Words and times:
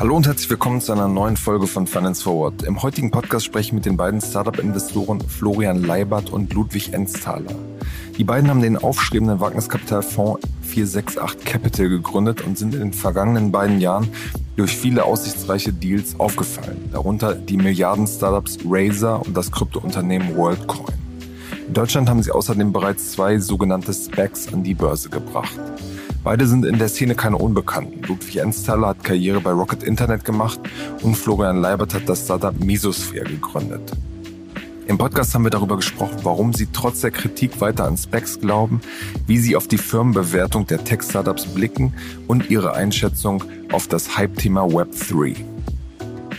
Hallo 0.00 0.16
und 0.16 0.26
herzlich 0.26 0.50
willkommen 0.50 0.80
zu 0.80 0.92
einer 0.92 1.06
neuen 1.06 1.36
Folge 1.36 1.68
von 1.68 1.86
Finance 1.86 2.24
Forward. 2.24 2.62
Im 2.64 2.82
heutigen 2.82 3.12
Podcast 3.12 3.44
spreche 3.44 3.68
ich 3.68 3.72
mit 3.72 3.86
den 3.86 3.96
beiden 3.96 4.20
Startup-Investoren 4.20 5.20
Florian 5.20 5.84
Leibert 5.84 6.30
und 6.30 6.52
Ludwig 6.54 6.92
Enztaler. 6.92 7.54
Die 8.18 8.24
beiden 8.24 8.50
haben 8.50 8.62
den 8.62 8.76
aufstrebenden 8.76 9.38
Wagniskapitalfonds 9.38 10.40
468 10.62 11.44
Capital 11.44 11.88
gegründet 11.88 12.40
und 12.40 12.58
sind 12.58 12.74
in 12.74 12.80
den 12.80 12.92
vergangenen 12.92 13.52
beiden 13.52 13.80
Jahren 13.80 14.08
durch 14.56 14.76
viele 14.76 15.04
aussichtsreiche 15.04 15.72
Deals 15.72 16.18
aufgefallen, 16.18 16.88
darunter 16.90 17.34
die 17.36 17.58
Milliarden-Startups 17.58 18.58
Razer 18.64 19.24
und 19.24 19.36
das 19.36 19.52
Kryptounternehmen 19.52 20.36
WorldCoin. 20.36 21.09
In 21.70 21.74
Deutschland 21.74 22.08
haben 22.08 22.20
sie 22.20 22.32
außerdem 22.32 22.72
bereits 22.72 23.12
zwei 23.12 23.38
sogenannte 23.38 23.94
Specs 23.94 24.52
an 24.52 24.64
die 24.64 24.74
Börse 24.74 25.08
gebracht. 25.08 25.56
Beide 26.24 26.48
sind 26.48 26.64
in 26.64 26.80
der 26.80 26.88
Szene 26.88 27.14
keine 27.14 27.36
Unbekannten. 27.36 28.02
Ludwig 28.02 28.38
Enztaler 28.38 28.88
hat 28.88 29.04
Karriere 29.04 29.40
bei 29.40 29.52
Rocket 29.52 29.84
Internet 29.84 30.24
gemacht 30.24 30.58
und 31.02 31.14
Florian 31.14 31.60
Leibert 31.60 31.94
hat 31.94 32.08
das 32.08 32.24
Startup 32.24 32.58
Mesosphere 32.58 33.22
gegründet. 33.22 33.92
Im 34.88 34.98
Podcast 34.98 35.32
haben 35.32 35.44
wir 35.44 35.52
darüber 35.52 35.76
gesprochen, 35.76 36.16
warum 36.24 36.52
sie 36.54 36.66
trotz 36.72 37.02
der 37.02 37.12
Kritik 37.12 37.60
weiter 37.60 37.84
an 37.84 37.96
Specs 37.96 38.40
glauben, 38.40 38.80
wie 39.28 39.38
sie 39.38 39.54
auf 39.54 39.68
die 39.68 39.78
Firmenbewertung 39.78 40.66
der 40.66 40.82
Tech-Startups 40.82 41.46
blicken 41.46 41.94
und 42.26 42.50
ihre 42.50 42.74
Einschätzung 42.74 43.44
auf 43.70 43.86
das 43.86 44.16
Hype-Thema 44.16 44.64
Web3. 44.64 45.36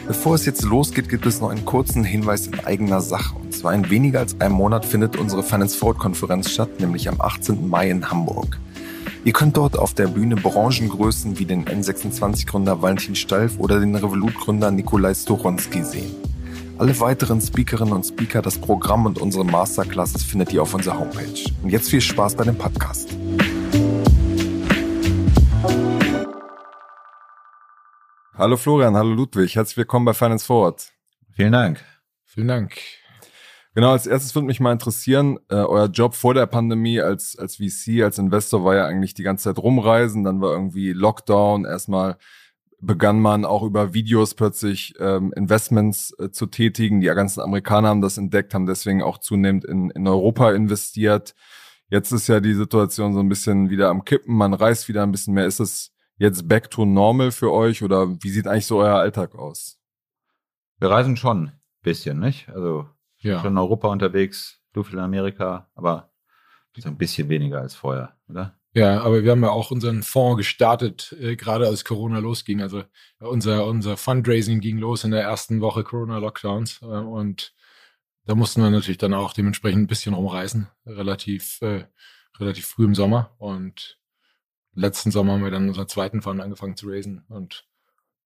Bevor 0.10 0.36
es 0.36 0.46
jetzt 0.46 0.64
losgeht, 0.64 1.08
gibt 1.08 1.26
es 1.26 1.40
noch 1.40 1.52
einen 1.52 1.64
kurzen 1.64 2.04
Hinweis 2.04 2.48
in 2.48 2.60
eigener 2.60 3.00
Sache. 3.00 3.38
Zwar 3.62 3.76
in 3.76 3.92
weniger 3.92 4.22
als 4.22 4.42
einem 4.42 4.56
Monat 4.56 4.88
findet 4.88 5.18
unsere 5.18 5.44
Finance 5.44 5.78
Forward 5.78 6.00
Konferenz 6.00 6.50
statt, 6.50 6.80
nämlich 6.80 7.08
am 7.08 7.22
18. 7.22 7.70
Mai 7.70 7.92
in 7.92 8.10
Hamburg. 8.10 8.58
Ihr 9.24 9.34
könnt 9.34 9.56
dort 9.56 9.78
auf 9.78 9.94
der 9.94 10.08
Bühne 10.08 10.36
Branchengrößen 10.36 11.38
wie 11.38 11.46
den 11.46 11.66
N26-Gründer 11.66 12.82
Valentin 12.82 13.14
Stalf 13.14 13.60
oder 13.60 13.80
den 13.80 13.96
Revolut-Gründer 13.96 14.72
Nikolai 14.72 15.14
Storonski 15.14 15.84
sehen. 15.84 16.10
Alle 16.80 17.00
weiteren 17.00 17.40
Speakerinnen 17.40 17.94
und 17.94 18.04
Speaker, 18.04 18.42
das 18.42 18.58
Programm 18.58 19.06
und 19.06 19.22
unsere 19.22 19.46
Masterclasses 19.46 20.24
findet 20.24 20.52
ihr 20.54 20.64
auf 20.64 20.74
unserer 20.74 20.98
Homepage. 20.98 21.44
Und 21.62 21.70
jetzt 21.70 21.92
viel 21.92 22.02
Spaß 22.02 22.34
bei 22.34 22.46
dem 22.46 22.58
Podcast. 22.58 23.16
Hallo 28.34 28.58
Florian, 28.58 28.96
hallo 28.96 29.14
Ludwig, 29.14 29.56
herzlich 29.56 29.78
willkommen 29.78 30.06
bei 30.06 30.16
Finance 30.16 30.48
Forward. 30.48 30.92
Vielen 31.36 31.52
Dank. 31.52 31.86
Vielen 32.26 32.48
Dank. 32.48 33.01
Genau, 33.74 33.92
als 33.92 34.06
erstes 34.06 34.36
würde 34.36 34.48
mich 34.48 34.60
mal 34.60 34.74
interessieren, 34.74 35.40
äh, 35.50 35.56
euer 35.56 35.88
Job 35.88 36.14
vor 36.14 36.34
der 36.34 36.46
Pandemie 36.46 37.00
als, 37.00 37.38
als 37.38 37.56
VC, 37.56 38.04
als 38.04 38.18
Investor 38.18 38.66
war 38.66 38.76
ja 38.76 38.86
eigentlich 38.86 39.14
die 39.14 39.24
ganze 39.24 39.46
Zeit 39.46 39.64
rumreisen, 39.64 40.26
dann 40.26 40.42
war 40.42 40.52
irgendwie 40.52 40.92
Lockdown, 40.92 41.64
erstmal 41.64 42.18
begann 42.82 43.22
man 43.22 43.46
auch 43.46 43.64
über 43.64 43.94
Videos 43.94 44.34
plötzlich 44.34 44.96
ähm, 45.00 45.32
Investments 45.36 46.14
äh, 46.20 46.32
zu 46.32 46.48
tätigen. 46.48 47.00
Die 47.00 47.08
ganzen 47.08 47.40
Amerikaner 47.40 47.90
haben 47.90 48.02
das 48.02 48.18
entdeckt, 48.18 48.54
haben 48.54 48.66
deswegen 48.66 49.04
auch 49.04 49.20
zunehmend 49.20 49.64
in, 49.66 49.92
in 49.92 50.08
Europa 50.08 50.52
investiert. 50.52 51.34
Jetzt 51.90 52.12
ist 52.12 52.28
ja 52.28 52.40
die 52.40 52.56
Situation 52.56 53.14
so 53.14 53.20
ein 53.20 53.30
bisschen 53.30 53.70
wieder 53.70 53.90
am 53.90 54.04
Kippen, 54.04 54.36
man 54.36 54.54
reist 54.54 54.88
wieder 54.88 55.04
ein 55.04 55.12
bisschen 55.12 55.36
mehr. 55.36 55.46
Ist 55.46 55.60
es 55.60 55.92
jetzt 56.18 56.48
back 56.48 56.72
to 56.72 56.86
normal 56.86 57.32
für 57.32 57.52
euch 57.54 57.84
oder 57.84 58.22
wie 58.22 58.30
sieht 58.30 58.48
eigentlich 58.48 58.66
so 58.66 58.80
euer 58.80 58.96
Alltag 58.96 59.36
aus? 59.36 59.78
Wir 60.80 60.90
reisen 60.90 61.18
schon 61.18 61.48
ein 61.48 61.62
bisschen, 61.84 62.20
nicht? 62.20 62.50
Also 62.50 62.88
ja. 63.22 63.40
schon 63.40 63.54
in 63.54 63.58
Europa 63.58 63.88
unterwegs, 63.88 64.62
du 64.74 64.84
viel 64.84 64.96
in 64.96 65.00
Amerika, 65.00 65.70
aber 65.76 66.12
so 66.78 66.88
ein 66.88 66.98
bisschen 66.98 67.30
weniger 67.30 67.60
als 67.60 67.76
vorher, 67.76 68.16
oder? 68.30 68.58
Ja, 68.74 69.02
aber 69.02 69.24
wir 69.24 69.32
haben 69.32 69.44
ja 69.44 69.50
auch 69.50 69.72
unseren 69.72 70.02
Fonds 70.02 70.38
gestartet, 70.38 71.14
äh, 71.20 71.36
gerade 71.36 71.68
als 71.68 71.84
Corona 71.84 72.20
losging. 72.20 72.62
Also 72.62 72.84
unser, 73.20 73.66
unser 73.66 73.98
Fundraising 73.98 74.62
ging 74.62 74.78
los 74.78 75.04
in 75.04 75.12
der 75.12 75.24
ersten 75.24 75.60
Woche 75.60 75.84
Corona-Lockdowns 75.84 76.82
äh, 76.82 76.86
und 76.86 77.54
da 78.26 78.36
mussten 78.36 78.62
wir 78.62 78.70
natürlich 78.70 78.98
dann 78.98 79.14
auch 79.14 79.34
dementsprechend 79.34 79.82
ein 79.82 79.88
bisschen 79.88 80.14
rumreisen, 80.14 80.70
relativ, 80.86 81.62
äh, 81.62 81.86
relativ 82.40 82.68
früh 82.68 82.86
im 82.86 82.96
Sommer. 82.96 83.36
Und 83.40 84.00
letzten 84.74 85.12
Sommer 85.12 85.34
haben 85.34 85.44
wir 85.44 85.52
dann 85.52 85.68
unseren 85.68 85.90
zweiten 85.90 86.22
Fund 86.22 86.40
angefangen 86.40 86.78
zu 86.78 86.88
raisen 86.88 87.26
und 87.28 87.68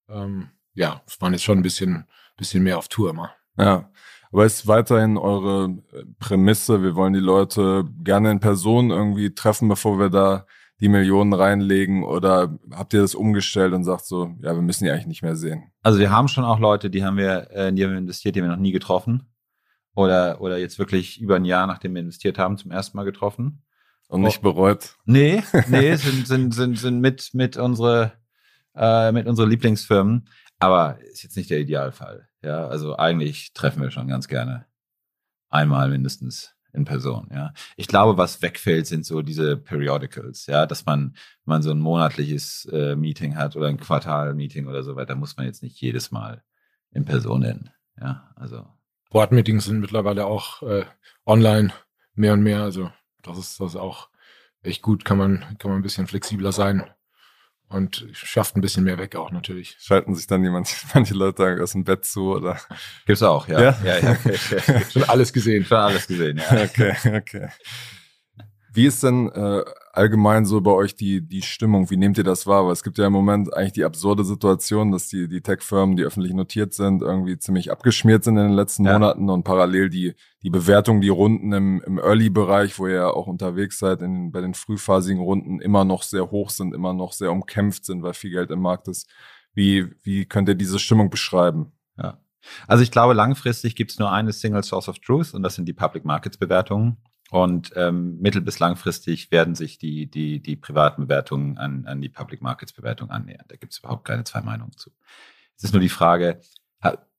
ähm, 0.10 0.52
ja, 0.74 1.02
es 1.08 1.20
waren 1.22 1.34
jetzt 1.34 1.44
schon 1.44 1.58
ein 1.58 1.64
bisschen, 1.64 2.08
bisschen 2.38 2.62
mehr 2.62 2.78
auf 2.78 2.88
Tour 2.88 3.10
immer. 3.10 3.34
Ja, 3.58 3.90
aber 4.32 4.46
ist 4.46 4.68
weiterhin 4.68 5.18
eure 5.18 5.78
äh, 5.94 6.04
Prämisse, 6.20 6.84
wir 6.84 6.96
wollen 6.96 7.14
die 7.14 7.20
Leute 7.20 7.86
gerne 8.04 8.32
in 8.32 8.40
Person 8.40 8.90
irgendwie 8.90 9.34
treffen, 9.34 9.70
bevor 9.70 10.00
wir 10.00 10.10
da 10.10 10.46
die 10.82 10.90
Millionen 10.90 11.34
reinlegen 11.34 12.04
oder 12.04 12.58
habt 12.72 12.94
ihr 12.94 13.02
das 13.02 13.16
umgestellt 13.16 13.74
und 13.74 13.86
sagt 13.86 14.06
so, 14.06 14.36
ja, 14.42 14.54
wir 14.54 14.62
müssen 14.62 14.84
die 14.84 14.92
eigentlich 14.92 15.08
nicht 15.08 15.24
mehr 15.24 15.38
sehen? 15.38 15.72
Also 15.84 16.00
wir 16.00 16.12
haben 16.12 16.28
schon 16.28 16.44
auch 16.44 16.60
Leute, 16.60 16.90
die 16.90 17.06
haben 17.06 17.18
wir, 17.18 17.50
äh, 17.52 17.70
in 17.70 17.76
die 17.76 17.86
haben 17.86 17.92
wir 17.92 17.98
investiert, 17.98 18.36
die 18.36 18.42
haben 18.42 18.50
wir 18.50 18.56
noch 18.56 18.62
nie 18.62 18.74
getroffen 18.74 19.30
oder, 19.96 20.42
oder 20.42 20.58
jetzt 20.58 20.78
wirklich 20.78 21.22
über 21.22 21.38
ein 21.38 21.46
Jahr, 21.46 21.66
nachdem 21.68 21.94
wir 21.94 22.02
investiert 22.02 22.38
haben, 22.38 22.58
zum 22.58 22.72
ersten 22.72 22.98
Mal 22.98 23.06
getroffen. 23.06 23.64
Und 24.08 24.22
nicht 24.22 24.42
bereut? 24.42 24.98
Nee, 25.06 25.44
nee, 25.68 25.96
sind, 25.96 26.28
sind, 26.28 26.54
sind, 26.54 26.78
sind 26.78 27.00
mit, 27.00 27.30
mit 27.34 27.58
unsere, 27.58 28.12
äh, 28.76 29.12
mit 29.12 29.28
unsere 29.28 29.48
Lieblingsfirmen. 29.48 30.28
Aber 30.66 31.00
ist 31.02 31.22
jetzt 31.22 31.38
nicht 31.38 31.52
der 31.52 31.60
Idealfall. 31.60 32.28
Ja, 32.42 32.68
also 32.68 32.98
eigentlich 32.98 33.54
treffen 33.54 33.84
wir 33.84 33.92
schon 33.92 34.08
ganz 34.08 34.28
gerne 34.28 34.66
einmal 35.50 35.90
mindestens 35.90 36.56
in 36.74 36.86
Person. 36.86 37.30
Ja, 37.32 37.54
ich 37.78 37.88
glaube, 37.88 38.18
was 38.18 38.42
wegfällt, 38.42 38.88
sind 38.88 39.06
so 39.06 39.22
diese 39.22 39.58
Periodicals. 39.58 40.48
Ja, 40.48 40.66
dass 40.66 40.84
man, 40.88 41.16
man 41.46 41.62
so 41.62 41.70
ein 41.70 41.80
monatliches 41.80 42.66
äh, 42.72 42.96
Meeting 42.96 43.36
hat 43.36 43.56
oder 43.56 43.68
ein 43.68 43.80
Quartal-Meeting 43.80 44.66
oder 44.66 44.82
so 44.82 44.96
weiter, 44.96 45.14
muss 45.14 45.38
man 45.38 45.46
jetzt 45.46 45.62
nicht 45.62 45.80
jedes 45.80 46.10
Mal 46.10 46.44
in 46.92 47.06
Person 47.06 47.44
hin. 47.44 47.70
Ja, 48.02 48.32
also 48.36 48.66
Board-Meetings 49.12 49.66
sind 49.66 49.82
mittlerweile 49.82 50.26
auch 50.26 50.64
äh, 50.64 50.86
online 51.28 51.72
mehr 52.16 52.34
und 52.34 52.42
mehr. 52.42 52.64
Also 52.64 52.92
das 53.22 53.38
ist 53.38 53.60
das 53.60 53.76
auch 53.76 54.10
echt 54.64 54.82
gut. 54.82 55.06
Kann 55.06 55.20
man 55.20 55.58
kann 55.60 55.70
man 55.70 55.80
ein 55.80 55.84
bisschen 55.84 56.08
flexibler 56.08 56.52
sein 56.52 56.90
und 57.70 58.08
schafft 58.14 58.56
ein 58.56 58.62
bisschen 58.62 58.84
mehr 58.84 58.98
weg 58.98 59.16
auch 59.16 59.32
natürlich. 59.32 59.76
Schalten 59.80 60.16
sich 60.16 60.28
dann 60.28 60.44
jemand, 60.44 60.76
manche 60.94 61.14
Leute 61.14 61.58
aus 61.62 61.72
dem 61.72 61.84
Bett 61.84 62.06
zu 62.06 62.36
oder? 62.36 62.60
Gibt's 63.06 63.24
auch, 63.24 63.48
ja. 63.48 63.62
Ja, 63.62 63.78
ja, 63.84 63.98
ja. 64.00 64.12
Okay. 64.12 64.82
Schon 64.92 65.04
alles 65.04 65.34
gesehen. 65.34 65.66
Schon 65.66 65.78
alles 65.78 66.08
gesehen, 66.08 66.38
ja. 66.38 66.64
Okay, 66.64 66.96
okay. 67.06 67.50
Wie 68.74 68.86
ist 68.86 69.04
denn 69.04 69.32
äh, 69.32 69.64
allgemein 69.98 70.46
so 70.46 70.62
bei 70.62 70.72
euch 70.72 70.96
die, 70.96 71.22
die 71.22 71.42
Stimmung? 71.42 71.90
Wie 71.90 71.98
nehmt 71.98 72.18
ihr 72.18 72.24
das 72.24 72.46
wahr? 72.48 72.66
Weil 72.66 72.74
es 72.74 72.84
gibt 72.84 72.98
ja 72.98 73.08
im 73.08 73.14
Moment 73.14 73.54
eigentlich 73.54 73.74
die 73.74 73.84
absurde 73.84 74.24
Situation, 74.24 74.92
dass 74.92 75.08
die, 75.08 75.28
die 75.28 75.42
Tech-Firmen, 75.42 75.96
die 75.96 76.04
öffentlich 76.04 76.34
notiert 76.34 76.74
sind, 76.74 77.02
irgendwie 77.02 77.38
ziemlich 77.38 77.72
abgeschmiert 77.72 78.24
sind 78.24 78.38
in 78.38 78.48
den 78.48 78.56
letzten 78.56 78.86
ja. 78.86 78.94
Monaten 78.94 79.30
und 79.30 79.44
parallel 79.44 79.90
die, 79.90 80.14
die 80.44 80.50
Bewertung, 80.50 81.02
die 81.02 81.10
Runden 81.10 81.52
im, 81.54 81.82
im 81.86 81.98
Early-Bereich, 81.98 82.78
wo 82.80 82.88
ihr 82.88 82.96
ja 82.96 83.10
auch 83.10 83.28
unterwegs 83.28 83.80
seid, 83.80 84.02
in, 84.02 84.32
bei 84.32 84.42
den 84.42 84.54
frühphasigen 84.54 85.22
Runden 85.22 85.60
immer 85.60 85.86
noch 85.86 86.04
sehr 86.04 86.32
hoch 86.32 86.50
sind, 86.50 86.74
immer 86.74 86.94
noch 86.94 87.14
sehr 87.14 87.32
umkämpft 87.32 87.86
sind, 87.86 88.04
weil 88.04 88.14
viel 88.14 88.32
Geld 88.32 88.52
im 88.52 88.62
Markt 88.62 88.88
ist. 88.88 89.10
Wie, 89.54 89.88
wie 90.04 90.26
könnt 90.26 90.50
ihr 90.50 90.56
diese 90.56 90.80
Stimmung 90.80 91.10
beschreiben? 91.10 91.72
Ja. 91.98 92.20
Also 92.68 92.84
ich 92.84 92.92
glaube, 92.92 93.14
langfristig 93.14 93.76
gibt 93.76 93.92
es 93.92 94.00
nur 94.00 94.12
eine 94.12 94.34
Single 94.34 94.64
Source 94.64 94.90
of 94.90 95.00
Truth 95.00 95.34
und 95.34 95.44
das 95.44 95.56
sind 95.56 95.66
die 95.66 95.74
Public 95.74 96.06
Markets 96.06 96.38
Bewertungen. 96.38 96.98
Und 97.32 97.72
ähm, 97.76 98.20
mittel- 98.20 98.42
bis 98.42 98.60
langfristig 98.60 99.32
werden 99.32 99.56
sich 99.56 99.78
die, 99.78 100.06
die, 100.06 100.42
die 100.42 100.56
privaten 100.56 101.04
Bewertungen 101.04 101.58
an, 101.58 101.86
an 101.86 102.02
die 102.02 102.10
Public 102.10 102.42
Markets 102.42 102.74
Bewertung 102.74 103.10
annähern. 103.10 103.46
Da 103.48 103.56
gibt 103.56 103.74
es 103.74 103.80
überhaupt 103.80 104.06
keine 104.06 104.24
zwei 104.24 104.42
Meinungen 104.42 104.74
zu. 104.78 104.92
Es 105.58 105.64
ist 105.64 105.74
nur 105.74 105.82
die 105.82 105.90
Frage, 105.90 106.40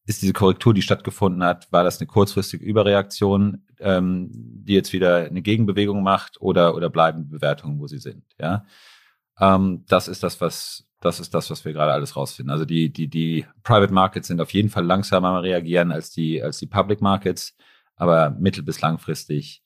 ist 0.06 0.22
diese 0.22 0.33
Korrektur, 0.33 0.72
die 0.72 0.83
stattgefunden 0.83 1.43
hat, 1.43 1.71
war 1.72 1.83
das 1.83 1.99
eine 1.99 2.06
kurzfristige 2.06 2.65
Überreaktion, 2.65 3.67
ähm, 3.81 4.31
die 4.33 4.75
jetzt 4.75 4.93
wieder 4.93 5.25
eine 5.25 5.43
Gegenbewegung 5.43 6.03
macht 6.03 6.41
oder, 6.41 6.77
oder 6.77 6.91
bleiben 6.91 7.28
Bewertungen, 7.28 7.81
wo 7.81 7.88
sie 7.88 7.99
sind? 7.99 8.25
Ja, 8.38 8.65
ähm, 9.41 9.85
das 9.88 10.06
ist 10.09 10.23
das, 10.23 10.41
was 10.41 10.85
das 11.00 11.20
ist 11.20 11.35
das, 11.35 11.50
was 11.50 11.64
wir 11.64 11.73
gerade 11.73 11.93
alles 11.93 12.17
rausfinden. 12.17 12.50
Also 12.50 12.64
die, 12.64 12.91
die, 12.91 13.09
die 13.09 13.47
Private 13.62 13.93
Markets 13.93 14.29
sind 14.29 14.41
auf 14.41 14.52
jeden 14.52 14.70
Fall 14.70 14.85
langsamer 14.85 15.43
reagieren 15.43 15.93
als 15.93 16.11
die, 16.11 16.43
als 16.43 16.59
die 16.59 16.67
Public 16.67 17.00
Markets, 17.00 17.56
aber 17.97 18.31
mittel- 18.31 18.62
bis 18.62 18.81
langfristig 18.81 19.62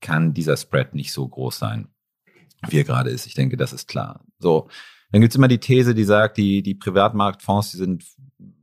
kann 0.00 0.34
dieser 0.34 0.56
Spread 0.56 0.94
nicht 0.94 1.12
so 1.12 1.26
groß 1.26 1.58
sein, 1.58 1.88
wie 2.68 2.78
er 2.78 2.84
gerade 2.84 3.10
ist. 3.10 3.26
Ich 3.26 3.34
denke, 3.34 3.56
das 3.56 3.72
ist 3.72 3.88
klar. 3.88 4.24
So, 4.38 4.68
dann 5.10 5.20
gibt's 5.20 5.36
immer 5.36 5.48
die 5.48 5.58
These, 5.58 5.94
die 5.94 6.04
sagt, 6.04 6.36
die, 6.36 6.62
die 6.62 6.74
Privatmarktfonds, 6.74 7.72
die 7.72 7.78
sind 7.78 8.04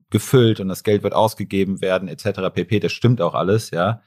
gefüllt 0.09 0.59
und 0.59 0.67
das 0.67 0.83
Geld 0.83 1.03
wird 1.03 1.13
ausgegeben 1.13 1.81
werden, 1.81 2.07
etc. 2.07 2.53
pp. 2.53 2.79
Das 2.79 2.91
stimmt 2.91 3.21
auch 3.21 3.33
alles, 3.33 3.71
ja. 3.71 4.01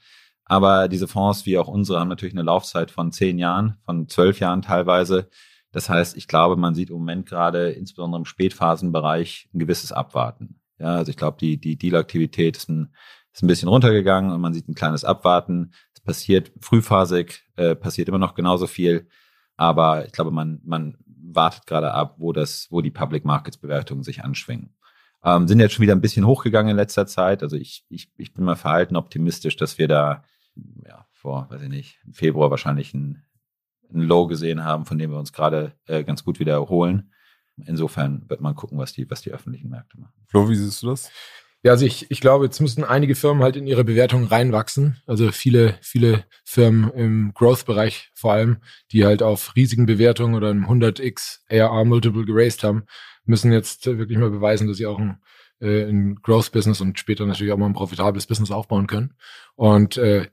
Aber 0.44 0.88
diese 0.88 1.08
Fonds, 1.08 1.44
wie 1.44 1.58
auch 1.58 1.68
unsere, 1.68 2.00
haben 2.00 2.08
natürlich 2.08 2.34
eine 2.34 2.42
Laufzeit 2.42 2.90
von 2.90 3.12
zehn 3.12 3.38
Jahren, 3.38 3.76
von 3.84 4.08
zwölf 4.08 4.40
Jahren 4.40 4.62
teilweise. 4.62 5.28
Das 5.72 5.90
heißt, 5.90 6.16
ich 6.16 6.26
glaube, 6.26 6.56
man 6.56 6.74
sieht 6.74 6.88
im 6.88 6.96
Moment 6.96 7.26
gerade, 7.26 7.70
insbesondere 7.70 8.20
im 8.20 8.24
Spätphasenbereich, 8.24 9.50
ein 9.52 9.58
gewisses 9.58 9.92
Abwarten. 9.92 10.60
Ja, 10.78 10.96
also 10.96 11.10
ich 11.10 11.16
glaube, 11.16 11.36
die, 11.38 11.58
die 11.58 11.76
Deal-Aktivität 11.76 12.56
ist 12.56 12.70
ein, 12.70 12.94
ist 13.34 13.42
ein 13.42 13.48
bisschen 13.48 13.68
runtergegangen 13.68 14.32
und 14.32 14.40
man 14.40 14.54
sieht 14.54 14.68
ein 14.68 14.74
kleines 14.74 15.04
Abwarten 15.04 15.72
passiert 16.08 16.50
frühphasig, 16.62 17.44
äh, 17.56 17.74
passiert 17.74 18.08
immer 18.08 18.18
noch 18.18 18.34
genauso 18.34 18.66
viel. 18.66 19.08
Aber 19.56 20.06
ich 20.06 20.12
glaube, 20.12 20.30
man, 20.30 20.58
man 20.64 20.96
wartet 21.06 21.66
gerade 21.66 21.92
ab, 21.92 22.14
wo 22.16 22.32
das, 22.32 22.66
wo 22.70 22.80
die 22.80 22.90
Public 22.90 23.26
Markets 23.26 23.58
Bewertungen 23.58 24.02
sich 24.02 24.24
anschwingen. 24.24 24.74
Ähm, 25.22 25.46
sind 25.46 25.60
jetzt 25.60 25.74
schon 25.74 25.82
wieder 25.82 25.94
ein 25.94 26.00
bisschen 26.00 26.26
hochgegangen 26.26 26.70
in 26.70 26.76
letzter 26.76 27.06
Zeit. 27.06 27.42
Also 27.42 27.56
ich, 27.56 27.84
ich, 27.90 28.10
ich 28.16 28.32
bin 28.32 28.46
mal 28.46 28.56
verhalten 28.56 28.96
optimistisch, 28.96 29.56
dass 29.56 29.76
wir 29.76 29.86
da 29.86 30.24
ja, 30.86 31.06
vor, 31.12 31.46
weiß 31.50 31.60
ich 31.60 31.68
nicht, 31.68 31.98
im 32.06 32.14
Februar 32.14 32.50
wahrscheinlich 32.50 32.94
ein, 32.94 33.24
ein 33.92 34.00
Low 34.00 34.28
gesehen 34.28 34.64
haben, 34.64 34.86
von 34.86 34.96
dem 34.96 35.10
wir 35.10 35.18
uns 35.18 35.34
gerade 35.34 35.74
äh, 35.86 36.04
ganz 36.04 36.24
gut 36.24 36.40
wieder 36.40 36.54
erholen. 36.54 37.12
Insofern 37.66 38.24
wird 38.30 38.40
man 38.40 38.54
gucken, 38.54 38.78
was 38.78 38.94
die, 38.94 39.10
was 39.10 39.20
die 39.20 39.32
öffentlichen 39.32 39.68
Märkte 39.68 40.00
machen. 40.00 40.14
Flo, 40.26 40.48
wie 40.48 40.54
siehst 40.54 40.82
du 40.82 40.86
das? 40.86 41.10
Ja, 41.68 41.72
also 41.72 41.84
ich, 41.84 42.10
ich 42.10 42.22
glaube, 42.22 42.46
jetzt 42.46 42.60
müssen 42.60 42.82
einige 42.82 43.14
Firmen 43.14 43.42
halt 43.42 43.54
in 43.54 43.66
ihre 43.66 43.84
Bewertung 43.84 44.24
reinwachsen. 44.24 45.02
Also 45.06 45.30
viele, 45.30 45.76
viele 45.82 46.24
Firmen 46.42 46.90
im 46.92 47.34
Growth-Bereich 47.34 48.10
vor 48.14 48.32
allem, 48.32 48.62
die 48.90 49.04
halt 49.04 49.22
auf 49.22 49.54
riesigen 49.54 49.84
Bewertungen 49.84 50.34
oder 50.34 50.48
einem 50.48 50.64
100x 50.64 51.40
ARR-Multiple 51.50 52.24
geraced 52.24 52.64
haben, 52.64 52.84
müssen 53.26 53.52
jetzt 53.52 53.84
wirklich 53.84 54.16
mal 54.16 54.30
beweisen, 54.30 54.66
dass 54.66 54.78
sie 54.78 54.86
auch 54.86 54.98
ein, 54.98 55.18
äh, 55.60 55.82
ein 55.82 56.14
Growth-Business 56.22 56.80
und 56.80 56.98
später 56.98 57.26
natürlich 57.26 57.52
auch 57.52 57.58
mal 57.58 57.66
ein 57.66 57.74
profitables 57.74 58.24
Business 58.24 58.50
aufbauen 58.50 58.86
können. 58.86 59.12
Und 59.54 59.98
äh, 59.98 60.26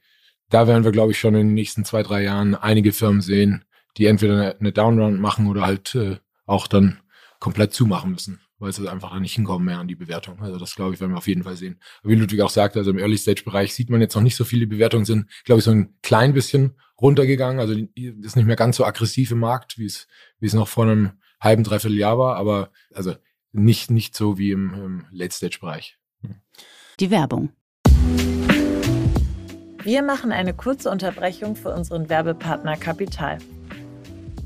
da 0.49 0.67
werden 0.67 0.85
wir, 0.85 0.93
glaube 0.93 1.11
ich, 1.11 1.19
schon 1.19 1.35
in 1.35 1.47
den 1.47 1.53
nächsten 1.53 1.83
zwei, 1.83 2.01
drei 2.01 2.23
Jahren 2.23 2.55
einige 2.55 2.93
Firmen 2.93 3.19
sehen, 3.19 3.65
die 3.97 4.05
entweder 4.05 4.35
eine, 4.35 4.55
eine 4.57 4.71
Downround 4.71 5.19
machen 5.19 5.47
oder 5.47 5.65
halt 5.65 5.95
äh, 5.95 6.15
auch 6.45 6.67
dann 6.67 7.01
komplett 7.41 7.73
zumachen 7.73 8.11
müssen 8.11 8.39
weil 8.59 8.71
sie 8.71 8.87
einfach 8.87 9.11
da 9.11 9.19
nicht 9.19 9.33
hinkommen 9.33 9.65
mehr 9.65 9.79
an 9.79 9.87
die 9.87 9.95
Bewertung. 9.95 10.41
Also 10.41 10.57
das 10.57 10.75
glaube 10.75 10.93
ich, 10.93 10.99
werden 10.99 11.11
wir 11.11 11.17
auf 11.17 11.27
jeden 11.27 11.43
Fall 11.43 11.55
sehen. 11.55 11.79
Aber 12.01 12.11
wie 12.11 12.15
Ludwig 12.15 12.41
auch 12.41 12.49
sagte, 12.49 12.79
also 12.79 12.91
im 12.91 12.97
Early-Stage-Bereich 12.97 13.73
sieht 13.73 13.89
man 13.89 14.01
jetzt 14.01 14.15
noch 14.15 14.21
nicht 14.21 14.35
so 14.35 14.43
viele 14.43 14.67
Bewertungen 14.67 15.05
sind, 15.05 15.29
glaube 15.43 15.59
ich, 15.59 15.65
so 15.65 15.71
ein 15.71 15.95
klein 16.01 16.33
bisschen 16.33 16.79
runtergegangen. 16.99 17.59
Also 17.59 17.73
ist 17.95 18.35
nicht 18.35 18.45
mehr 18.45 18.55
ganz 18.55 18.77
so 18.77 18.85
aggressiv 18.85 19.31
im 19.31 19.39
Markt, 19.39 19.77
wie 19.77 19.85
es, 19.85 20.07
wie 20.39 20.47
es 20.47 20.53
noch 20.53 20.67
vor 20.67 20.85
einem 20.85 21.11
halben, 21.41 21.63
dreiviertel 21.63 21.97
Jahr 21.97 22.17
war, 22.17 22.37
aber 22.37 22.71
also 22.93 23.13
nicht, 23.51 23.91
nicht 23.91 24.15
so 24.15 24.37
wie 24.37 24.51
im, 24.51 24.73
im 24.73 25.05
Late-Stage-Bereich. 25.11 25.97
Die 26.99 27.11
Werbung. 27.11 27.49
Wir 29.83 30.01
machen 30.01 30.31
eine 30.31 30.53
kurze 30.53 30.89
Unterbrechung 30.89 31.55
für 31.55 31.69
unseren 31.69 32.09
Werbepartner 32.09 32.75
Kapital. 32.75 33.37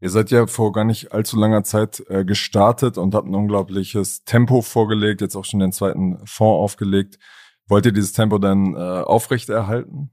Ihr 0.00 0.10
seid 0.10 0.30
ja 0.30 0.46
vor 0.46 0.72
gar 0.72 0.84
nicht 0.84 1.12
allzu 1.12 1.38
langer 1.38 1.62
Zeit 1.62 2.02
äh, 2.08 2.24
gestartet 2.24 2.96
und 2.96 3.14
habt 3.14 3.28
ein 3.28 3.34
unglaubliches 3.34 4.24
Tempo 4.24 4.62
vorgelegt, 4.62 5.20
jetzt 5.20 5.36
auch 5.36 5.44
schon 5.44 5.60
den 5.60 5.72
zweiten 5.72 6.18
Fonds 6.26 6.62
aufgelegt. 6.62 7.18
Wollt 7.66 7.86
ihr 7.86 7.92
dieses 7.92 8.12
Tempo 8.12 8.38
dann 8.38 8.74
äh, 8.74 8.78
aufrechterhalten? 8.78 10.10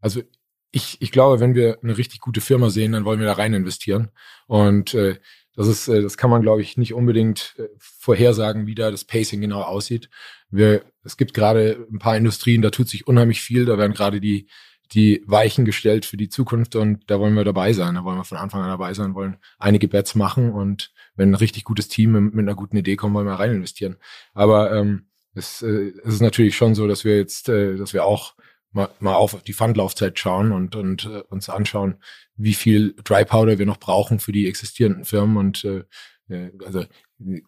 Also 0.00 0.22
ich, 0.70 1.00
ich 1.00 1.12
glaube, 1.12 1.40
wenn 1.40 1.54
wir 1.54 1.78
eine 1.82 1.96
richtig 1.96 2.20
gute 2.20 2.40
Firma 2.40 2.70
sehen, 2.70 2.92
dann 2.92 3.04
wollen 3.04 3.20
wir 3.20 3.26
da 3.26 3.34
rein 3.34 3.54
investieren. 3.54 4.10
Und 4.46 4.94
äh, 4.94 5.18
das 5.54 5.66
ist, 5.66 5.88
äh, 5.88 6.02
das 6.02 6.16
kann 6.16 6.30
man, 6.30 6.42
glaube 6.42 6.62
ich, 6.62 6.76
nicht 6.76 6.92
unbedingt 6.92 7.54
äh, 7.58 7.68
vorhersagen, 7.78 8.66
wie 8.66 8.74
da 8.74 8.90
das 8.90 9.04
Pacing 9.04 9.40
genau 9.40 9.62
aussieht. 9.62 10.10
Wir, 10.50 10.84
es 11.04 11.16
gibt 11.16 11.34
gerade 11.34 11.86
ein 11.90 11.98
paar 11.98 12.16
Industrien, 12.16 12.62
da 12.62 12.70
tut 12.70 12.88
sich 12.88 13.06
unheimlich 13.06 13.40
viel. 13.40 13.64
Da 13.64 13.78
werden 13.78 13.92
gerade 13.94 14.20
die 14.20 14.48
die 14.92 15.22
Weichen 15.26 15.64
gestellt 15.64 16.06
für 16.06 16.16
die 16.16 16.28
Zukunft 16.28 16.74
und 16.74 17.10
da 17.10 17.20
wollen 17.20 17.34
wir 17.34 17.44
dabei 17.44 17.72
sein. 17.72 17.94
Da 17.94 18.04
wollen 18.04 18.16
wir 18.16 18.24
von 18.24 18.38
Anfang 18.38 18.62
an 18.62 18.68
dabei 18.68 18.94
sein, 18.94 19.14
wollen 19.14 19.36
einige 19.58 19.88
Bets 19.88 20.14
machen 20.14 20.50
und 20.52 20.92
wenn 21.16 21.30
ein 21.30 21.34
richtig 21.34 21.64
gutes 21.64 21.88
Team 21.88 22.12
mit, 22.12 22.38
einer 22.38 22.54
guten 22.54 22.76
Idee 22.76 22.96
kommt, 22.96 23.14
wollen 23.14 23.26
wir 23.26 23.34
rein 23.34 23.52
investieren. 23.52 23.96
Aber 24.32 24.72
ähm, 24.72 25.08
es, 25.34 25.62
äh, 25.62 25.92
es 26.04 26.14
ist 26.14 26.22
natürlich 26.22 26.56
schon 26.56 26.74
so, 26.74 26.86
dass 26.86 27.04
wir 27.04 27.16
jetzt, 27.16 27.48
äh, 27.48 27.76
dass 27.76 27.92
wir 27.92 28.04
auch 28.04 28.34
mal, 28.72 28.88
mal 29.00 29.14
auf 29.14 29.42
die 29.42 29.52
Fundlaufzeit 29.52 30.18
schauen 30.18 30.52
und, 30.52 30.74
und 30.74 31.04
äh, 31.04 31.22
uns 31.28 31.48
anschauen, 31.48 31.96
wie 32.36 32.54
viel 32.54 32.94
Dry 33.04 33.24
Powder 33.24 33.58
wir 33.58 33.66
noch 33.66 33.78
brauchen 33.78 34.20
für 34.20 34.32
die 34.32 34.48
existierenden 34.48 35.04
Firmen 35.04 35.36
und 35.36 35.64
äh, 35.64 35.84
äh 36.28 36.50
also 36.64 36.84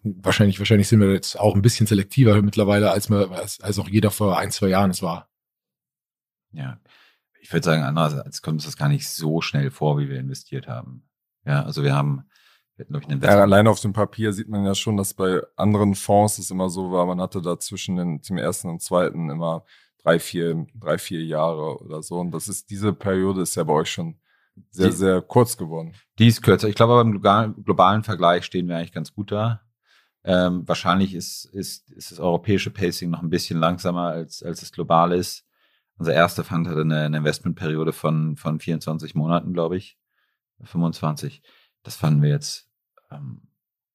wahrscheinlich, 0.03 0.59
wahrscheinlich 0.59 0.89
sind 0.89 1.01
wir 1.01 1.13
jetzt 1.13 1.39
auch 1.39 1.55
ein 1.55 1.63
bisschen 1.63 1.87
selektiver 1.87 2.41
mittlerweile, 2.43 2.91
als, 2.91 3.09
wir, 3.09 3.31
als, 3.31 3.61
als 3.61 3.79
auch 3.79 3.89
jeder 3.89 4.11
vor 4.11 4.39
ein, 4.39 4.51
zwei 4.51 4.69
Jahren 4.69 4.91
es 4.91 5.03
war. 5.03 5.31
Ja, 6.53 6.81
ich 7.41 7.53
würde 7.53 7.65
sagen, 7.65 7.83
andererseits 7.83 8.43
kommt 8.43 8.57
uns 8.57 8.65
das 8.65 8.77
gar 8.77 8.89
nicht 8.89 9.09
so 9.09 9.41
schnell 9.41 9.71
vor, 9.71 9.99
wie 9.99 10.09
wir 10.09 10.19
investiert 10.19 10.69
haben. 10.69 11.09
Ja, 11.45 11.65
also 11.65 11.83
wir 11.83 11.95
haben, 11.95 12.25
ja, 12.77 13.41
allein 13.41 13.67
auf 13.67 13.81
dem 13.81 13.93
Papier 13.93 14.33
sieht 14.33 14.49
man 14.49 14.65
ja 14.65 14.75
schon, 14.75 14.97
dass 14.97 15.13
bei 15.13 15.43
anderen 15.57 15.95
Fonds 15.95 16.39
es 16.39 16.51
immer 16.51 16.71
so 16.71 16.91
war, 16.91 17.05
man 17.07 17.21
hatte 17.21 17.43
da 17.43 17.59
zwischen 17.59 17.97
den, 17.97 18.21
dem 18.23 18.39
ersten 18.39 18.69
und 18.69 18.81
zweiten 18.83 19.29
immer 19.29 19.65
drei, 20.03 20.19
vier, 20.19 20.67
drei, 20.75 20.99
vier 20.99 21.25
Jahre 21.25 21.79
oder 21.83 22.03
so. 22.03 22.19
Und 22.19 22.31
das 22.33 22.49
ist, 22.49 22.71
diese 22.71 22.93
Periode 22.93 23.43
ist 23.43 23.55
ja 23.55 23.65
bei 23.65 23.75
euch 23.75 23.91
schon 23.91 24.19
sehr, 24.71 24.89
die, 24.89 24.97
sehr 24.97 25.21
kurz 25.23 25.57
geworden. 25.57 25.95
Die 26.19 26.29
ist 26.29 26.43
kürzer. 26.43 26.69
Ich 26.69 26.75
glaube, 26.75 26.95
aber 26.95 27.03
im 27.03 27.65
globalen, 27.65 28.05
Vergleich 28.05 28.45
stehen 28.45 28.69
wir 28.69 28.77
eigentlich 28.77 28.93
ganz 28.93 29.13
gut 29.13 29.33
da. 29.33 29.63
Ähm, 30.23 30.67
wahrscheinlich 30.69 31.15
ist, 31.15 31.47
ist, 31.47 31.91
ist 31.91 32.13
das 32.13 32.21
europäische 32.21 32.71
Pacing 32.71 33.11
noch 33.11 33.23
ein 33.23 33.31
bisschen 33.31 33.59
langsamer 33.59 34.09
als, 34.09 34.43
als 34.43 34.63
es 34.63 34.73
global 34.73 35.13
ist. 35.13 35.47
Unser 36.01 36.15
erster 36.15 36.45
Fund 36.45 36.67
hatte 36.67 36.81
eine, 36.81 37.03
eine 37.03 37.19
Investmentperiode 37.19 37.93
von, 37.93 38.35
von 38.39 38.59
24 38.59 39.15
Monaten, 39.15 39.53
glaube 39.53 39.77
ich. 39.77 39.99
25. 40.63 41.43
Das 41.83 41.95
fanden 41.95 42.23
wir 42.23 42.31
jetzt, 42.31 42.71
ähm, 43.11 43.43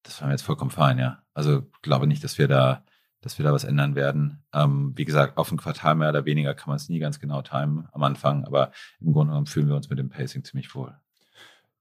das 0.03 0.17
fanden 0.17 0.29
wir 0.29 0.35
jetzt 0.35 0.43
vollkommen 0.43 0.69
fein, 0.69 0.99
ja. 0.99 1.23
Also 1.33 1.63
glaube 1.81 2.05
nicht, 2.05 2.23
dass 2.23 2.37
wir 2.37 2.47
da, 2.47 2.85
dass 3.21 3.39
wir 3.39 3.43
da 3.43 3.53
was 3.53 3.63
ändern 3.63 3.95
werden. 3.95 4.43
Ähm, 4.53 4.93
wie 4.95 5.05
gesagt, 5.05 5.39
auf 5.39 5.51
ein 5.51 5.57
Quartal 5.57 5.95
mehr 5.95 6.09
oder 6.09 6.25
weniger 6.25 6.53
kann 6.53 6.69
man 6.69 6.75
es 6.75 6.89
nie 6.89 6.99
ganz 6.99 7.19
genau 7.19 7.41
timen 7.41 7.87
am 7.91 8.03
Anfang, 8.03 8.45
aber 8.45 8.71
im 8.99 9.11
Grunde 9.11 9.31
genommen 9.31 9.47
fühlen 9.47 9.67
wir 9.67 9.75
uns 9.75 9.89
mit 9.89 9.97
dem 9.97 10.09
Pacing 10.09 10.43
ziemlich 10.43 10.75
wohl. 10.75 10.95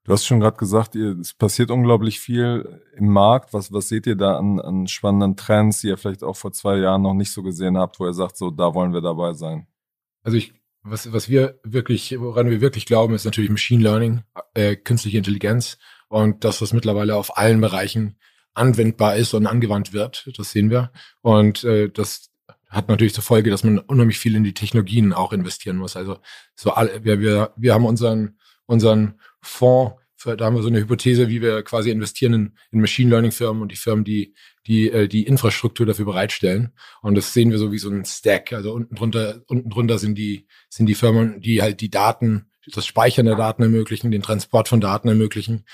Du 0.04 0.12
hast 0.14 0.24
schon 0.24 0.40
gerade 0.40 0.56
gesagt, 0.56 0.94
ihr, 0.94 1.18
es 1.18 1.34
passiert 1.34 1.70
unglaublich 1.70 2.18
viel 2.18 2.80
im 2.94 3.08
Markt. 3.08 3.52
Was, 3.52 3.74
was 3.74 3.90
seht 3.90 4.06
ihr 4.06 4.16
da 4.16 4.38
an, 4.38 4.58
an 4.58 4.86
spannenden 4.86 5.36
Trends, 5.36 5.82
die 5.82 5.88
ihr 5.88 5.98
vielleicht 5.98 6.24
auch 6.24 6.36
vor 6.36 6.52
zwei 6.52 6.78
Jahren 6.78 7.02
noch 7.02 7.12
nicht 7.12 7.30
so 7.30 7.42
gesehen 7.42 7.76
habt, 7.76 8.00
wo 8.00 8.06
ihr 8.06 8.14
sagt, 8.14 8.38
so 8.38 8.50
da 8.50 8.72
wollen 8.72 8.94
wir 8.94 9.02
dabei 9.02 9.34
sein? 9.34 9.66
Also 10.24 10.36
ich, 10.36 10.54
was, 10.82 11.12
was 11.12 11.28
wir 11.28 11.60
wirklich, 11.62 12.18
woran 12.18 12.50
wir 12.50 12.60
wirklich 12.60 12.86
glauben, 12.86 13.14
ist 13.14 13.24
natürlich 13.24 13.50
Machine 13.50 13.82
Learning, 13.82 14.22
äh, 14.54 14.74
künstliche 14.74 15.18
Intelligenz 15.18 15.78
und 16.08 16.42
dass 16.42 16.58
das 16.58 16.72
mittlerweile 16.72 17.14
auf 17.14 17.38
allen 17.38 17.60
Bereichen 17.60 18.16
anwendbar 18.54 19.16
ist 19.16 19.34
und 19.34 19.46
angewandt 19.46 19.92
wird. 19.92 20.30
Das 20.36 20.50
sehen 20.50 20.70
wir. 20.70 20.90
Und 21.22 21.62
äh, 21.64 21.90
das 21.90 22.30
hat 22.68 22.88
natürlich 22.88 23.14
zur 23.14 23.24
Folge, 23.24 23.50
dass 23.50 23.64
man 23.64 23.78
unheimlich 23.78 24.18
viel 24.18 24.34
in 24.34 24.44
die 24.44 24.54
Technologien 24.54 25.12
auch 25.12 25.32
investieren 25.32 25.76
muss. 25.76 25.96
Also 25.96 26.18
so 26.54 26.72
alle, 26.72 27.04
wir, 27.04 27.20
wir, 27.20 27.52
wir 27.56 27.74
haben 27.74 27.86
unseren, 27.86 28.38
unseren 28.66 29.20
Fonds 29.40 29.94
da 30.24 30.44
haben 30.44 30.56
wir 30.56 30.62
so 30.62 30.68
eine 30.68 30.80
Hypothese, 30.80 31.28
wie 31.28 31.42
wir 31.42 31.62
quasi 31.62 31.90
investieren 31.90 32.34
in, 32.34 32.52
in 32.70 32.80
Machine 32.80 33.10
Learning 33.10 33.32
Firmen 33.32 33.62
und 33.62 33.72
die 33.72 33.76
Firmen, 33.76 34.04
die 34.04 34.34
die 34.66 34.90
äh, 34.90 35.08
die 35.08 35.24
Infrastruktur 35.24 35.86
dafür 35.86 36.04
bereitstellen. 36.04 36.72
Und 37.02 37.14
das 37.14 37.32
sehen 37.32 37.50
wir 37.50 37.58
so 37.58 37.72
wie 37.72 37.78
so 37.78 37.90
ein 37.90 38.04
Stack. 38.04 38.52
Also 38.52 38.72
unten 38.72 38.94
drunter 38.94 39.42
unten 39.46 39.70
drunter 39.70 39.98
sind 39.98 40.16
die 40.16 40.46
sind 40.68 40.86
die 40.86 40.94
Firmen, 40.94 41.40
die 41.40 41.62
halt 41.62 41.80
die 41.80 41.90
Daten, 41.90 42.50
das 42.72 42.86
Speichern 42.86 43.26
der 43.26 43.36
Daten 43.36 43.62
ermöglichen, 43.62 44.10
den 44.10 44.22
Transport 44.22 44.68
von 44.68 44.80
Daten 44.80 45.08
ermöglichen. 45.08 45.64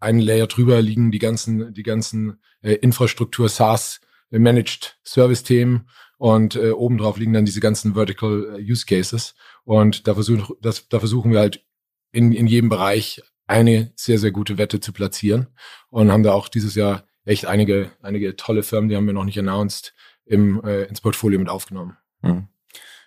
Ein 0.00 0.18
Layer 0.18 0.46
drüber 0.46 0.82
liegen 0.82 1.10
die 1.10 1.18
ganzen 1.18 1.72
die 1.74 1.82
ganzen 1.82 2.40
äh, 2.62 2.74
Infrastruktur 2.74 3.48
SaaS 3.48 4.00
äh, 4.30 4.38
Managed 4.38 4.98
Service 5.04 5.42
Themen 5.42 5.88
und 6.18 6.56
äh, 6.56 6.70
obendrauf 6.70 7.18
liegen 7.18 7.32
dann 7.32 7.44
diese 7.44 7.60
ganzen 7.60 7.94
Vertical 7.94 8.56
äh, 8.56 8.62
Use 8.62 8.86
Cases. 8.86 9.34
Und 9.64 10.06
da 10.06 10.14
versuchen, 10.14 10.54
das, 10.60 10.88
da 10.88 10.98
versuchen 10.98 11.32
wir 11.32 11.40
halt 11.40 11.64
in, 12.12 12.32
in 12.32 12.46
jedem 12.46 12.68
Bereich 12.68 13.22
eine 13.46 13.92
sehr, 13.96 14.18
sehr 14.18 14.30
gute 14.30 14.58
Wette 14.58 14.80
zu 14.80 14.92
platzieren 14.92 15.48
und 15.90 16.10
haben 16.10 16.22
da 16.22 16.32
auch 16.32 16.48
dieses 16.48 16.74
Jahr 16.74 17.04
echt 17.24 17.46
einige, 17.46 17.90
einige 18.02 18.36
tolle 18.36 18.62
Firmen, 18.62 18.88
die 18.88 18.96
haben 18.96 19.06
wir 19.06 19.12
noch 19.12 19.24
nicht 19.24 19.38
announced, 19.38 19.94
im, 20.26 20.62
äh, 20.64 20.84
ins 20.84 21.00
Portfolio 21.00 21.38
mit 21.38 21.48
aufgenommen. 21.48 21.96
Mhm. 22.22 22.48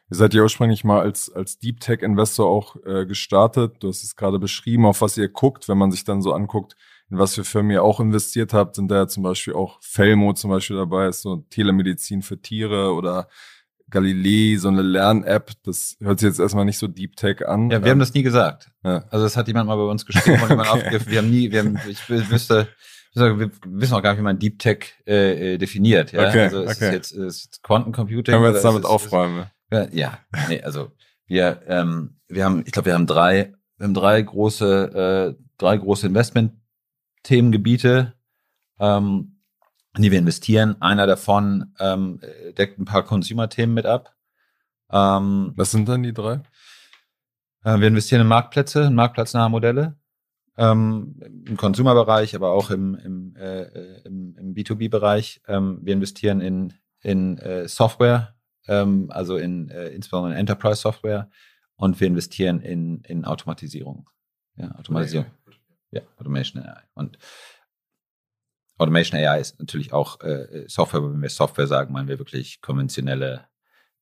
Ihr 0.10 0.16
seid 0.16 0.34
ja 0.34 0.42
ursprünglich 0.42 0.84
mal 0.84 1.02
als, 1.02 1.30
als 1.30 1.60
Deep 1.60 1.82
Tech 1.82 2.02
Investor 2.02 2.50
auch 2.50 2.78
äh, 2.86 3.06
gestartet. 3.06 3.76
Du 3.80 3.90
hast 3.90 4.04
es 4.04 4.16
gerade 4.16 4.40
beschrieben, 4.40 4.86
auf 4.86 5.02
was 5.02 5.18
ihr 5.18 5.28
guckt. 5.28 5.68
Wenn 5.68 5.78
man 5.78 5.92
sich 5.92 6.06
dann 6.06 6.22
so 6.22 6.32
anguckt, 6.32 6.78
in 7.10 7.18
was 7.18 7.36
für 7.36 7.44
Firmen 7.44 7.72
ihr 7.72 7.84
auch 7.84 8.00
investiert 8.00 8.54
habt, 8.54 8.76
sind 8.76 8.90
da 8.90 8.96
ja 8.96 9.08
zum 9.08 9.24
Beispiel 9.24 9.54
auch 9.54 9.80
Felmo 9.82 10.34
zum 10.34 10.50
Beispiel 10.50 10.78
dabei, 10.78 11.08
ist 11.08 11.24
so 11.24 11.38
Telemedizin 11.50 12.22
für 12.22 12.42
Tiere 12.42 12.94
oder 12.94 13.28
Galilei, 13.90 14.58
so 14.58 14.68
eine 14.68 14.82
Lern-App. 14.82 15.52
Das 15.64 15.96
hört 16.02 16.20
sich 16.20 16.28
jetzt 16.28 16.40
erstmal 16.40 16.66
nicht 16.66 16.78
so 16.78 16.88
Deep 16.88 17.16
Tech 17.16 17.48
an. 17.48 17.70
Ja, 17.70 17.84
wir 17.84 17.92
haben 17.92 18.00
das 18.00 18.14
nie 18.14 18.24
gesagt. 18.24 18.72
Ja. 18.84 19.06
Also 19.10 19.26
das 19.26 19.38
hat 19.38 19.48
jemand 19.48 19.68
mal 19.68 19.78
bei 19.78 19.84
uns 19.84 20.06
geschrieben 20.06 20.42
und 20.42 20.50
jemand 20.50 20.70
aufgegriffen. 20.70 21.12
Wir 21.12 21.20
haben 21.20 21.30
nie, 21.30 21.52
wir 21.52 21.60
haben, 21.60 21.80
ich 21.88 22.10
wüsste, 22.10 22.68
wir 23.14 23.52
wissen 23.66 23.94
auch 23.94 24.02
gar 24.02 24.12
nicht, 24.12 24.20
wie 24.20 24.24
man 24.24 24.40
Deep 24.40 24.60
Tech 24.60 24.96
äh, 25.06 25.54
äh 25.54 25.58
definiert. 25.58 26.12
Ja? 26.12 26.28
Okay, 26.28 26.44
also 26.44 26.64
es 26.64 26.76
okay. 26.76 26.88
ist 26.88 26.94
jetzt 26.94 27.12
ist 27.12 27.64
Quantencomputing. 27.64 28.34
Können 28.34 28.44
wir 28.44 28.52
jetzt 28.52 28.64
damit 28.64 28.84
ist, 28.84 28.90
aufräumen? 28.90 29.46
Ja, 29.92 30.20
nee, 30.48 30.62
also 30.62 30.92
wir, 31.28 31.62
ähm, 31.68 32.18
wir 32.28 32.46
haben, 32.46 32.64
ich 32.66 32.72
glaube, 32.72 32.88
wir 32.88 32.94
haben 32.94 33.08
drei, 33.08 33.54
wir 33.78 33.86
haben 33.86 33.94
drei 33.94 34.22
große, 34.22 35.36
äh, 35.38 35.42
drei 35.58 35.78
große 35.78 36.08
Investment-Themengebiete, 36.08 38.14
ähm, 38.80 39.37
in 39.98 40.04
die 40.04 40.12
wir 40.12 40.20
investieren. 40.20 40.82
Einer 40.82 41.08
davon 41.08 41.74
ähm, 41.80 42.22
deckt 42.58 42.80
ein 42.80 42.86
paar 42.86 43.04
Consumer-Themen 43.04 43.74
mit 43.74 43.86
ab. 43.86 44.16
Ähm, 44.92 45.54
Was 45.56 45.72
sind 45.72 45.90
dann 45.90 46.04
die 46.04 46.14
drei? 46.14 46.42
Äh, 47.64 47.80
wir 47.80 47.88
investieren 47.88 48.22
in 48.22 48.28
Marktplätze, 48.28 48.84
in 48.84 48.96
marktplatznahe 48.96 49.50
Modelle. 49.50 49.98
Ähm, 50.58 51.20
im 51.46 51.58
Consumer-Bereich, 51.58 52.36
aber 52.36 52.52
auch 52.52 52.72
im, 52.72 52.96
im, 52.96 53.36
äh, 53.36 53.64
im, 54.06 54.36
im 54.38 54.54
B2B-Bereich. 54.54 55.42
Ähm, 55.48 55.80
wir 55.82 55.94
investieren 55.94 56.42
in, 56.42 56.74
in 57.02 57.38
äh, 57.40 57.68
Software, 57.68 58.36
ähm, 58.68 59.12
also 59.12 59.38
in 59.38 59.70
äh, 59.70 59.90
insbesondere 59.90 60.34
in 60.34 60.40
Enterprise 60.40 60.82
Software 60.82 61.30
und 61.76 62.00
wir 62.00 62.08
investieren 62.08 62.62
in, 62.62 63.02
in 63.02 63.26
Automatisierung. 63.26 64.10
Ja, 64.56 64.76
Automatisierung. 64.76 65.28
Ja, 65.92 66.02
Automation 66.18 66.64
AI. 66.64 66.82
Und 66.96 67.18
Automation 68.78 69.20
AI 69.20 69.40
ist 69.40 69.60
natürlich 69.60 69.94
auch 69.94 70.22
äh, 70.22 70.66
Software, 70.68 71.04
wenn 71.04 71.22
wir 71.22 71.30
Software 71.30 71.68
sagen, 71.68 71.94
meinen 71.94 72.08
wir 72.08 72.20
wirklich 72.20 72.62
konventionelle, 72.62 73.46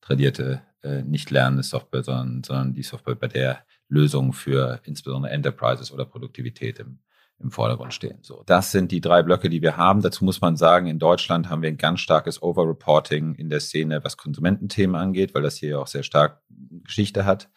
tradierte, 0.00 0.62
äh, 0.82 1.02
nicht 1.02 1.30
lernende 1.30 1.62
Software, 1.62 2.02
sondern, 2.02 2.44
sondern 2.44 2.74
die 2.74 2.82
Software, 2.82 3.14
bei 3.14 3.28
der 3.28 3.64
Lösungen 3.88 4.32
für 4.32 4.80
insbesondere 4.84 5.32
Enterprises 5.32 5.92
oder 5.92 6.04
Produktivität 6.04 6.78
im, 6.78 6.98
im 7.38 7.50
Vordergrund 7.50 7.94
stehen. 7.94 8.18
So, 8.22 8.42
das 8.46 8.72
sind 8.72 8.92
die 8.92 9.00
drei 9.00 9.22
Blöcke, 9.22 9.48
die 9.48 9.62
wir 9.62 9.76
haben. 9.76 10.02
Dazu 10.02 10.24
muss 10.24 10.40
man 10.40 10.56
sagen, 10.56 10.86
in 10.86 10.98
Deutschland 10.98 11.48
haben 11.48 11.62
wir 11.62 11.68
ein 11.68 11.76
ganz 11.76 12.00
starkes 12.00 12.42
Overreporting 12.42 13.34
in 13.34 13.48
der 13.48 13.60
Szene, 13.60 14.04
was 14.04 14.16
Konsumententhemen 14.16 14.96
angeht, 14.96 15.34
weil 15.34 15.42
das 15.42 15.56
hier 15.56 15.80
auch 15.80 15.86
sehr 15.86 16.02
stark 16.02 16.40
Geschichte 16.84 17.24
hat. 17.24 17.48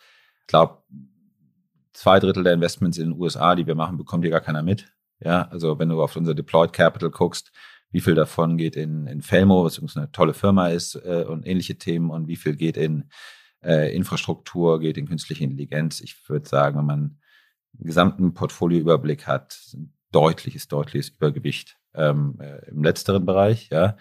Ich 0.41 0.47
glaube, 0.47 0.83
zwei 1.93 2.19
Drittel 2.19 2.43
der 2.43 2.53
Investments 2.53 2.97
in 2.97 3.11
den 3.11 3.19
USA, 3.19 3.55
die 3.55 3.67
wir 3.67 3.75
machen, 3.75 3.97
bekommt 3.97 4.23
hier 4.23 4.31
gar 4.31 4.41
keiner 4.41 4.63
mit. 4.63 4.91
Ja, 5.19 5.43
also 5.49 5.79
wenn 5.79 5.89
du 5.89 6.01
auf 6.01 6.15
unser 6.15 6.33
Deployed 6.33 6.73
Capital 6.73 7.09
guckst, 7.09 7.51
wie 7.91 8.01
viel 8.01 8.15
davon 8.15 8.57
geht 8.57 8.75
in, 8.75 9.07
in 9.07 9.21
Felmo, 9.21 9.65
was 9.65 9.77
übrigens 9.77 9.97
eine 9.97 10.11
tolle 10.11 10.33
Firma 10.33 10.69
ist 10.69 10.95
äh, 10.95 11.25
und 11.27 11.45
ähnliche 11.45 11.77
Themen 11.77 12.09
und 12.09 12.27
wie 12.27 12.35
viel 12.35 12.55
geht 12.55 12.77
in 12.77 13.09
äh, 13.63 13.93
Infrastruktur, 13.95 14.79
geht 14.79 14.97
in 14.97 15.07
künstliche 15.07 15.43
Intelligenz. 15.43 15.99
Ich 16.01 16.29
würde 16.29 16.47
sagen, 16.47 16.77
wenn 16.77 16.85
man 16.85 17.19
gesamten 17.73 18.33
Portfolioüberblick 18.33 19.27
hat, 19.27 19.59
deutliches, 20.11 20.67
deutliches 20.67 21.09
Übergewicht 21.09 21.77
ähm, 21.93 22.37
äh, 22.39 22.69
im 22.69 22.83
letzteren 22.83 23.25
Bereich. 23.25 23.69
Ja. 23.69 23.97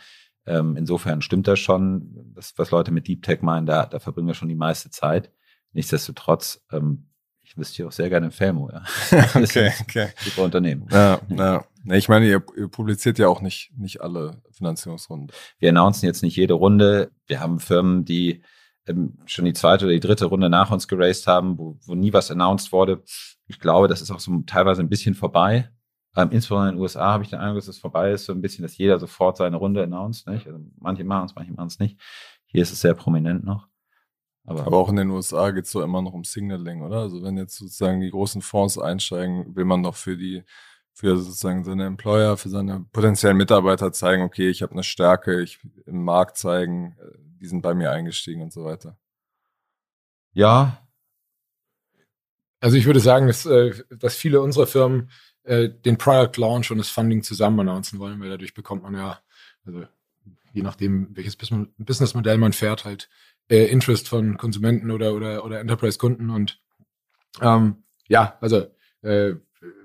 Ähm, 0.47 0.77
insofern 0.77 1.21
stimmt 1.23 1.49
das 1.49 1.59
schon, 1.59 2.33
das, 2.35 2.55
was 2.57 2.71
Leute 2.71 2.91
mit 2.91 3.09
Deep 3.09 3.23
Tech 3.23 3.43
meinen, 3.43 3.67
da, 3.67 3.87
da 3.87 3.99
verbringen 3.99 4.29
wir 4.29 4.35
schon 4.35 4.49
die 4.49 4.55
meiste 4.55 4.91
Zeit. 4.91 5.33
Nichtsdestotrotz, 5.73 6.65
ähm, 6.73 7.08
ich 7.49 7.57
investiere 7.57 7.89
auch 7.89 7.93
sehr 7.93 8.11
gerne 8.11 8.27
in 8.27 8.33
Felmo. 8.33 8.71
Ja. 8.71 8.83
okay, 9.35 9.73
okay. 9.81 10.09
Super 10.19 10.43
Unternehmen. 10.43 10.87
Ja, 10.93 11.21
ja. 11.31 11.65
Ich 11.93 12.09
meine, 12.09 12.27
ihr, 12.27 12.43
ihr 12.57 12.69
publiziert 12.69 13.19
ja 13.19 13.29
auch 13.29 13.41
nicht, 13.41 13.73
nicht 13.77 14.03
alle 14.03 14.43
Finanzierungsrunden. 14.51 15.35
Wir 15.59 15.71
announcen 15.71 16.05
jetzt 16.05 16.23
nicht 16.23 16.37
jede 16.37 16.55
Runde. 16.55 17.11
Wir 17.27 17.41
haben 17.41 17.59
Firmen, 17.59 18.05
die 18.05 18.43
ähm, 18.87 19.17
schon 19.25 19.47
die 19.47 19.55
zweite 19.55 19.87
oder 19.87 19.95
die 19.95 20.01
dritte 20.01 20.27
Runde 20.27 20.51
nach 20.51 20.71
uns 20.71 20.89
geraced 20.89 21.27
haben, 21.27 21.57
wo, 21.59 21.79
wo 21.87 21.95
nie 21.95 22.13
was 22.13 22.31
announced 22.31 22.71
wurde. 22.71 23.03
Ich 23.47 23.59
glaube, 23.59 23.89
das 23.89 24.03
ist 24.03 24.11
auch 24.11 24.21
so 24.21 24.43
teilweise 24.47 24.83
ein 24.83 24.91
bisschen 24.91 25.15
vorbei. 25.15 25.71
Ähm, 26.17 26.29
insbesondere 26.31 26.69
in 26.69 26.77
den 26.77 26.83
USA 26.83 27.13
habe 27.13 27.25
ich 27.25 27.31
den 27.31 27.39
Eindruck, 27.39 27.61
dass 27.61 27.69
es 27.69 27.79
vorbei 27.79 28.11
ist, 28.11 28.27
so 28.27 28.33
ein 28.35 28.43
bisschen, 28.43 28.63
dass 28.63 28.77
jeder 28.77 28.99
sofort 28.99 29.39
seine 29.39 29.57
Runde 29.57 29.83
announced. 29.83 30.27
Nicht? 30.27 30.47
Also 30.47 30.59
manche 30.79 31.05
machen 31.05 31.27
es, 31.27 31.35
manche 31.35 31.53
machen 31.53 31.69
es 31.69 31.79
nicht. 31.79 31.99
Hier 32.45 32.61
ist 32.61 32.73
es 32.73 32.81
sehr 32.83 32.95
prominent 32.95 33.43
noch. 33.43 33.69
Aber, 34.49 34.67
Aber 34.67 34.79
auch 34.79 34.89
in 34.89 34.97
den 34.97 35.11
USA 35.11 35.51
geht 35.51 35.67
es 35.67 35.71
so 35.71 35.83
immer 35.83 36.01
noch 36.01 36.15
um 36.15 36.25
Signaling, 36.25 36.81
oder? 36.81 37.01
Also 37.01 37.23
wenn 37.23 37.37
jetzt 37.37 37.57
sozusagen 37.57 38.01
die 38.01 38.11
großen 38.11 38.41
Fonds 38.41 38.79
einsteigen, 38.79 39.55
will 39.55 39.67
man 39.67 39.83
doch 39.83 39.95
für 39.95 40.17
die 40.17 40.43
für 40.95 41.17
sozusagen 41.17 41.63
seine 41.63 41.87
Employer, 41.87 42.37
für 42.37 42.49
seine 42.49 42.85
potenziellen 42.91 43.37
Mitarbeiter 43.37 43.93
zeigen, 43.93 44.23
okay, 44.23 44.49
ich 44.49 44.63
habe 44.63 44.73
eine 44.73 44.83
Stärke, 44.83 45.43
ich 45.43 45.61
im 45.87 46.03
Markt 46.03 46.39
zeigen, 46.39 46.97
äh, 46.99 47.19
die 47.41 47.47
sind 47.47 47.63
bei 47.63 47.73
mir 47.75 47.93
eingestiegen 47.93 48.43
und 48.43 48.53
so 48.53 48.65
weiter. 48.65 48.99
Ja. 50.33 50.89
Also 52.59 52.77
ich 52.77 52.87
würde 52.87 52.99
sagen, 52.99 53.29
dass, 53.29 53.47
äh, 53.47 53.75
dass 53.91 54.17
viele 54.17 54.41
unserer 54.41 54.67
Firmen 54.67 55.11
äh, 55.45 55.69
den 55.69 55.99
Product 55.99 56.41
Launch 56.41 56.73
und 56.73 56.79
das 56.79 56.89
Funding 56.89 57.23
zusammen 57.23 57.61
announcen 57.61 58.01
wollen, 58.01 58.19
weil 58.19 58.31
dadurch 58.31 58.55
bekommt 58.55 58.83
man 58.83 58.95
ja, 58.95 59.21
also 59.65 59.85
je 60.53 60.63
nachdem, 60.63 61.15
welches 61.15 61.37
Businessmodell 61.37 62.39
man 62.39 62.55
fährt, 62.55 62.85
halt 62.85 63.09
Interest 63.57 64.09
von 64.09 64.37
Konsumenten 64.37 64.91
oder, 64.91 65.15
oder, 65.15 65.45
oder 65.45 65.61
Enterprise-Kunden. 65.61 66.31
Und 66.31 66.61
ähm, 67.41 67.85
ja, 68.09 68.37
also 68.41 68.67
äh, 69.03 69.35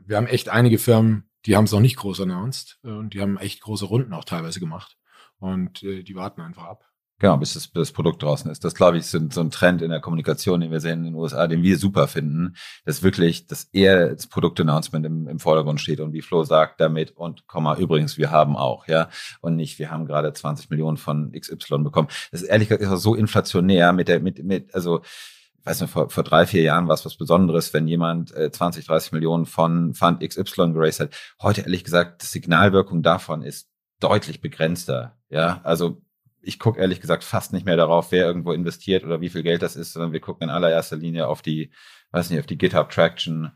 wir 0.06 0.18
haben 0.18 0.28
echt 0.28 0.50
einige 0.50 0.78
Firmen, 0.78 1.30
die 1.46 1.56
haben 1.56 1.66
es 1.66 1.72
noch 1.72 1.80
nicht 1.80 1.98
groß 1.98 2.22
announced 2.22 2.80
und 2.84 3.14
die 3.14 3.22
haben 3.22 3.38
echt 3.38 3.62
große 3.62 3.86
Runden 3.86 4.14
auch 4.14 4.26
teilweise 4.26 4.60
gemacht. 4.60 4.98
Und 5.40 5.84
äh, 5.84 6.04
die 6.04 6.16
warten 6.16 6.42
einfach 6.42 6.64
ab. 6.64 6.93
Genau, 7.24 7.38
bis 7.38 7.54
das, 7.54 7.70
bis 7.70 7.88
das 7.88 7.92
Produkt 7.94 8.22
draußen 8.22 8.52
ist. 8.52 8.66
Das, 8.66 8.76
glaube 8.76 8.98
ich, 8.98 9.06
ist 9.06 9.34
so 9.34 9.40
ein 9.40 9.50
Trend 9.50 9.82
in 9.82 9.92
der 9.92 10.02
Kommunikation, 10.02 10.60
den 10.60 10.72
wir 10.72 10.82
sehen 10.82 11.00
in 11.00 11.06
den 11.06 11.16
USA, 11.16 11.48
den 11.48 11.64
wir 11.64 11.78
super 11.78 12.10
finden, 12.10 12.58
dass 12.84 13.02
wirklich, 13.02 13.48
dass 13.48 13.64
eher 13.72 14.10
das 14.10 14.28
Produktannouncement 14.28 15.06
im, 15.06 15.30
im 15.30 15.40
Vordergrund 15.40 15.80
steht 15.80 16.02
und 16.02 16.12
wie 16.12 16.22
Flo 16.22 16.44
sagt, 16.44 16.82
damit 16.82 17.12
und, 17.12 17.48
Komma, 17.48 17.78
übrigens, 17.78 18.18
wir 18.18 18.30
haben 18.30 18.58
auch, 18.58 18.90
ja, 18.90 19.08
und 19.40 19.56
nicht, 19.56 19.80
wir 19.80 19.90
haben 19.90 20.06
gerade 20.06 20.34
20 20.34 20.70
Millionen 20.70 20.98
von 20.98 21.32
XY 21.32 21.78
bekommen. 21.78 22.10
Das 22.32 22.42
ist 22.42 22.50
ehrlich 22.50 22.68
gesagt 22.68 23.00
so 23.00 23.16
inflationär 23.16 23.94
mit 23.94 24.10
der, 24.10 24.20
mit, 24.20 24.44
mit, 24.44 24.76
also, 24.76 25.00
ich 25.02 25.66
weiß 25.66 25.80
nicht, 25.80 25.92
vor, 25.92 26.10
vor 26.10 26.26
drei, 26.26 26.46
vier 26.46 26.64
Jahren 26.64 26.90
war 26.90 26.96
es 26.96 27.06
was 27.06 27.16
Besonderes, 27.16 27.74
wenn 27.74 27.88
jemand 27.88 28.36
äh, 28.36 28.52
20, 28.52 28.86
30 28.86 29.14
Millionen 29.14 29.46
von 29.46 29.94
Fund 29.94 30.20
XY 30.20 30.74
geraced 30.74 31.00
hat. 31.00 31.16
Heute, 31.42 31.62
ehrlich 31.62 31.86
gesagt, 31.86 32.22
die 32.22 32.28
Signalwirkung 32.28 33.02
davon 33.02 33.44
ist 33.44 33.70
deutlich 34.02 34.42
begrenzter. 34.42 35.16
Ja, 35.30 35.62
also 35.64 36.02
ich 36.44 36.60
gucke 36.60 36.80
ehrlich 36.80 37.02
gesagt 37.02 37.24
fast 37.24 37.54
nicht 37.54 37.66
mehr 37.66 37.78
darauf, 37.78 38.12
wer 38.12 38.26
irgendwo 38.26 38.52
investiert 38.52 39.04
oder 39.04 39.22
wie 39.22 39.30
viel 39.30 39.44
Geld 39.44 39.62
das 39.62 39.76
ist, 39.76 39.94
sondern 39.94 40.12
wir 40.12 40.20
gucken 40.20 40.50
in 40.50 40.50
allererster 40.50 40.98
Linie 40.98 41.28
auf 41.28 41.42
die, 41.42 41.72
weiß 42.12 42.30
nicht, 42.30 42.40
auf 42.40 42.46
die 42.46 42.58
GitHub 42.58 42.90
Traction, 42.90 43.52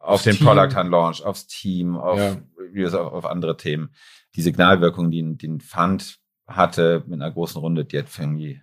auf 0.00 0.22
den 0.22 0.36
Team. 0.36 0.46
Product 0.46 0.76
Hunt 0.76 0.90
Launch, 0.90 1.24
aufs 1.24 1.46
Team, 1.46 1.96
auf, 1.96 2.18
ja. 2.18 2.88
auf, 2.88 3.12
auf, 3.12 3.24
andere 3.24 3.56
Themen. 3.56 3.94
Die 4.34 4.42
Signalwirkung, 4.42 5.10
die, 5.10 5.36
die 5.36 5.48
ein 5.48 5.60
Fund 5.60 6.18
hatte 6.46 7.04
mit 7.06 7.22
einer 7.22 7.30
großen 7.30 7.60
Runde, 7.60 7.84
die 7.84 7.98
hat 7.98 8.06
irgendwie 8.18 8.60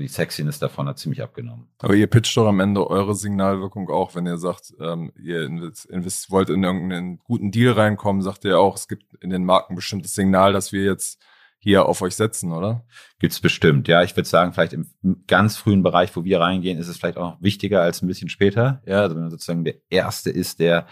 die 0.00 0.08
Sexiness 0.08 0.58
davon 0.58 0.88
hat 0.88 0.98
ziemlich 0.98 1.22
abgenommen. 1.22 1.68
Aber 1.78 1.94
ihr 1.94 2.08
pitcht 2.08 2.36
doch 2.36 2.48
am 2.48 2.58
Ende 2.58 2.88
eure 2.90 3.14
Signalwirkung 3.14 3.88
auch, 3.90 4.16
wenn 4.16 4.26
ihr 4.26 4.38
sagt, 4.38 4.74
ähm, 4.80 5.12
ihr 5.16 5.44
invest, 5.44 6.32
wollt 6.32 6.50
in 6.50 6.64
irgendeinen 6.64 7.18
guten 7.18 7.52
Deal 7.52 7.74
reinkommen, 7.74 8.20
sagt 8.20 8.44
ihr 8.44 8.58
auch, 8.58 8.74
es 8.74 8.88
gibt 8.88 9.14
in 9.22 9.30
den 9.30 9.44
Marken 9.44 9.74
ein 9.74 9.76
bestimmtes 9.76 10.16
Signal, 10.16 10.52
dass 10.52 10.72
wir 10.72 10.82
jetzt 10.82 11.22
hier 11.64 11.86
auf 11.86 12.02
euch 12.02 12.14
setzen, 12.14 12.52
oder? 12.52 12.84
Gibt's 13.18 13.40
bestimmt, 13.40 13.88
ja. 13.88 14.02
Ich 14.02 14.14
würde 14.14 14.28
sagen, 14.28 14.52
vielleicht 14.52 14.74
im 14.74 14.86
ganz 15.26 15.56
frühen 15.56 15.82
Bereich, 15.82 16.14
wo 16.14 16.22
wir 16.22 16.38
reingehen, 16.38 16.78
ist 16.78 16.88
es 16.88 16.98
vielleicht 16.98 17.16
auch 17.16 17.32
noch 17.32 17.42
wichtiger 17.42 17.80
als 17.80 18.02
ein 18.02 18.06
bisschen 18.06 18.28
später. 18.28 18.82
Ja, 18.84 19.00
also 19.00 19.16
wenn 19.16 19.22
man 19.22 19.30
sozusagen 19.30 19.64
der 19.64 19.76
Erste 19.88 20.28
ist, 20.28 20.60
der, 20.60 20.86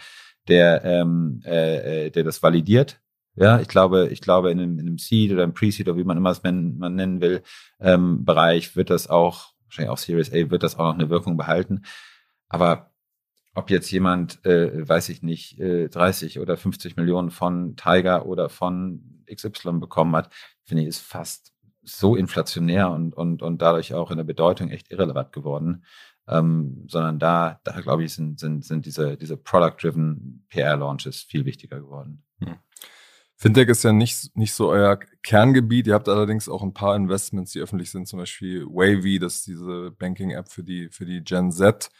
der, 0.48 0.82
ähm, 0.82 1.42
äh, 1.44 2.10
der 2.10 2.24
das 2.24 2.42
validiert. 2.42 3.02
Ja, 3.36 3.60
ich 3.60 3.68
glaube, 3.68 4.08
ich 4.08 4.22
glaube, 4.22 4.50
in 4.50 4.60
einem, 4.60 4.78
in 4.78 4.86
einem 4.86 4.98
Seed 4.98 5.30
oder 5.32 5.42
einem 5.42 5.52
Pre-Seed 5.52 5.88
oder 5.88 5.98
wie 5.98 6.04
man 6.04 6.16
immer 6.16 6.30
es 6.30 6.42
man, 6.42 6.78
man 6.78 6.94
nennen 6.94 7.20
will, 7.20 7.42
ähm, 7.78 8.24
Bereich 8.24 8.74
wird 8.74 8.88
das 8.88 9.10
auch, 9.10 9.52
wahrscheinlich 9.66 9.90
auch 9.90 9.98
Series 9.98 10.32
A, 10.32 10.50
wird 10.50 10.62
das 10.62 10.76
auch 10.78 10.84
noch 10.84 10.94
eine 10.94 11.10
Wirkung 11.10 11.36
behalten. 11.36 11.82
Aber 12.48 12.92
ob 13.54 13.68
jetzt 13.68 13.90
jemand, 13.90 14.42
äh, 14.46 14.88
weiß 14.88 15.10
ich 15.10 15.22
nicht, 15.22 15.60
äh, 15.60 15.88
30 15.88 16.40
oder 16.40 16.56
50 16.56 16.96
Millionen 16.96 17.30
von 17.30 17.76
Tiger 17.76 18.24
oder 18.24 18.48
von 18.48 19.22
XY 19.30 19.80
bekommen 19.80 20.16
hat, 20.16 20.30
finde 20.64 20.82
ich, 20.82 20.88
ist 20.88 21.00
fast 21.00 21.52
so 21.82 22.16
inflationär 22.16 22.90
und, 22.90 23.14
und, 23.14 23.42
und 23.42 23.60
dadurch 23.60 23.94
auch 23.94 24.10
in 24.10 24.16
der 24.16 24.24
Bedeutung 24.24 24.70
echt 24.70 24.90
irrelevant 24.90 25.32
geworden. 25.32 25.84
Ähm, 26.28 26.84
sondern 26.86 27.18
da, 27.18 27.60
da 27.64 27.80
glaube 27.80 28.04
ich, 28.04 28.14
sind, 28.14 28.38
sind, 28.38 28.64
sind 28.64 28.86
diese, 28.86 29.16
diese 29.16 29.36
Product-driven 29.36 30.46
PR-Launches 30.50 31.22
viel 31.22 31.44
wichtiger 31.44 31.80
geworden. 31.80 32.22
Hm. 32.38 32.56
Fintech 33.42 33.68
ist 33.68 33.82
ja 33.82 33.92
nicht, 33.92 34.36
nicht 34.36 34.54
so 34.54 34.68
euer 34.68 35.00
Kerngebiet. 35.24 35.88
Ihr 35.88 35.94
habt 35.94 36.08
allerdings 36.08 36.48
auch 36.48 36.62
ein 36.62 36.74
paar 36.74 36.94
Investments, 36.94 37.50
die 37.50 37.58
öffentlich 37.58 37.90
sind, 37.90 38.06
zum 38.06 38.20
Beispiel 38.20 38.64
Wavy, 38.66 39.18
das 39.18 39.38
ist 39.38 39.48
diese 39.48 39.90
Banking-App 39.98 40.48
für 40.48 40.62
die, 40.62 40.90
für 40.90 41.04
die 41.04 41.24
Gen 41.24 41.50
Z. 41.50 41.90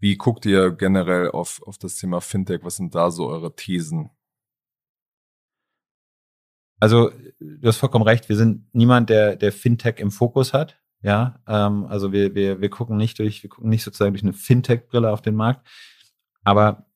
Wie 0.00 0.16
guckt 0.16 0.44
ihr 0.44 0.72
generell 0.72 1.30
auf, 1.30 1.62
auf 1.64 1.78
das 1.78 1.94
Thema 1.96 2.20
Fintech? 2.20 2.64
Was 2.64 2.76
sind 2.76 2.96
da 2.96 3.12
so 3.12 3.28
eure 3.28 3.54
Thesen? 3.54 4.10
Also, 6.80 7.10
du 7.40 7.66
hast 7.68 7.78
vollkommen 7.78 8.04
recht. 8.04 8.28
Wir 8.28 8.36
sind 8.36 8.66
niemand, 8.72 9.10
der, 9.10 9.36
der 9.36 9.52
Fintech 9.52 9.98
im 9.98 10.10
Fokus 10.10 10.52
hat. 10.52 10.78
Ja, 11.00 11.40
ähm, 11.46 11.86
also 11.86 12.12
wir, 12.12 12.34
wir, 12.34 12.60
wir 12.60 12.70
gucken 12.70 12.96
nicht 12.96 13.18
durch, 13.20 13.42
wir 13.42 13.50
gucken 13.50 13.70
nicht 13.70 13.84
sozusagen 13.84 14.12
durch 14.12 14.24
eine 14.24 14.32
Fintech-Brille 14.32 15.10
auf 15.10 15.22
den 15.22 15.36
Markt. 15.36 15.66
Aber 16.42 16.86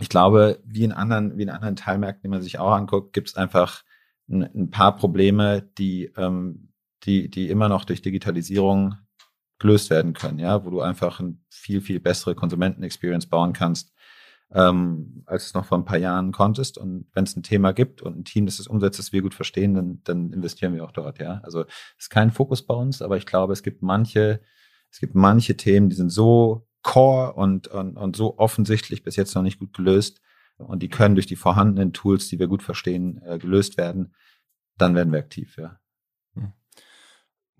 ich 0.00 0.08
glaube, 0.08 0.60
wie 0.64 0.84
in 0.84 0.92
anderen, 0.92 1.38
wie 1.38 1.42
in 1.42 1.50
anderen 1.50 1.76
Teilmärkten, 1.76 2.22
die 2.22 2.28
man 2.28 2.42
sich 2.42 2.58
auch 2.58 2.72
anguckt, 2.72 3.12
gibt 3.12 3.28
es 3.28 3.36
einfach 3.36 3.84
ein, 4.28 4.42
ein, 4.42 4.70
paar 4.70 4.96
Probleme, 4.96 5.62
die, 5.78 6.12
ähm, 6.16 6.72
die, 7.04 7.30
die 7.30 7.48
immer 7.48 7.68
noch 7.68 7.84
durch 7.84 8.02
Digitalisierung 8.02 8.96
gelöst 9.58 9.90
werden 9.90 10.12
können, 10.12 10.40
ja, 10.40 10.64
wo 10.64 10.70
du 10.70 10.80
einfach 10.80 11.20
eine 11.20 11.36
viel, 11.48 11.80
viel 11.80 12.00
bessere 12.00 12.34
Konsumentenexperience 12.34 13.26
bauen 13.26 13.52
kannst, 13.52 13.92
ähm, 14.54 15.22
als 15.26 15.46
es 15.46 15.54
noch 15.54 15.64
vor 15.64 15.78
ein 15.78 15.84
paar 15.84 15.98
Jahren 15.98 16.32
konntest. 16.32 16.78
Und 16.78 17.06
wenn 17.12 17.24
es 17.24 17.36
ein 17.36 17.42
Thema 17.42 17.72
gibt 17.72 18.02
und 18.02 18.18
ein 18.18 18.24
Team, 18.24 18.46
das 18.46 18.58
es 18.58 18.66
umsetzt, 18.66 18.98
das 18.98 19.12
wir 19.12 19.22
gut 19.22 19.34
verstehen, 19.34 19.74
dann, 19.74 20.00
dann 20.04 20.32
investieren 20.32 20.74
wir 20.74 20.84
auch 20.84 20.92
dort, 20.92 21.18
ja. 21.18 21.40
Also 21.42 21.64
ist 21.98 22.10
kein 22.10 22.30
Fokus 22.30 22.66
bei 22.66 22.74
uns, 22.74 23.02
aber 23.02 23.16
ich 23.16 23.26
glaube, 23.26 23.52
es 23.52 23.62
gibt 23.62 23.82
manche, 23.82 24.40
es 24.90 25.00
gibt 25.00 25.14
manche 25.14 25.56
Themen, 25.56 25.88
die 25.88 25.96
sind 25.96 26.10
so 26.10 26.68
core 26.82 27.34
und, 27.34 27.68
und, 27.68 27.96
und 27.96 28.16
so 28.16 28.38
offensichtlich 28.38 29.02
bis 29.02 29.16
jetzt 29.16 29.34
noch 29.34 29.42
nicht 29.42 29.58
gut 29.58 29.72
gelöst. 29.72 30.20
Und 30.58 30.82
die 30.82 30.88
können 30.88 31.14
durch 31.14 31.26
die 31.26 31.36
vorhandenen 31.36 31.92
Tools, 31.92 32.28
die 32.28 32.38
wir 32.38 32.46
gut 32.46 32.62
verstehen, 32.62 33.20
äh, 33.24 33.38
gelöst 33.38 33.76
werden. 33.78 34.14
Dann 34.78 34.94
werden 34.94 35.12
wir 35.12 35.18
aktiv, 35.18 35.56
ja. 35.56 35.78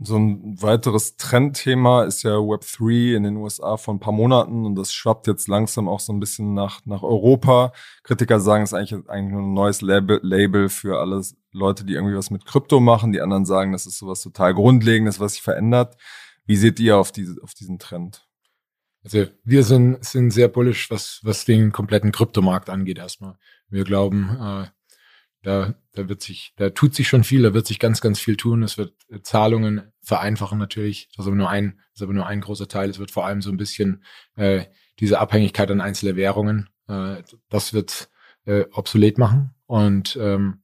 So 0.05 0.17
ein 0.17 0.61
weiteres 0.61 1.17
Trendthema 1.17 2.05
ist 2.05 2.23
ja 2.23 2.33
Web3 2.33 3.17
in 3.17 3.23
den 3.23 3.37
USA 3.37 3.77
vor 3.77 3.95
ein 3.95 4.01
paar 4.01 4.13
Monaten 4.13 4.67
und 4.67 4.75
das 4.75 4.93
schwappt 4.93 5.27
jetzt 5.27 5.49
langsam 5.49 5.89
auch 5.89 6.01
so 6.01 6.13
ein 6.13 6.21
bisschen 6.21 6.55
nach, 6.55 6.81
nach 6.85 7.03
Europa. 7.03 7.73
Kritiker 8.03 8.41
sagen, 8.41 8.65
es 8.65 8.73
ist 8.73 8.79
eigentlich, 8.79 9.09
eigentlich 9.09 9.33
nur 9.33 9.43
ein 9.43 9.55
neues 9.55 9.81
Label, 9.81 10.19
Label 10.23 10.69
für 10.69 11.01
alle 11.01 11.23
Leute, 11.53 11.85
die 11.85 11.95
irgendwie 11.95 12.17
was 12.17 12.31
mit 12.31 12.45
Krypto 12.45 12.81
machen. 12.81 13.13
Die 13.13 13.21
anderen 13.21 13.47
sagen, 13.47 13.73
das 13.73 13.87
ist 13.87 13.99
sowas 13.99 14.23
total 14.23 14.55
Grundlegendes, 14.55 15.21
was 15.21 15.35
sich 15.35 15.43
verändert. 15.43 15.97
Wie 16.47 16.57
seht 16.57 16.81
ihr 16.81 16.97
auf, 16.97 17.13
diese, 17.13 17.41
auf 17.43 17.55
diesen 17.55 17.79
Trend? 17.79 18.27
Also 19.05 19.27
wir 19.45 19.65
sind, 19.65 20.05
sind 20.05 20.31
sehr 20.31 20.49
bullish, 20.49 20.91
was, 20.91 21.21
was 21.23 21.45
den 21.45 21.73
kompletten 21.73 22.13
Kryptomarkt 22.13 22.71
angeht 22.71 22.99
erstmal. 22.99 23.37
Wir 23.69 23.85
glauben, 23.85 24.37
äh, 24.41 24.67
da, 25.43 25.75
da 25.93 26.09
wird 26.09 26.23
sich, 26.23 26.53
da 26.57 26.71
tut 26.71 26.95
sich 26.95 27.09
schon 27.09 27.25
viel, 27.25 27.43
da 27.43 27.55
wird 27.55 27.67
sich 27.67 27.79
ganz, 27.79 28.01
ganz 28.01 28.21
viel 28.21 28.37
tun. 28.37 28.63
Es 28.63 28.79
wird 28.79 28.95
Zahlungen 29.23 29.93
vereinfachen 30.01 30.59
natürlich. 30.59 31.09
Das 31.17 31.25
ist 31.25 31.29
aber 31.29 31.37
nur 31.37 31.51
ein, 31.51 31.79
das 31.93 32.01
ist 32.01 32.03
aber 32.03 32.13
nur 32.13 32.27
ein 32.27 32.41
großer 32.41 32.69
Teil. 32.69 32.91
Es 32.91 32.99
wird 32.99 33.11
vor 33.11 33.27
allem 33.27 33.43
so 33.43 33.51
ein 33.51 33.57
bisschen 33.57 34.05
äh, 34.37 34.67
diese 35.01 35.19
Abhängigkeit 35.19 35.71
an 35.71 35.81
einzelne 35.81 36.17
Währungen, 36.17 36.69
äh, 36.89 37.23
das 37.49 37.73
wird 37.73 38.09
äh, 38.45 38.65
obsolet 38.73 39.19
machen. 39.19 39.55
Und 39.67 40.17
ähm, 40.21 40.63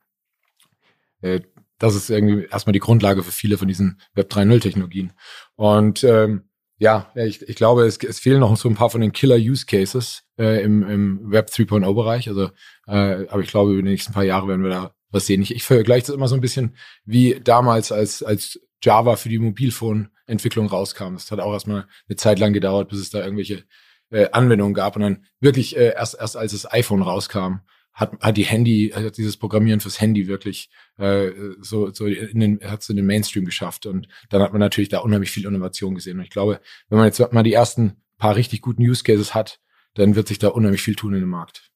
äh, 1.20 1.40
das 1.78 1.94
ist 1.94 2.10
irgendwie 2.10 2.44
erstmal 2.44 2.72
die 2.72 2.80
Grundlage 2.80 3.22
für 3.22 3.32
viele 3.32 3.58
von 3.58 3.68
diesen 3.68 4.00
Web 4.14 4.30
3.0 4.30 4.60
Technologien. 4.60 5.12
Und 5.54 6.04
ähm, 6.04 6.50
ja, 6.78 7.10
ich, 7.14 7.42
ich 7.42 7.56
glaube, 7.56 7.84
es, 7.86 7.98
es 7.98 8.20
fehlen 8.20 8.40
noch 8.40 8.56
so 8.56 8.68
ein 8.68 8.74
paar 8.74 8.90
von 8.90 9.00
den 9.00 9.12
Killer-Use-Cases 9.12 10.24
äh, 10.38 10.62
im, 10.62 10.82
im 10.82 11.30
Web 11.30 11.48
3.0-Bereich. 11.48 12.28
Also, 12.28 12.50
äh, 12.86 13.26
aber 13.28 13.40
ich 13.40 13.50
glaube, 13.50 13.72
über 13.72 13.82
die 13.82 13.88
nächsten 13.88 14.12
paar 14.12 14.24
Jahre 14.24 14.48
werden 14.48 14.62
wir 14.62 14.70
da 14.70 14.94
was 15.10 15.26
sehen. 15.26 15.42
Ich, 15.42 15.54
ich 15.54 15.64
vergleiche 15.64 16.06
das 16.06 16.14
immer 16.14 16.28
so 16.28 16.34
ein 16.34 16.40
bisschen 16.40 16.76
wie 17.04 17.40
damals, 17.42 17.92
als, 17.92 18.22
als 18.22 18.60
Java 18.82 19.16
für 19.16 19.28
die 19.28 19.38
Mobilphone-Entwicklung 19.38 20.66
rauskam. 20.66 21.14
Das 21.14 21.30
hat 21.30 21.40
auch 21.40 21.52
erstmal 21.52 21.86
eine 22.08 22.16
Zeit 22.16 22.38
lang 22.38 22.52
gedauert, 22.52 22.88
bis 22.88 23.00
es 23.00 23.10
da 23.10 23.22
irgendwelche 23.22 23.64
äh, 24.10 24.28
Anwendungen 24.32 24.74
gab. 24.74 24.96
Und 24.96 25.02
dann 25.02 25.26
wirklich 25.40 25.76
äh, 25.76 25.94
erst, 25.94 26.16
erst 26.18 26.36
als 26.36 26.52
das 26.52 26.70
iPhone 26.70 27.02
rauskam, 27.02 27.60
hat, 27.92 28.12
hat 28.20 28.36
die 28.36 28.44
Handy, 28.44 28.92
hat 28.94 29.16
dieses 29.16 29.36
Programmieren 29.36 29.80
fürs 29.80 30.00
Handy 30.00 30.28
wirklich 30.28 30.70
äh, 30.98 31.30
so, 31.60 31.92
so 31.92 32.06
in 32.06 32.38
den, 32.38 32.60
hat 32.62 32.82
es 32.82 32.88
in 32.88 32.96
den 32.96 33.06
Mainstream 33.06 33.44
geschafft. 33.44 33.86
Und 33.86 34.08
dann 34.28 34.40
hat 34.40 34.52
man 34.52 34.60
natürlich 34.60 34.88
da 34.88 34.98
unheimlich 34.98 35.30
viel 35.30 35.46
Innovation 35.46 35.96
gesehen. 35.96 36.18
Und 36.18 36.24
ich 36.24 36.30
glaube, 36.30 36.60
wenn 36.88 36.98
man 36.98 37.06
jetzt 37.06 37.32
mal 37.32 37.42
die 37.42 37.54
ersten 37.54 38.02
paar 38.18 38.36
richtig 38.36 38.60
guten 38.62 38.82
Use 38.82 39.02
Cases 39.02 39.34
hat, 39.34 39.60
dann 39.98 40.14
wird 40.14 40.28
sich 40.28 40.38
da 40.38 40.48
unheimlich 40.48 40.82
viel 40.82 40.94
tun 40.94 41.14
in 41.14 41.20
dem 41.20 41.28
Markt. 41.30 41.70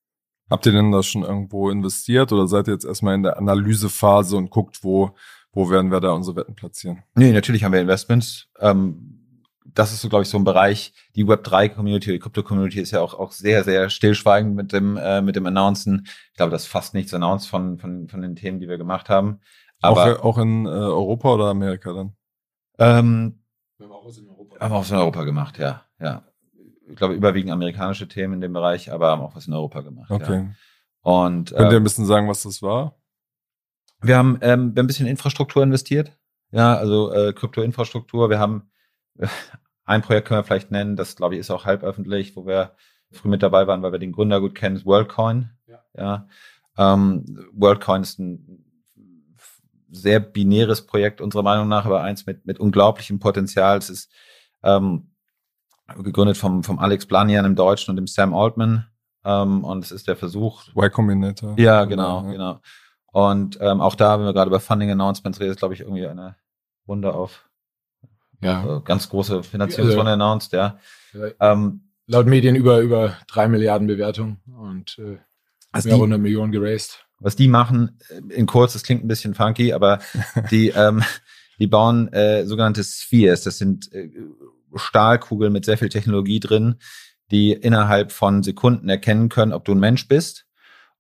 Habt 0.51 0.67
ihr 0.67 0.73
denn 0.73 0.93
da 0.93 1.03
schon 1.03 1.23
irgendwo 1.23 1.71
investiert 1.71 2.33
oder 2.33 2.47
seid 2.47 2.69
ihr 2.69 2.75
jetzt 2.75 2.85
erstmal 2.85 3.15
in 3.15 3.23
der 3.23 3.39
Analysephase 3.39 4.37
und 4.37 4.51
guckt, 4.51 4.83
wo, 4.83 5.15
wo 5.53 5.71
werden 5.71 5.91
wir 5.91 6.01
da 6.01 6.13
unsere 6.13 6.37
Wetten 6.37 6.55
platzieren? 6.55 7.03
Nee, 7.15 7.33
natürlich 7.33 7.65
haben 7.65 7.73
wir 7.73 7.81
Investments. 7.81 8.49
Ähm 8.59 9.19
das 9.75 9.93
ist 9.93 10.03
so, 10.03 10.09
glaube 10.09 10.23
ich, 10.23 10.29
so 10.29 10.39
ein 10.39 10.45
Bereich. 10.45 10.93
Die 11.15 11.25
Web3-Community, 11.25 12.13
die 12.13 12.19
Krypto-Community 12.19 12.81
ist 12.81 12.91
ja 12.91 13.01
auch, 13.01 13.15
auch 13.15 13.33
sehr, 13.33 13.65
sehr 13.65 13.91
stillschweigend 13.91 14.55
mit 14.55 14.73
dem, 14.73 14.97
äh, 14.97 15.23
mit 15.23 15.37
dem 15.37 15.47
Announcen. 15.47 16.07
Ich 16.31 16.37
glaube, 16.37 16.51
das 16.51 16.63
ist 16.63 16.69
fast 16.69 16.95
nichts 16.95 17.15
announced 17.15 17.49
von, 17.49 17.79
von, 17.79 18.09
von 18.09 18.21
den 18.21 18.37
Themen, 18.37 18.61
die 18.61 18.69
wir 18.69 18.79
gemacht 18.79 19.09
haben. 19.09 19.41
Aber, 19.81 20.21
auch, 20.21 20.25
auch 20.25 20.39
in 20.39 20.67
äh, 20.67 20.69
Europa 20.69 21.35
oder 21.35 21.47
Amerika 21.47 21.93
dann? 21.93 22.17
Ähm, 22.79 23.43
wir 23.79 23.87
haben 23.87 23.93
auch 23.93 24.07
was 24.07 24.19
in 24.19 24.29
Europa. 24.29 24.61
Haben 24.61 24.73
auch 24.73 24.81
was 24.81 24.91
in 24.91 24.97
Europa 24.97 25.25
gemacht, 25.25 25.59
ja. 25.59 25.83
ja. 26.01 26.25
Ich 26.93 26.99
glaube, 26.99 27.15
überwiegend 27.15 27.51
amerikanische 27.51 28.07
Themen 28.07 28.35
in 28.35 28.41
dem 28.43 28.53
Bereich, 28.53 28.93
aber 28.93 29.09
haben 29.09 29.23
auch 29.23 29.35
was 29.35 29.47
in 29.47 29.55
Europa 29.55 29.81
gemacht. 29.81 30.11
Okay. 30.11 30.35
Ja. 30.35 30.55
Und, 31.01 31.51
Könnt 31.51 31.61
ihr 31.61 31.69
ein 31.69 31.77
ähm, 31.77 31.85
bisschen 31.85 32.05
sagen, 32.05 32.29
was 32.29 32.43
das 32.43 32.61
war? 32.61 32.97
Wir 34.03 34.19
haben, 34.19 34.39
ähm, 34.43 34.75
wir 34.75 34.81
haben 34.81 34.85
ein 34.85 34.87
bisschen 34.87 35.07
Infrastruktur 35.07 35.63
investiert. 35.63 36.13
Ja, 36.51 36.77
also 36.77 37.11
äh, 37.13 37.33
Kryptoinfrastruktur. 37.33 38.29
Wir 38.29 38.39
haben 38.39 38.71
ein 39.85 40.03
Projekt 40.03 40.29
können 40.29 40.41
wir 40.41 40.45
vielleicht 40.45 40.71
nennen, 40.71 40.97
das 40.97 41.17
glaube 41.17 41.35
ich 41.35 41.41
ist 41.41 41.51
auch 41.51 41.65
halb 41.65 41.83
öffentlich, 41.83 42.37
wo 42.37 42.47
wir 42.47 42.75
früh 43.11 43.29
mit 43.29 43.43
dabei 43.43 43.67
waren, 43.67 43.83
weil 43.83 43.93
wir 43.93 43.99
den 43.99 44.13
Gründer 44.13 44.41
gut 44.41 44.55
kennen, 44.55 44.77
ist 44.77 44.85
WorldCoin. 44.85 45.51
Ja. 45.67 45.85
ja. 45.97 46.29
Ähm, 46.77 47.49
WorldCoin 47.53 48.03
ist 48.03 48.19
ein 48.19 48.65
sehr 49.91 50.21
binäres 50.21 50.87
Projekt 50.87 51.21
unserer 51.21 51.43
Meinung 51.43 51.69
nach, 51.69 51.87
aber 51.87 52.03
eins 52.03 52.27
mit, 52.27 52.47
mit 52.47 52.59
unglaublichem 52.59 53.19
Potenzial. 53.19 53.79
Es 53.79 53.89
ist 53.89 54.13
ähm, 54.63 55.12
gegründet 56.03 56.37
vom, 56.37 56.63
vom 56.63 56.79
Alex 56.79 57.07
Blanian 57.07 57.45
im 57.45 57.57
Deutschen 57.57 57.91
und 57.91 57.97
dem 57.97 58.07
Sam 58.07 58.35
Altman. 58.35 58.87
Ähm, 59.25 59.65
und 59.65 59.85
es 59.85 59.93
ist 59.93 60.09
der 60.09 60.17
Versuch. 60.17 60.65
Y 60.75 60.91
Combinator. 60.91 61.55
Ja, 61.59 61.85
genau, 61.85 62.25
ja. 62.25 62.33
genau. 62.33 62.61
Und 63.13 63.59
ähm, 63.61 63.81
auch 63.81 63.95
da, 63.95 64.19
wenn 64.19 64.27
wir 64.27 64.33
gerade 64.33 64.49
über 64.49 64.61
Funding 64.61 64.91
Announcements 64.91 65.39
reden, 65.39 65.53
ist, 65.53 65.59
glaube 65.59 65.75
ich, 65.75 65.81
irgendwie 65.81 66.07
eine 66.07 66.37
Runde 66.89 67.15
auf 67.15 67.49
ja. 68.43 68.79
Äh, 68.79 68.81
ganz 68.85 69.09
große 69.09 69.43
Finanzierungsrunde 69.43 70.13
also, 70.13 70.25
announced, 70.25 70.53
ja. 70.53 70.79
Ähm, 71.41 71.93
laut 72.07 72.27
Medien 72.27 72.57
über, 72.57 72.81
über 72.81 73.17
drei 73.29 73.49
Milliarden 73.49 73.87
Bewertung 73.87 74.39
und 74.47 74.99
äh, 74.99 75.19
also 75.71 75.89
mehr 75.89 75.97
die, 75.97 76.03
100 76.03 76.21
Millionen 76.21 76.53
geraced. 76.53 77.07
Was 77.21 77.37
die 77.37 77.49
machen, 77.49 77.99
äh, 78.09 78.35
in 78.35 78.47
kurz, 78.47 78.73
das 78.73 78.83
klingt 78.83 79.05
ein 79.05 79.09
bisschen 79.09 79.35
funky, 79.35 79.73
aber 79.73 80.01
die, 80.51 80.69
ähm, 80.71 81.03
die 81.59 81.67
bauen 81.67 82.13
äh, 82.13 82.45
sogenannte 82.45 82.83
Spheres. 82.83 83.43
Das 83.43 83.59
sind 83.59 83.93
äh, 83.93 84.11
Stahlkugeln 84.75 85.53
mit 85.53 85.65
sehr 85.65 85.79
viel 85.79 85.89
Technologie 85.89 86.41
drin, 86.41 86.77
die 87.31 87.53
innerhalb 87.53 88.13
von 88.13 88.43
Sekunden 88.43 88.89
erkennen 88.89 89.29
können, 89.29 89.53
ob 89.53 89.65
du 89.65 89.73
ein 89.73 89.81
Mensch 89.81 90.09
bist. 90.09 90.47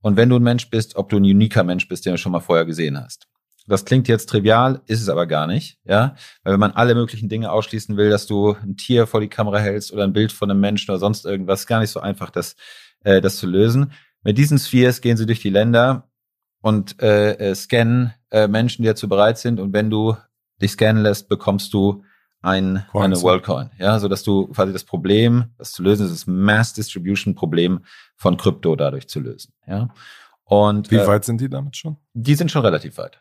Und 0.00 0.16
wenn 0.16 0.28
du 0.28 0.36
ein 0.36 0.42
Mensch 0.42 0.70
bist, 0.70 0.96
ob 0.96 1.08
du 1.08 1.16
ein 1.16 1.24
uniker 1.24 1.64
Mensch 1.64 1.88
bist, 1.88 2.06
den 2.06 2.14
du 2.14 2.18
schon 2.18 2.32
mal 2.32 2.40
vorher 2.40 2.64
gesehen 2.64 3.00
hast. 3.00 3.28
Das 3.66 3.84
klingt 3.84 4.08
jetzt 4.08 4.28
trivial, 4.28 4.80
ist 4.86 5.00
es 5.00 5.08
aber 5.08 5.26
gar 5.26 5.46
nicht, 5.46 5.78
ja. 5.84 6.16
Weil 6.42 6.54
wenn 6.54 6.60
man 6.60 6.72
alle 6.72 6.94
möglichen 6.96 7.28
Dinge 7.28 7.52
ausschließen 7.52 7.96
will, 7.96 8.10
dass 8.10 8.26
du 8.26 8.54
ein 8.54 8.76
Tier 8.76 9.06
vor 9.06 9.20
die 9.20 9.28
Kamera 9.28 9.58
hältst 9.58 9.92
oder 9.92 10.02
ein 10.02 10.12
Bild 10.12 10.32
von 10.32 10.50
einem 10.50 10.60
Menschen 10.60 10.90
oder 10.90 10.98
sonst 10.98 11.24
irgendwas, 11.24 11.66
gar 11.66 11.78
nicht 11.78 11.90
so 11.90 12.00
einfach, 12.00 12.30
das, 12.30 12.56
äh, 13.04 13.20
das 13.20 13.36
zu 13.36 13.46
lösen. 13.46 13.92
Mit 14.24 14.36
diesen 14.38 14.58
Spheres 14.58 15.00
gehen 15.00 15.16
sie 15.16 15.26
durch 15.26 15.40
die 15.40 15.50
Länder 15.50 16.10
und 16.60 17.00
äh, 17.02 17.34
äh, 17.34 17.54
scannen 17.54 18.14
äh, 18.30 18.48
Menschen, 18.48 18.82
die 18.82 18.88
dazu 18.88 19.08
bereit 19.08 19.38
sind. 19.38 19.60
Und 19.60 19.72
wenn 19.72 19.90
du 19.90 20.16
dich 20.60 20.72
scannen 20.72 21.02
lässt, 21.02 21.28
bekommst 21.28 21.72
du 21.72 22.04
ein, 22.42 22.84
eine 22.92 23.20
Worldcoin. 23.22 23.70
Ja, 23.78 23.98
so 23.98 24.08
dass 24.08 24.22
du 24.22 24.48
quasi 24.48 24.72
das 24.72 24.84
Problem, 24.84 25.46
das 25.58 25.72
zu 25.72 25.82
lösen 25.82 26.06
ist, 26.06 26.12
das 26.12 26.26
Mass 26.26 26.72
Distribution 26.74 27.34
Problem 27.34 27.80
von 28.16 28.36
Krypto 28.36 28.76
dadurch 28.76 29.08
zu 29.08 29.20
lösen. 29.20 29.54
Ja. 29.66 29.88
Und, 30.44 30.90
Wie 30.90 30.96
äh, 30.96 31.06
weit 31.06 31.24
sind 31.24 31.40
die 31.40 31.48
damit 31.48 31.76
schon? 31.76 31.96
Die 32.12 32.34
sind 32.34 32.50
schon 32.50 32.62
relativ 32.62 32.98
weit 32.98 33.20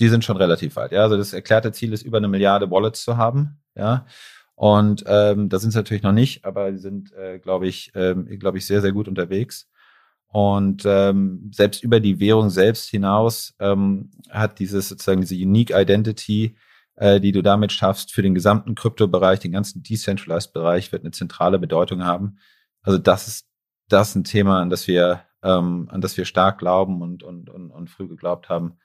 die 0.00 0.08
sind 0.08 0.24
schon 0.24 0.38
relativ 0.38 0.76
weit. 0.76 0.92
Ja, 0.92 1.02
also 1.02 1.16
das 1.16 1.32
erklärte 1.32 1.72
Ziel 1.72 1.92
ist, 1.92 2.02
über 2.02 2.16
eine 2.16 2.28
Milliarde 2.28 2.70
Wallets 2.70 3.04
zu 3.04 3.16
haben. 3.18 3.60
Ja, 3.76 4.06
und 4.54 5.04
ähm, 5.06 5.48
da 5.48 5.58
sind 5.58 5.70
sie 5.70 5.78
natürlich 5.78 6.02
noch 6.02 6.12
nicht, 6.12 6.44
aber 6.44 6.72
die 6.72 6.78
sind, 6.78 7.12
äh, 7.12 7.38
glaube 7.38 7.68
ich, 7.68 7.92
ähm, 7.94 8.26
glaube 8.38 8.58
ich, 8.58 8.66
sehr, 8.66 8.80
sehr 8.80 8.92
gut 8.92 9.08
unterwegs. 9.08 9.68
Und 10.26 10.84
ähm, 10.86 11.50
selbst 11.54 11.82
über 11.82 12.00
die 12.00 12.20
Währung 12.20 12.50
selbst 12.50 12.88
hinaus 12.88 13.54
ähm, 13.58 14.10
hat 14.30 14.58
dieses 14.58 14.88
sozusagen 14.88 15.20
diese 15.20 15.34
Unique 15.34 15.70
Identity, 15.74 16.56
äh, 16.96 17.20
die 17.20 17.32
du 17.32 17.42
damit 17.42 17.72
schaffst, 17.72 18.12
für 18.12 18.22
den 18.22 18.34
gesamten 18.34 18.74
Kryptobereich, 18.74 19.40
den 19.40 19.52
ganzen 19.52 19.82
Decentralized-Bereich, 19.82 20.92
wird 20.92 21.02
eine 21.02 21.12
zentrale 21.12 21.58
Bedeutung 21.58 22.04
haben. 22.04 22.38
Also 22.82 22.98
das 22.98 23.28
ist 23.28 23.46
das 23.88 24.10
ist 24.10 24.14
ein 24.14 24.24
Thema, 24.24 24.60
an 24.60 24.70
das 24.70 24.86
wir 24.86 25.24
ähm, 25.42 25.88
an 25.90 26.00
das 26.00 26.16
wir 26.16 26.24
stark 26.24 26.58
glauben 26.58 27.02
und, 27.02 27.22
und, 27.22 27.48
und, 27.48 27.70
und 27.70 27.90
früh 27.90 28.08
geglaubt 28.08 28.48
haben. 28.48 28.78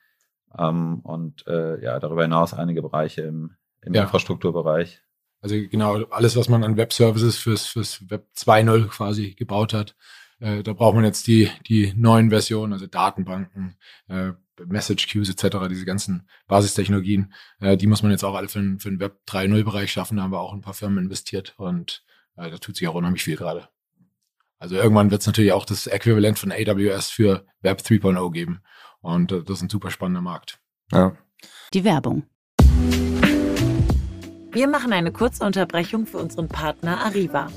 Ähm, 0.58 1.00
und 1.00 1.46
äh, 1.46 1.82
ja, 1.82 1.98
darüber 1.98 2.22
hinaus 2.22 2.54
einige 2.54 2.82
Bereiche 2.82 3.22
im, 3.22 3.56
im 3.82 3.94
ja. 3.94 4.02
Infrastrukturbereich. 4.02 5.02
Also 5.40 5.54
genau, 5.54 6.04
alles, 6.06 6.36
was 6.36 6.48
man 6.48 6.64
an 6.64 6.76
Web-Services 6.76 7.36
fürs, 7.36 7.66
fürs 7.66 8.08
Web 8.10 8.26
2.0 8.34 8.88
quasi 8.88 9.34
gebaut 9.34 9.74
hat, 9.74 9.94
äh, 10.40 10.62
da 10.62 10.72
braucht 10.72 10.94
man 10.94 11.04
jetzt 11.04 11.26
die, 11.26 11.50
die 11.68 11.92
neuen 11.94 12.30
Versionen, 12.30 12.72
also 12.72 12.86
Datenbanken, 12.86 13.76
äh, 14.08 14.32
Message 14.64 15.08
Queues 15.12 15.28
etc., 15.28 15.68
diese 15.68 15.84
ganzen 15.84 16.28
Basistechnologien, 16.46 17.32
äh, 17.60 17.76
die 17.76 17.86
muss 17.86 18.02
man 18.02 18.10
jetzt 18.12 18.24
auch 18.24 18.34
alle 18.34 18.48
für, 18.48 18.60
den, 18.60 18.78
für 18.78 18.90
den 18.90 19.00
Web 19.00 19.20
3.0-Bereich 19.28 19.92
schaffen. 19.92 20.16
Da 20.16 20.22
haben 20.22 20.32
wir 20.32 20.40
auch 20.40 20.52
ein 20.52 20.60
paar 20.60 20.74
Firmen 20.74 21.04
investiert 21.04 21.54
und 21.58 22.04
äh, 22.36 22.50
da 22.50 22.58
tut 22.58 22.76
sich 22.76 22.88
auch 22.88 22.94
unheimlich 22.94 23.22
viel 23.22 23.36
gerade. 23.36 23.68
Also 24.58 24.76
irgendwann 24.76 25.10
wird 25.10 25.20
es 25.20 25.26
natürlich 25.26 25.52
auch 25.52 25.66
das 25.66 25.86
Äquivalent 25.86 26.38
von 26.38 26.50
AWS 26.50 27.10
für 27.10 27.44
Web 27.60 27.80
3.0 27.80 28.32
geben. 28.32 28.62
Und 29.00 29.32
äh, 29.32 29.42
das 29.42 29.58
ist 29.58 29.62
ein 29.64 29.68
super 29.68 29.90
spannender 29.90 30.22
Markt. 30.22 30.58
Ja. 30.92 31.16
Die 31.74 31.84
Werbung. 31.84 32.24
Wir 34.52 34.68
machen 34.68 34.92
eine 34.94 35.12
kurze 35.12 35.44
Unterbrechung 35.44 36.06
für 36.06 36.16
unseren 36.16 36.48
Partner 36.48 37.04
Arriva. 37.04 37.50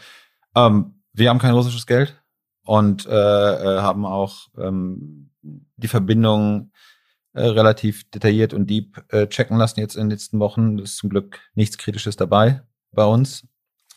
ähm, 0.55 1.03
wir 1.13 1.29
haben 1.29 1.39
kein 1.39 1.55
russisches 1.55 1.87
Geld 1.87 2.21
und 2.65 3.07
äh, 3.07 3.11
äh 3.11 3.81
haben 3.81 4.07
auch 4.07 4.49
ähm, 4.57 5.31
die 5.43 5.89
Verbindung 5.89 6.73
äh, 7.35 7.43
relativ 7.43 8.11
detailliert 8.11 8.55
und 8.55 8.69
deep 8.69 9.05
äh, 9.13 9.27
checken 9.27 9.59
lassen 9.59 9.81
jetzt 9.81 9.97
in 9.97 10.05
den 10.05 10.11
letzten 10.11 10.39
Wochen. 10.41 10.77
Das 10.77 10.91
ist 10.91 10.97
zum 10.97 11.11
Glück 11.11 11.41
nichts 11.55 11.79
Kritisches 11.79 12.17
dabei 12.17 12.63
bei 12.91 13.05
uns. 13.05 13.47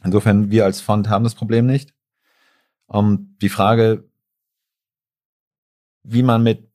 Insofern, 0.04 0.52
wir 0.52 0.66
als 0.66 0.82
Fund 0.82 1.10
haben 1.10 1.24
das 1.24 1.36
Problem 1.36 1.66
nicht. 1.66 1.94
Um, 2.88 3.06
ähm, 3.06 3.38
die 3.42 3.50
Frage, 3.50 4.10
wie 6.04 6.24
man 6.24 6.44
mit 6.44 6.70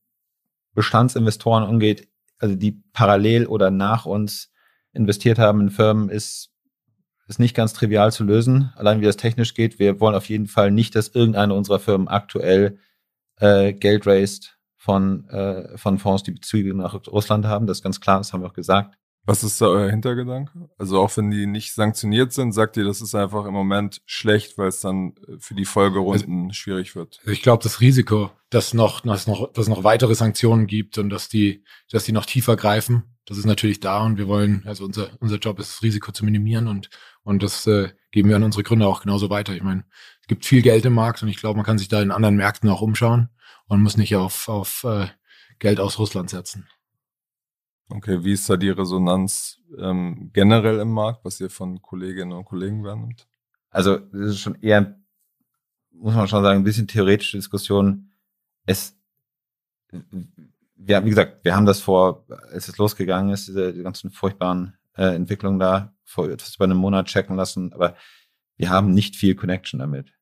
Bestandsinvestoren 0.74 1.64
umgeht, 1.64 2.08
also 2.38 2.54
die 2.54 2.82
parallel 2.92 3.46
oder 3.46 3.70
nach 3.70 4.06
uns 4.06 4.52
investiert 4.92 5.38
haben 5.38 5.60
in 5.60 5.70
Firmen, 5.70 6.08
ist, 6.08 6.50
ist 7.28 7.38
nicht 7.38 7.54
ganz 7.54 7.72
trivial 7.72 8.12
zu 8.12 8.24
lösen. 8.24 8.72
Allein 8.76 9.00
wie 9.00 9.04
das 9.04 9.16
technisch 9.16 9.54
geht. 9.54 9.78
Wir 9.78 10.00
wollen 10.00 10.14
auf 10.14 10.28
jeden 10.28 10.46
Fall 10.46 10.70
nicht, 10.70 10.94
dass 10.94 11.08
irgendeine 11.08 11.54
unserer 11.54 11.80
Firmen 11.80 12.08
aktuell 12.08 12.78
äh, 13.40 13.72
Geld 13.72 14.06
raised 14.06 14.55
von, 14.86 15.28
äh, 15.30 15.76
von 15.76 15.98
Fonds, 15.98 16.22
die 16.22 16.30
Bezüge 16.30 16.72
nach 16.72 16.94
Russland 17.08 17.44
haben. 17.44 17.66
Das 17.66 17.78
ist 17.78 17.82
ganz 17.82 18.00
klar, 18.00 18.18
das 18.18 18.32
haben 18.32 18.42
wir 18.42 18.46
auch 18.46 18.54
gesagt. 18.54 18.94
Was 19.24 19.42
ist 19.42 19.60
da 19.60 19.66
euer 19.66 19.90
Hintergedanke? 19.90 20.70
Also 20.78 21.00
auch 21.00 21.16
wenn 21.16 21.32
die 21.32 21.46
nicht 21.46 21.74
sanktioniert 21.74 22.32
sind, 22.32 22.52
sagt 22.52 22.76
ihr, 22.76 22.84
das 22.84 23.00
ist 23.00 23.16
einfach 23.16 23.46
im 23.46 23.52
Moment 23.52 24.00
schlecht, 24.06 24.56
weil 24.58 24.68
es 24.68 24.80
dann 24.80 25.14
äh, 25.26 25.38
für 25.40 25.56
die 25.56 25.64
Folgerunden 25.64 26.44
also, 26.44 26.52
schwierig 26.52 26.94
wird. 26.94 27.18
Ich 27.26 27.42
glaube, 27.42 27.64
das 27.64 27.80
Risiko, 27.80 28.30
dass 28.48 28.74
noch, 28.74 29.00
dass 29.00 29.26
noch, 29.26 29.52
dass 29.52 29.66
noch 29.66 29.82
weitere 29.82 30.14
Sanktionen 30.14 30.68
gibt 30.68 30.98
und 30.98 31.10
dass 31.10 31.28
die, 31.28 31.64
dass 31.90 32.04
die 32.04 32.12
noch 32.12 32.26
tiefer 32.26 32.54
greifen, 32.54 33.02
das 33.24 33.38
ist 33.38 33.46
natürlich 33.46 33.80
da 33.80 34.04
und 34.04 34.18
wir 34.18 34.28
wollen, 34.28 34.62
also 34.66 34.84
unser, 34.84 35.08
unser 35.18 35.38
Job 35.38 35.58
ist, 35.58 35.72
das 35.72 35.82
Risiko 35.82 36.12
zu 36.12 36.24
minimieren 36.24 36.68
und, 36.68 36.90
und 37.24 37.42
das 37.42 37.66
äh, 37.66 37.88
geben 38.12 38.28
wir 38.28 38.36
an 38.36 38.44
unsere 38.44 38.62
Gründer 38.62 38.86
auch 38.86 39.00
genauso 39.02 39.30
weiter. 39.30 39.52
Ich 39.52 39.64
meine, 39.64 39.84
es 40.20 40.28
gibt 40.28 40.44
viel 40.44 40.62
Geld 40.62 40.84
im 40.84 40.94
Markt 40.94 41.24
und 41.24 41.28
ich 41.28 41.38
glaube, 41.38 41.56
man 41.56 41.66
kann 41.66 41.78
sich 41.78 41.88
da 41.88 42.00
in 42.00 42.12
anderen 42.12 42.36
Märkten 42.36 42.70
auch 42.70 42.82
umschauen 42.82 43.30
und 43.68 43.82
muss 43.82 43.96
nicht 43.96 44.16
auf, 44.16 44.48
auf 44.48 44.84
äh, 44.84 45.08
Geld 45.58 45.80
aus 45.80 45.98
Russland 45.98 46.30
setzen. 46.30 46.66
Okay, 47.88 48.24
wie 48.24 48.32
ist 48.32 48.50
da 48.50 48.56
die 48.56 48.70
Resonanz 48.70 49.60
ähm, 49.78 50.30
generell 50.32 50.80
im 50.80 50.90
Markt, 50.90 51.24
was 51.24 51.40
ihr 51.40 51.50
von 51.50 51.80
Kolleginnen 51.80 52.32
und 52.32 52.44
Kollegen 52.44 52.82
wahrnimmt? 52.82 53.28
Also 53.70 53.98
das 53.98 54.30
ist 54.30 54.40
schon 54.40 54.60
eher, 54.60 54.98
muss 55.92 56.14
man 56.14 56.26
schon 56.26 56.42
sagen, 56.42 56.60
ein 56.60 56.64
bisschen 56.64 56.88
theoretische 56.88 57.36
Diskussion. 57.36 58.10
Es, 58.64 58.98
wir, 59.90 61.04
wie 61.04 61.10
gesagt, 61.10 61.44
wir 61.44 61.54
haben 61.54 61.66
das 61.66 61.80
vor, 61.80 62.26
als 62.50 62.68
es 62.68 62.78
losgegangen 62.78 63.32
ist, 63.32 63.46
diese 63.46 63.72
die 63.72 63.82
ganzen 63.82 64.10
furchtbaren 64.10 64.76
äh, 64.96 65.14
Entwicklungen 65.14 65.60
da 65.60 65.94
vor 66.04 66.28
etwas 66.28 66.56
über 66.56 66.64
einem 66.64 66.78
Monat 66.78 67.06
checken 67.06 67.36
lassen, 67.36 67.72
aber 67.72 67.96
wir 68.56 68.70
haben 68.70 68.92
nicht 68.92 69.14
viel 69.16 69.34
Connection 69.36 69.78
damit. 69.78 70.12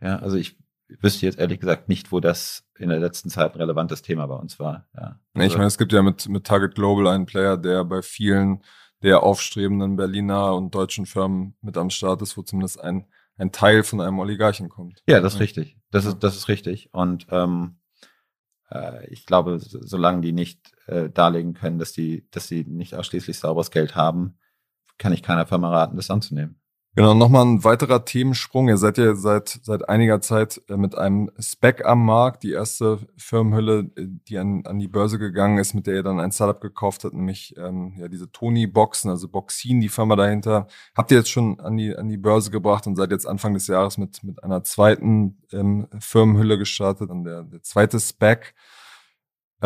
Ja, 0.00 0.18
also 0.18 0.36
ich 0.36 0.58
wüsste 0.88 1.26
jetzt 1.26 1.38
ehrlich 1.38 1.60
gesagt 1.60 1.88
nicht, 1.88 2.12
wo 2.12 2.20
das 2.20 2.64
in 2.76 2.88
der 2.88 2.98
letzten 2.98 3.30
Zeit 3.30 3.54
ein 3.54 3.60
relevantes 3.60 4.02
Thema 4.02 4.26
bei 4.26 4.36
uns 4.36 4.58
war. 4.58 4.86
Ja. 4.96 5.20
Also, 5.34 5.46
ich 5.46 5.54
meine, 5.54 5.66
es 5.66 5.78
gibt 5.78 5.92
ja 5.92 6.02
mit, 6.02 6.28
mit 6.28 6.44
Target 6.44 6.74
Global 6.74 7.08
einen 7.08 7.26
Player, 7.26 7.56
der 7.56 7.84
bei 7.84 8.02
vielen 8.02 8.62
der 9.02 9.22
aufstrebenden 9.22 9.96
Berliner 9.96 10.54
und 10.54 10.74
deutschen 10.74 11.04
Firmen 11.04 11.56
mit 11.60 11.76
am 11.76 11.90
Start 11.90 12.22
ist, 12.22 12.36
wo 12.38 12.42
zumindest 12.42 12.80
ein, 12.80 13.06
ein 13.36 13.52
Teil 13.52 13.82
von 13.82 14.00
einem 14.00 14.18
Oligarchen 14.18 14.70
kommt. 14.70 15.02
Ja, 15.06 15.20
das 15.20 15.34
ist 15.34 15.40
richtig. 15.40 15.76
Das 15.90 16.06
ist, 16.06 16.20
das 16.20 16.36
ist 16.36 16.48
richtig. 16.48 16.88
Und 16.92 17.26
ähm, 17.30 17.76
äh, 18.70 19.06
ich 19.08 19.26
glaube, 19.26 19.58
solange 19.60 20.22
die 20.22 20.32
nicht 20.32 20.72
äh, 20.86 21.10
darlegen 21.10 21.52
können, 21.52 21.78
dass 21.78 21.92
die, 21.92 22.26
dass 22.30 22.48
sie 22.48 22.64
nicht 22.64 22.94
ausschließlich 22.94 23.38
sauberes 23.38 23.70
Geld 23.70 23.94
haben, 23.94 24.38
kann 24.96 25.12
ich 25.12 25.22
keiner 25.22 25.46
Firma 25.46 25.70
raten, 25.70 25.96
das 25.96 26.10
anzunehmen. 26.10 26.60
Genau, 26.96 27.12
nochmal 27.12 27.44
ein 27.44 27.64
weiterer 27.64 28.04
Themensprung. 28.04 28.68
Ihr 28.68 28.76
seid 28.76 28.98
ja 28.98 29.16
seit, 29.16 29.48
seit 29.62 29.88
einiger 29.88 30.20
Zeit 30.20 30.62
äh, 30.68 30.76
mit 30.76 30.96
einem 30.96 31.28
Spec 31.40 31.84
am 31.84 32.04
Markt. 32.06 32.44
Die 32.44 32.52
erste 32.52 33.00
Firmenhülle, 33.16 33.90
äh, 33.96 34.06
die 34.28 34.38
an, 34.38 34.64
an 34.64 34.78
die 34.78 34.86
Börse 34.86 35.18
gegangen 35.18 35.58
ist, 35.58 35.74
mit 35.74 35.88
der 35.88 35.94
ihr 35.94 36.02
dann 36.04 36.20
ein 36.20 36.30
Startup 36.30 36.60
gekauft 36.60 37.02
habt, 37.02 37.14
nämlich 37.14 37.56
ähm, 37.56 37.94
ja, 37.98 38.06
diese 38.06 38.30
Tony-Boxen, 38.30 39.10
also 39.10 39.26
Boxin, 39.28 39.80
die 39.80 39.88
Firma 39.88 40.14
dahinter. 40.14 40.68
Habt 40.96 41.10
ihr 41.10 41.18
jetzt 41.18 41.30
schon 41.30 41.58
an 41.58 41.76
die, 41.76 41.96
an 41.96 42.08
die 42.08 42.16
Börse 42.16 42.52
gebracht 42.52 42.86
und 42.86 42.94
seid 42.94 43.10
jetzt 43.10 43.26
Anfang 43.26 43.54
des 43.54 43.66
Jahres 43.66 43.98
mit, 43.98 44.22
mit 44.22 44.44
einer 44.44 44.62
zweiten 44.62 45.38
ähm, 45.52 45.88
Firmenhülle 45.98 46.58
gestartet 46.58 47.10
und 47.10 47.24
der, 47.24 47.42
der 47.42 47.60
zweite 47.62 47.98
Spec. 47.98 48.54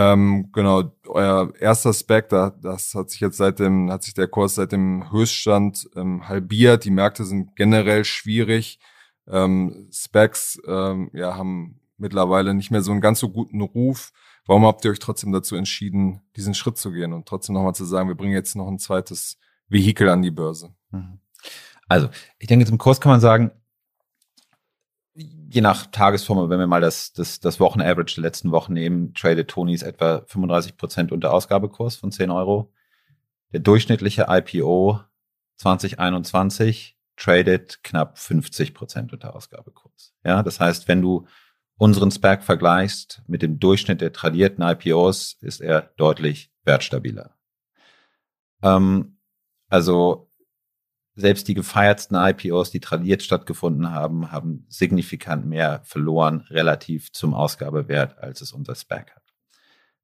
Ähm, 0.00 0.50
genau, 0.52 0.92
euer 1.08 1.52
erster 1.58 1.92
Spec, 1.92 2.28
da, 2.28 2.50
das 2.50 2.94
hat 2.94 3.10
sich 3.10 3.18
jetzt 3.18 3.36
seit 3.36 3.58
dem, 3.58 3.90
hat 3.90 4.04
sich 4.04 4.14
der 4.14 4.28
Kurs 4.28 4.54
seit 4.54 4.70
dem 4.70 5.10
Höchststand 5.10 5.90
ähm, 5.96 6.28
halbiert. 6.28 6.84
Die 6.84 6.92
Märkte 6.92 7.24
sind 7.24 7.56
generell 7.56 8.04
schwierig. 8.04 8.78
Ähm, 9.26 9.88
Specs 9.90 10.62
ähm, 10.68 11.10
ja, 11.14 11.34
haben 11.34 11.80
mittlerweile 11.96 12.54
nicht 12.54 12.70
mehr 12.70 12.82
so 12.82 12.92
einen 12.92 13.00
ganz 13.00 13.18
so 13.18 13.28
guten 13.28 13.60
Ruf. 13.60 14.12
Warum 14.46 14.66
habt 14.66 14.84
ihr 14.84 14.92
euch 14.92 15.00
trotzdem 15.00 15.32
dazu 15.32 15.56
entschieden, 15.56 16.20
diesen 16.36 16.54
Schritt 16.54 16.78
zu 16.78 16.92
gehen 16.92 17.12
und 17.12 17.26
trotzdem 17.26 17.56
nochmal 17.56 17.74
zu 17.74 17.84
sagen, 17.84 18.08
wir 18.08 18.14
bringen 18.14 18.34
jetzt 18.34 18.54
noch 18.54 18.68
ein 18.68 18.78
zweites 18.78 19.36
Vehikel 19.68 20.08
an 20.10 20.22
die 20.22 20.30
Börse? 20.30 20.76
Mhm. 20.92 21.18
Also, 21.88 22.08
ich 22.38 22.46
denke, 22.46 22.66
zum 22.66 22.78
Kurs 22.78 23.00
kann 23.00 23.10
man 23.10 23.20
sagen, 23.20 23.50
je 25.50 25.62
nach 25.62 25.86
Tagesform, 25.86 26.50
wenn 26.50 26.60
wir 26.60 26.66
mal 26.66 26.80
das, 26.80 27.12
das, 27.12 27.40
das 27.40 27.58
Wochenaverage 27.58 28.16
der 28.16 28.22
letzten 28.22 28.50
Wochen 28.50 28.74
nehmen, 28.74 29.14
tradet 29.14 29.48
Tonys 29.48 29.82
etwa 29.82 30.22
35 30.26 30.76
Prozent 30.76 31.12
unter 31.12 31.32
Ausgabekurs 31.32 31.96
von 31.96 32.12
10 32.12 32.30
Euro. 32.30 32.72
Der 33.52 33.60
durchschnittliche 33.60 34.26
IPO 34.28 35.00
2021 35.56 36.98
tradet 37.16 37.82
knapp 37.82 38.18
50 38.18 38.74
Prozent 38.74 39.12
unter 39.12 39.34
Ausgabekurs. 39.34 40.14
Ja, 40.22 40.42
das 40.42 40.60
heißt, 40.60 40.86
wenn 40.86 41.00
du 41.00 41.26
unseren 41.78 42.10
SPAC 42.10 42.42
vergleichst 42.42 43.22
mit 43.26 43.40
dem 43.40 43.58
Durchschnitt 43.58 44.00
der 44.00 44.12
tradierten 44.12 44.62
IPOs, 44.62 45.38
ist 45.40 45.60
er 45.60 45.92
deutlich 45.96 46.52
wertstabiler. 46.64 47.34
Ähm, 48.62 49.18
also 49.68 50.27
selbst 51.18 51.48
die 51.48 51.54
gefeiertsten 51.54 52.16
IPOs, 52.16 52.70
die 52.70 52.78
tradiert 52.78 53.24
stattgefunden 53.24 53.90
haben, 53.90 54.30
haben 54.30 54.64
signifikant 54.68 55.46
mehr 55.46 55.80
verloren 55.82 56.42
relativ 56.48 57.12
zum 57.12 57.34
Ausgabewert, 57.34 58.18
als 58.18 58.40
es 58.40 58.52
unser 58.52 58.76
SPAC 58.76 59.16
hat. 59.16 59.22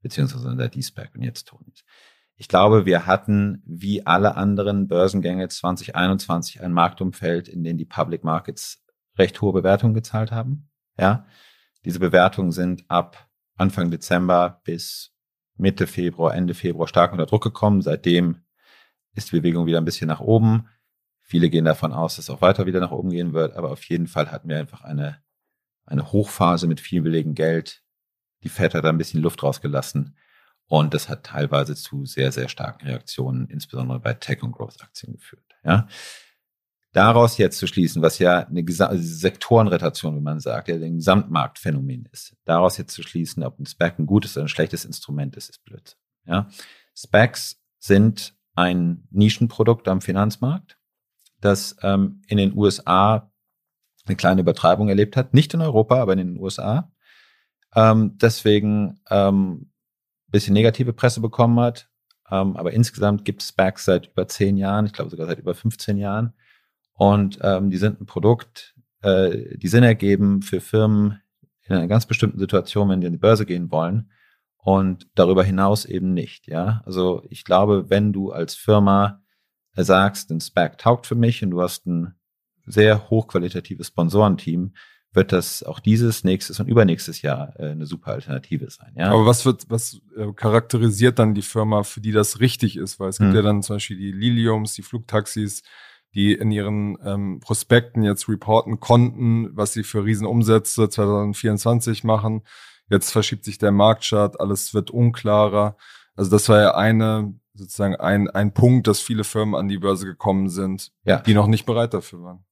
Beziehungsweise 0.03 0.49
unser 0.49 0.69
D-SPAC 0.69 1.15
und 1.15 1.23
jetzt 1.23 1.47
Tonys. 1.47 1.85
Ich 2.37 2.49
glaube, 2.49 2.85
wir 2.85 3.07
hatten 3.07 3.63
wie 3.65 4.05
alle 4.05 4.37
anderen 4.37 4.89
Börsengänge 4.89 5.49
2021 5.49 6.63
ein 6.63 6.73
Marktumfeld, 6.73 7.49
in 7.49 7.63
dem 7.63 7.79
die 7.79 7.85
Public 7.85 8.25
Markets 8.25 8.85
recht 9.17 9.41
hohe 9.41 9.53
Bewertungen 9.53 9.95
gezahlt 9.95 10.33
haben. 10.33 10.69
Ja, 10.99 11.27
diese 11.85 12.01
Bewertungen 12.01 12.51
sind 12.51 12.85
ab 12.89 13.29
Anfang 13.57 13.93
Dezember 13.93 14.61
bis 14.65 15.13
Mitte 15.57 15.87
Februar, 15.87 16.35
Ende 16.35 16.55
Februar 16.55 16.89
stark 16.89 17.13
unter 17.13 17.27
Druck 17.27 17.45
gekommen. 17.45 17.83
Seitdem 17.83 18.43
ist 19.15 19.31
die 19.31 19.37
Bewegung 19.37 19.67
wieder 19.67 19.79
ein 19.79 19.85
bisschen 19.85 20.09
nach 20.09 20.21
oben. 20.21 20.67
Viele 21.35 21.51
gehen 21.51 21.65
davon 21.65 21.93
aus, 21.93 22.15
dass 22.15 22.27
es 22.27 22.31
auch 22.31 22.43
weiter 22.43 22.65
wieder 22.65 22.79
nach 22.79 22.93
oben 22.93 23.11
gehen 23.11 23.33
wird, 23.33 23.57
aber 23.57 23.73
auf 23.73 23.83
jeden 23.87 24.07
Fall 24.07 24.31
hatten 24.31 24.49
wir 24.49 24.57
einfach 24.57 24.83
eine, 24.83 25.19
eine 25.85 26.13
Hochphase 26.13 26.69
mit 26.69 26.79
viel 26.79 27.03
billigem 27.03 27.35
Geld. 27.35 27.83
Die 28.45 28.49
Fed 28.49 28.73
hat 28.73 28.85
da 28.85 28.89
ein 28.89 28.99
bisschen 28.99 29.21
Luft 29.21 29.43
rausgelassen 29.43 30.17
und 30.69 30.95
das 30.95 31.09
hat 31.09 31.25
teilweise 31.25 31.75
zu 31.75 32.07
sehr, 32.07 32.31
sehr 32.31 32.49
starken 32.49 32.87
Reaktionen, 32.87 33.49
insbesondere 33.49 33.99
bei 33.99 34.15
Tech- 34.15 34.45
und 34.45 34.53
Growth-Aktien 34.53 35.15
geführt. 35.15 35.43
Ja. 35.65 35.89
Daraus 36.93 37.37
jetzt 37.37 37.59
zu 37.59 37.67
schließen, 37.67 38.01
was 38.01 38.21
ja 38.21 38.47
eine 38.47 38.65
also 38.87 39.03
Sektorenrotation, 39.03 40.15
wie 40.15 40.23
man 40.23 40.39
sagt, 40.39 40.69
ja 40.69 40.77
ein 40.77 40.99
Gesamtmarktphänomen 40.99 42.09
ist, 42.13 42.37
daraus 42.45 42.79
jetzt 42.79 42.95
zu 42.95 43.03
schließen, 43.03 43.43
ob 43.43 43.59
ein 43.59 43.67
SPAC 43.67 43.99
ein 43.99 44.07
gutes 44.07 44.37
oder 44.37 44.45
ein 44.45 44.49
schlechtes 44.49 44.85
Instrument 44.85 45.35
ist, 45.35 45.51
ist 45.51 45.65
blöd. 45.65 45.97
Ja. 46.27 46.49
SPACs 46.95 47.61
sind 47.81 48.37
ein 48.55 49.09
Nischenprodukt 49.11 49.89
am 49.89 50.01
Finanzmarkt, 50.01 50.79
das 51.45 51.77
ähm, 51.83 52.23
in 52.29 52.39
den 52.39 52.57
USA 52.57 53.31
eine 54.07 54.17
kleine 54.17 54.43
Übertreibung 54.43 54.89
erlebt 54.89 55.17
hat. 55.17 55.35
Nicht 55.35 55.55
in 55.55 55.61
Europa, 55.61 56.01
aber 56.01 56.13
in 56.13 56.19
den 56.19 56.39
USA. 56.39 56.93
Ähm, 57.75 58.17
deswegen 58.19 59.01
ähm, 59.11 59.71
bisschen 60.31 60.55
negative 60.55 60.93
Presse 60.93 61.21
bekommen 61.21 61.59
hat. 61.61 61.89
Ähm, 62.31 62.57
aber 62.57 62.73
insgesamt 62.73 63.25
gibt 63.25 63.43
es 63.43 63.49
SPACs 63.49 63.85
seit 63.85 64.07
über 64.09 64.27
zehn 64.27 64.57
Jahren, 64.57 64.87
ich 64.87 64.93
glaube 64.93 65.11
sogar 65.11 65.27
seit 65.27 65.39
über 65.39 65.55
15 65.55 65.97
Jahren. 65.97 66.35
Und 66.95 67.39
ähm, 67.43 67.71
die 67.71 67.77
sind 67.77 68.01
ein 68.01 68.07
Produkt, 68.07 68.75
äh, 69.03 69.57
die 69.57 69.69
Sinn 69.69 69.85
ergeben 69.85 70.43
für 70.43 70.61
Firmen 70.61 71.21
in 71.63 71.77
einer 71.77 71.89
ganz 71.89 72.07
bestimmten 72.07 72.39
Situation, 72.39 72.89
wenn 72.89 73.01
die 73.01 73.07
an 73.07 73.13
die 73.13 73.19
Börse 73.19 73.47
gehen 73.47 73.71
wollen 73.71 74.11
und 74.59 75.09
darüber 75.15 75.45
hinaus 75.45 75.85
eben 75.85 76.15
nicht. 76.15 76.47
Ja, 76.47 76.83
also 76.85 77.23
ich 77.29 77.45
glaube, 77.45 77.91
wenn 77.91 78.13
du 78.13 78.33
als 78.33 78.55
Firma 78.55 79.23
sagst, 79.83 80.31
ein 80.31 80.41
SPAC 80.41 80.79
taugt 80.79 81.07
für 81.07 81.17
mich 81.17 81.43
und 81.43 81.51
du 81.51 81.61
hast 81.61 81.87
ein 81.87 82.15
sehr 82.67 83.11
hochqualitatives 83.11 83.89
Sponsorenteam, 83.89 84.75
wird 85.13 85.33
das 85.33 85.63
auch 85.63 85.81
dieses, 85.81 86.25
nächstes 86.25 86.61
und 86.61 86.69
übernächstes 86.69 87.23
Jahr 87.23 87.55
äh, 87.59 87.71
eine 87.71 87.87
super 87.87 88.13
Alternative 88.13 88.69
sein. 88.71 88.93
Ja? 88.97 89.11
Aber 89.11 89.27
was 89.27 89.47
wird, 89.47 89.65
was 89.69 90.01
äh, 90.17 90.33
charakterisiert 90.33 91.19
dann 91.19 91.35
die 91.35 91.43
Firma, 91.43 91.85
für 91.85 92.01
die 92.01 92.13
das 92.13 92.41
richtig 92.41 92.77
ist? 92.77 92.99
Weil 93.01 93.11
es 93.11 93.19
gibt 93.19 93.31
hm. 93.31 93.37
ja 93.37 93.43
dann 93.43 93.63
zum 93.63 93.77
Beispiel 93.77 93.97
die 93.97 94.13
Liliums, 94.13 94.75
die 94.75 94.83
Flugtaxis, 94.83 95.63
die 96.15 96.33
in 96.33 96.51
ihren 96.51 96.97
ähm, 97.05 97.41
Prospekten 97.41 98.03
jetzt 98.03 98.29
reporten 98.29 98.81
konnten, 98.81 99.57
was 99.57 99.73
sie 99.73 99.83
für 99.83 100.05
Riesenumsätze 100.05 100.89
2024 100.89 102.05
machen. 102.05 102.43
Jetzt 102.89 103.11
verschiebt 103.11 103.45
sich 103.45 103.59
der 103.59 103.73
Marktchart, 103.73 104.41
alles 104.41 104.75
wird 104.75 104.91
unklarer. 104.91 105.77
Also 106.15 106.31
das 106.31 106.49
war 106.49 106.61
ja 106.61 106.75
eine, 106.75 107.35
sozusagen 107.55 107.97
ein, 107.97 108.29
ein 108.31 108.53
Punkt, 108.53 108.87
dass 108.87 109.01
viele 109.01 109.25
Firmen 109.25 109.55
an 109.55 109.69
die 109.69 109.79
Börse 109.79 110.07
gekommen 110.07 110.49
sind, 110.49 110.93
ja. 111.05 111.21
die 111.21 111.35
noch 111.35 111.47
nicht 111.47 111.67
bereit 111.67 111.95
dafür 111.95 112.23
waren. 112.23 112.45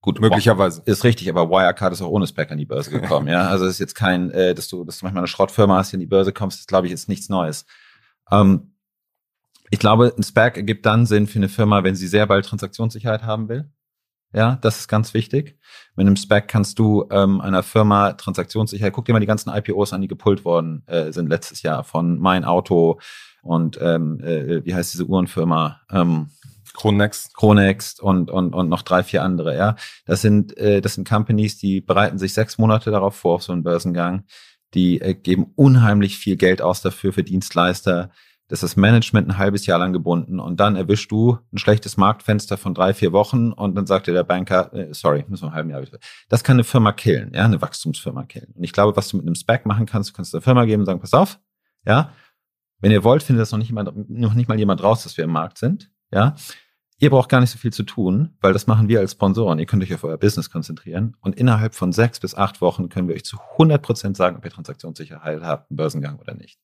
Gut, 0.00 0.20
möglicherweise. 0.20 0.82
Ist 0.86 1.04
richtig, 1.04 1.28
aber 1.28 1.50
Wirecard 1.50 1.92
ist 1.92 2.02
auch 2.02 2.08
ohne 2.08 2.26
Spec 2.26 2.50
an 2.50 2.58
die 2.58 2.66
Börse 2.66 2.90
gekommen, 3.00 3.28
ja. 3.28 3.48
Also 3.48 3.66
es 3.66 3.72
ist 3.72 3.80
jetzt 3.80 3.94
kein, 3.94 4.30
äh, 4.30 4.54
dass 4.54 4.68
du, 4.68 4.84
dass 4.84 4.98
du 4.98 5.04
manchmal 5.04 5.22
eine 5.22 5.28
Schrottfirma 5.28 5.76
hast, 5.76 5.92
die 5.92 5.96
an 5.96 6.00
die 6.00 6.06
Börse 6.06 6.32
kommst, 6.32 6.60
das 6.60 6.66
glaube 6.66 6.86
ich 6.86 6.92
ist 6.92 7.08
nichts 7.08 7.28
Neues. 7.28 7.66
Ähm, 8.30 8.74
ich 9.70 9.78
glaube, 9.78 10.14
ein 10.16 10.22
SPAC 10.22 10.56
ergibt 10.56 10.86
dann 10.86 11.04
Sinn 11.04 11.26
für 11.26 11.38
eine 11.38 11.48
Firma, 11.48 11.84
wenn 11.84 11.94
sie 11.94 12.06
sehr 12.06 12.26
bald 12.26 12.46
Transaktionssicherheit 12.46 13.22
haben 13.22 13.48
will. 13.48 13.70
Ja, 14.34 14.58
das 14.60 14.80
ist 14.80 14.88
ganz 14.88 15.14
wichtig. 15.14 15.58
Mit 15.96 16.06
einem 16.06 16.16
Spec 16.16 16.48
kannst 16.48 16.78
du 16.78 17.06
ähm, 17.10 17.40
einer 17.40 17.62
Firma 17.62 18.12
Transaktionssicherheit, 18.12 18.92
guck 18.92 19.06
dir 19.06 19.14
mal 19.14 19.20
die 19.20 19.26
ganzen 19.26 19.50
IPOs 19.50 19.94
an, 19.94 20.02
die 20.02 20.08
gepult 20.08 20.44
worden 20.44 20.82
äh, 20.86 21.12
sind 21.12 21.28
letztes 21.28 21.62
Jahr 21.62 21.82
von 21.82 22.18
Mein 22.18 22.44
Auto 22.44 23.00
und 23.42 23.78
ähm, 23.80 24.20
äh, 24.20 24.64
wie 24.64 24.74
heißt 24.74 24.92
diese 24.92 25.06
Uhrenfirma? 25.06 25.80
Ähm, 25.90 26.28
Chronext. 26.74 27.34
Chronext 27.34 28.00
und, 28.00 28.30
und, 28.30 28.54
und 28.54 28.68
noch 28.68 28.82
drei, 28.82 29.02
vier 29.02 29.22
andere, 29.22 29.56
ja. 29.56 29.76
Das 30.04 30.20
sind, 30.20 30.56
äh, 30.58 30.80
das 30.80 30.94
sind 30.94 31.08
Companies, 31.08 31.58
die 31.58 31.80
bereiten 31.80 32.18
sich 32.18 32.34
sechs 32.34 32.58
Monate 32.58 32.90
darauf 32.90 33.16
vor, 33.16 33.36
auf 33.36 33.42
so 33.42 33.52
einen 33.52 33.62
Börsengang. 33.62 34.24
Die 34.74 35.00
äh, 35.00 35.14
geben 35.14 35.52
unheimlich 35.56 36.18
viel 36.18 36.36
Geld 36.36 36.60
aus 36.60 36.82
dafür 36.82 37.12
für 37.12 37.24
Dienstleister 37.24 38.10
das 38.48 38.62
ist 38.62 38.76
Management 38.76 39.28
ein 39.28 39.38
halbes 39.38 39.66
Jahr 39.66 39.78
lang 39.78 39.92
gebunden 39.92 40.40
und 40.40 40.58
dann 40.58 40.74
erwischst 40.74 41.10
du 41.10 41.38
ein 41.52 41.58
schlechtes 41.58 41.98
Marktfenster 41.98 42.56
von 42.56 42.74
drei, 42.74 42.94
vier 42.94 43.12
Wochen 43.12 43.52
und 43.52 43.74
dann 43.74 43.86
sagt 43.86 44.06
dir 44.06 44.14
der 44.14 44.24
Banker, 44.24 44.72
äh, 44.72 44.92
sorry, 44.94 45.24
müssen 45.28 45.44
wir 45.44 45.48
ein 45.48 45.54
halben 45.54 45.70
Jahr. 45.70 45.82
Das 46.30 46.42
kann 46.42 46.56
eine 46.56 46.64
Firma 46.64 46.92
killen, 46.92 47.32
ja, 47.34 47.44
eine 47.44 47.60
Wachstumsfirma 47.60 48.24
killen. 48.24 48.52
Und 48.54 48.64
ich 48.64 48.72
glaube, 48.72 48.96
was 48.96 49.08
du 49.08 49.18
mit 49.18 49.26
einem 49.26 49.34
Spec 49.34 49.66
machen 49.66 49.84
kannst, 49.84 50.10
du 50.10 50.14
kannst 50.14 50.32
der 50.32 50.40
Firma 50.40 50.64
geben 50.64 50.80
und 50.80 50.86
sagen, 50.86 51.00
pass 51.00 51.12
auf, 51.12 51.38
ja, 51.86 52.10
wenn 52.80 52.90
ihr 52.90 53.04
wollt, 53.04 53.22
findet 53.22 53.42
das 53.42 53.52
noch 53.52 53.58
nicht, 53.58 53.72
mal, 53.72 53.92
noch 54.08 54.34
nicht 54.34 54.48
mal 54.48 54.58
jemand 54.58 54.82
raus, 54.82 55.02
dass 55.02 55.16
wir 55.16 55.24
im 55.24 55.30
Markt 55.30 55.58
sind, 55.58 55.90
ja. 56.10 56.34
Ihr 57.00 57.10
braucht 57.10 57.28
gar 57.28 57.40
nicht 57.40 57.50
so 57.50 57.58
viel 57.58 57.72
zu 57.72 57.84
tun, 57.84 58.36
weil 58.40 58.52
das 58.52 58.66
machen 58.66 58.88
wir 58.88 58.98
als 58.98 59.12
Sponsoren. 59.12 59.60
Ihr 59.60 59.66
könnt 59.66 59.84
euch 59.84 59.94
auf 59.94 60.02
euer 60.02 60.16
Business 60.16 60.50
konzentrieren 60.50 61.16
und 61.20 61.36
innerhalb 61.36 61.76
von 61.76 61.92
sechs 61.92 62.18
bis 62.18 62.34
acht 62.34 62.60
Wochen 62.60 62.88
können 62.88 63.06
wir 63.06 63.14
euch 63.14 63.24
zu 63.24 63.38
100 63.52 63.80
Prozent 63.80 64.16
sagen, 64.16 64.36
ob 64.36 64.44
ihr 64.44 64.50
Transaktionssicherheit 64.50 65.40
habt, 65.42 65.70
einen 65.70 65.76
Börsengang 65.76 66.18
oder 66.18 66.34
nicht. 66.34 66.58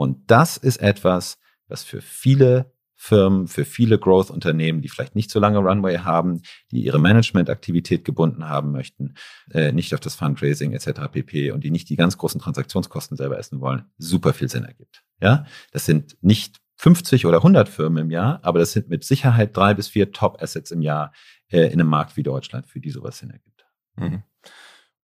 Und 0.00 0.30
das 0.30 0.56
ist 0.56 0.78
etwas, 0.78 1.36
was 1.68 1.84
für 1.84 2.00
viele 2.00 2.72
Firmen, 2.94 3.48
für 3.48 3.66
viele 3.66 3.98
Growth-Unternehmen, 3.98 4.80
die 4.80 4.88
vielleicht 4.88 5.14
nicht 5.14 5.30
so 5.30 5.38
lange 5.38 5.58
Runway 5.58 5.98
haben, 5.98 6.40
die 6.70 6.84
ihre 6.84 6.98
Management-Aktivität 6.98 8.06
gebunden 8.06 8.48
haben 8.48 8.72
möchten, 8.72 9.12
äh, 9.50 9.72
nicht 9.72 9.92
auf 9.92 10.00
das 10.00 10.14
Fundraising 10.14 10.72
etc. 10.72 11.02
pp. 11.12 11.50
und 11.50 11.64
die 11.64 11.70
nicht 11.70 11.90
die 11.90 11.96
ganz 11.96 12.16
großen 12.16 12.40
Transaktionskosten 12.40 13.18
selber 13.18 13.38
essen 13.38 13.60
wollen, 13.60 13.84
super 13.98 14.32
viel 14.32 14.48
Sinn 14.48 14.64
ergibt. 14.64 15.04
Ja, 15.20 15.44
das 15.70 15.84
sind 15.84 16.16
nicht 16.22 16.62
50 16.76 17.26
oder 17.26 17.36
100 17.36 17.68
Firmen 17.68 18.04
im 18.04 18.10
Jahr, 18.10 18.40
aber 18.42 18.58
das 18.58 18.72
sind 18.72 18.88
mit 18.88 19.04
Sicherheit 19.04 19.54
drei 19.54 19.74
bis 19.74 19.88
vier 19.88 20.12
Top-Assets 20.12 20.70
im 20.70 20.80
Jahr 20.80 21.12
äh, 21.48 21.66
in 21.66 21.78
einem 21.78 21.90
Markt 21.90 22.16
wie 22.16 22.22
Deutschland, 22.22 22.66
für 22.66 22.80
die 22.80 22.90
sowas 22.90 23.18
Sinn 23.18 23.28
ergibt. 23.28 23.66
Mhm. 23.96 24.22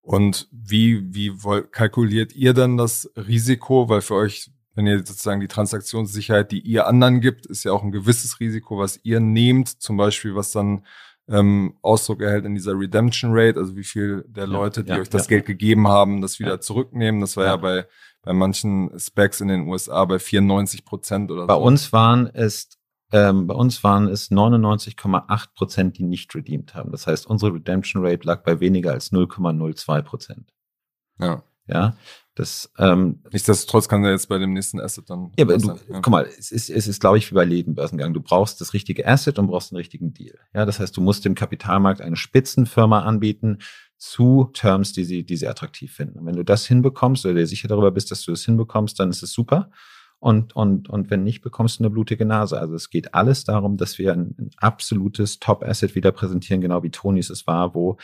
Und 0.01 0.49
wie, 0.53 1.13
wie 1.13 1.37
kalkuliert 1.71 2.33
ihr 2.35 2.55
dann 2.55 2.79
das 2.79 3.11
Risiko? 3.17 3.89
Weil 3.89 4.01
für 4.01 4.15
euch 4.15 4.53
wenn 4.77 4.87
ihr 4.87 4.99
sozusagen 4.99 5.41
die 5.41 5.49
Transaktionssicherheit, 5.49 6.53
die 6.53 6.61
ihr 6.61 6.87
anderen 6.87 7.21
gibt, 7.21 7.47
ist 7.47 7.65
ja 7.65 7.73
auch 7.73 7.83
ein 7.83 7.91
gewisses 7.91 8.39
Risiko, 8.39 8.79
was 8.79 9.01
ihr 9.03 9.21
nehmt, 9.21 9.69
zum 9.69 9.97
Beispiel, 9.97 10.37
was 10.37 10.53
dann 10.53 10.85
ähm, 11.29 11.77
Ausdruck 11.83 12.21
erhält 12.21 12.45
in 12.45 12.55
dieser 12.55 12.79
Redemption 12.79 13.33
Rate, 13.35 13.59
also 13.59 13.75
wie 13.75 13.85
viel 13.85 14.25
der 14.29 14.47
Leute, 14.47 14.85
die 14.85 14.91
ja, 14.91 14.99
euch 14.99 15.09
das 15.09 15.25
ja. 15.25 15.31
Geld 15.31 15.47
gegeben 15.47 15.89
haben, 15.89 16.21
das 16.21 16.39
wieder 16.39 16.61
zurücknehmen. 16.61 17.21
Das 17.21 17.37
war 17.37 17.47
ja, 17.47 17.57
bei, 17.57 17.89
bei 18.23 18.33
manchen 18.33 18.97
Specs 18.99 19.41
in 19.41 19.49
den 19.49 19.67
USA 19.67 20.05
bei 20.05 20.19
94 20.19 20.85
Prozent 20.85 21.31
oder 21.31 21.47
bei 21.47 21.55
so. 21.55 21.61
Bei 21.61 21.67
uns 21.67 21.93
waren 21.93 22.27
es 22.33 22.69
ähm, 23.13 23.47
bei 23.47 23.55
uns 23.55 23.85
waren 23.85 24.09
es 24.09 24.31
99,8 24.31 25.55
Prozent, 25.55 25.99
die 25.99 26.03
nicht 26.03 26.35
redeemed 26.35 26.75
haben. 26.75 26.91
Das 26.91 27.07
heißt, 27.07 27.27
unsere 27.27 27.55
Redemption 27.55 28.05
Rate 28.05 28.27
lag 28.27 28.43
bei 28.43 28.59
weniger 28.59 28.93
als 28.93 29.13
0,02 29.13 30.03
Prozent. 30.03 30.53
Ja. 31.21 31.45
Ja, 31.67 31.97
das, 32.37 32.71
ähm, 32.79 33.23
Nichtsdestotrotz 33.33 33.89
kann 33.89 34.05
er 34.05 34.11
jetzt 34.11 34.29
bei 34.29 34.39
dem 34.39 34.53
nächsten 34.53 34.79
Asset 34.79 35.09
dann. 35.09 35.33
Ja, 35.39 35.47
aber 35.47 35.57
du, 35.57 35.69
ja. 35.69 36.01
guck 36.01 36.09
mal, 36.11 36.27
es 36.39 36.53
ist, 36.53 36.69
es 36.69 36.87
ist, 36.87 37.01
glaube 37.01 37.17
ich, 37.17 37.31
wie 37.31 37.35
bei 37.35 37.45
jedem 37.45 37.75
Börsengang. 37.75 38.13
Du 38.13 38.21
brauchst 38.21 38.61
das 38.61 38.75
richtige 38.75 39.07
Asset 39.09 39.39
und 39.39 39.47
brauchst 39.47 39.73
einen 39.73 39.79
richtigen 39.79 40.13
Deal. 40.13 40.39
Ja, 40.55 40.67
das 40.67 40.79
heißt, 40.79 40.97
du 40.97 41.01
musst 41.01 41.25
dem 41.25 41.35
Kapitalmarkt 41.35 42.03
eine 42.03 42.17
Spitzenfirma 42.17 43.01
anbieten 43.01 43.59
zu 43.97 44.51
Terms, 44.53 44.93
die 44.93 45.05
sie, 45.05 45.25
die 45.25 45.37
sie 45.37 45.49
attraktiv 45.49 45.95
finden. 45.95 46.19
Und 46.19 46.27
wenn 46.27 46.37
du 46.37 46.45
das 46.45 46.67
hinbekommst 46.67 47.25
oder 47.25 47.35
dir 47.35 47.47
sicher 47.47 47.69
darüber 47.69 47.91
bist, 47.91 48.11
dass 48.11 48.23
du 48.23 48.33
das 48.33 48.45
hinbekommst, 48.45 49.01
dann 49.01 49.09
ist 49.09 49.23
es 49.23 49.33
super. 49.33 49.71
Und, 50.19 50.55
und, 50.55 50.91
und 50.91 51.11
wenn 51.11 51.25
nicht, 51.25 51.41
bekommst 51.41 51.79
du 51.79 51.85
eine 51.85 51.91
blutige 51.91 52.27
Nase. 52.27 52.61
Also 52.61 52.75
es 52.75 52.91
geht 52.91 53.15
alles 53.15 53.45
darum, 53.45 53.79
dass 53.79 53.99
wir 53.99 54.13
ein, 54.13 54.35
ein 54.39 54.51
absolutes 54.59 55.39
Top-Asset 55.39 55.95
wieder 55.95 56.13
präsentieren, 56.13 56.61
genau 56.61 56.83
wie 56.83 56.91
Tonys 56.91 57.31
es 57.31 57.47
war, 57.47 57.75
wo 57.75 57.97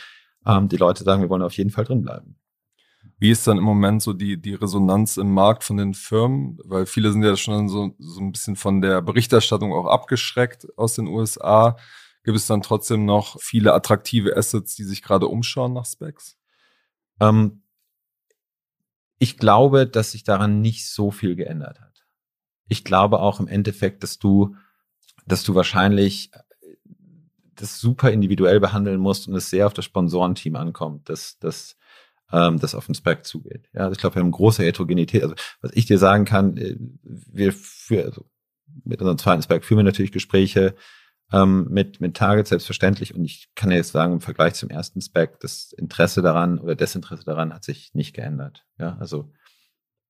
ähm, 0.45 0.69
die 0.69 0.77
Leute 0.77 1.03
sagen, 1.03 1.21
wir 1.21 1.29
wollen 1.29 1.41
auf 1.43 1.57
jeden 1.57 1.69
Fall 1.69 1.85
drin 1.85 2.01
bleiben. 2.01 2.35
Wie 3.23 3.31
ist 3.31 3.47
dann 3.47 3.57
im 3.57 3.63
Moment 3.63 4.01
so 4.01 4.11
die, 4.11 4.35
die 4.35 4.53
Resonanz 4.53 5.15
im 5.15 5.33
Markt 5.33 5.63
von 5.63 5.77
den 5.77 5.93
Firmen? 5.93 6.59
Weil 6.65 6.85
viele 6.85 7.09
sind 7.09 7.23
ja 7.23 7.37
schon 7.37 7.69
so, 7.69 7.95
so 7.97 8.19
ein 8.19 8.33
bisschen 8.33 8.57
von 8.57 8.81
der 8.81 9.01
Berichterstattung 9.01 9.71
auch 9.71 9.85
abgeschreckt 9.85 10.67
aus 10.77 10.95
den 10.95 11.07
USA. 11.07 11.77
gibt 12.25 12.35
es 12.35 12.47
dann 12.47 12.61
trotzdem 12.61 13.05
noch 13.05 13.39
viele 13.39 13.73
attraktive 13.73 14.35
Assets, 14.35 14.75
die 14.75 14.83
sich 14.83 15.01
gerade 15.01 15.29
umschauen 15.29 15.71
nach 15.71 15.85
Specs? 15.85 16.37
Ähm, 17.21 17.63
ich 19.19 19.37
glaube, 19.37 19.87
dass 19.87 20.11
sich 20.11 20.25
daran 20.25 20.59
nicht 20.59 20.89
so 20.89 21.09
viel 21.09 21.37
geändert 21.37 21.79
hat. 21.79 22.03
Ich 22.67 22.83
glaube 22.83 23.21
auch 23.21 23.39
im 23.39 23.47
Endeffekt, 23.47 24.03
dass 24.03 24.19
du, 24.19 24.57
dass 25.25 25.43
du 25.43 25.55
wahrscheinlich 25.55 26.29
das 27.55 27.79
super 27.79 28.11
individuell 28.11 28.59
behandeln 28.59 28.99
musst 28.99 29.29
und 29.29 29.35
es 29.35 29.49
sehr 29.49 29.65
auf 29.65 29.73
das 29.73 29.85
Sponsorenteam 29.85 30.57
ankommt, 30.57 31.07
dass, 31.07 31.39
dass 31.39 31.77
ähm, 32.33 32.59
das 32.59 32.75
auf 32.75 32.87
den 32.87 32.95
Spec 32.95 33.25
zugeht. 33.25 33.69
Ja, 33.73 33.81
also 33.81 33.93
ich 33.93 33.99
glaube, 33.99 34.15
wir 34.15 34.21
haben 34.21 34.31
große 34.31 34.63
Heterogenität. 34.63 35.23
Also 35.23 35.35
was 35.61 35.71
ich 35.73 35.85
dir 35.85 35.99
sagen 35.99 36.25
kann, 36.25 36.57
äh, 36.57 36.75
wir 37.03 37.53
für, 37.53 38.03
also 38.05 38.25
mit 38.83 38.99
unserem 38.99 39.19
zweiten 39.19 39.43
Spec 39.43 39.63
führen 39.63 39.79
wir 39.79 39.83
natürlich 39.83 40.11
Gespräche 40.11 40.75
ähm, 41.31 41.67
mit, 41.69 42.01
mit 42.01 42.17
Target 42.17 42.47
selbstverständlich. 42.47 43.13
Und 43.13 43.23
ich 43.23 43.49
kann 43.55 43.69
ja 43.69 43.77
jetzt 43.77 43.91
sagen, 43.91 44.13
im 44.13 44.21
Vergleich 44.21 44.55
zum 44.55 44.69
ersten 44.69 44.99
Spec, 45.01 45.39
das 45.39 45.71
Interesse 45.73 46.21
daran 46.21 46.59
oder 46.59 46.75
Desinteresse 46.75 47.23
daran 47.23 47.53
hat 47.53 47.63
sich 47.63 47.93
nicht 47.93 48.15
geändert. 48.15 48.65
Ja, 48.79 48.97
also 48.99 49.31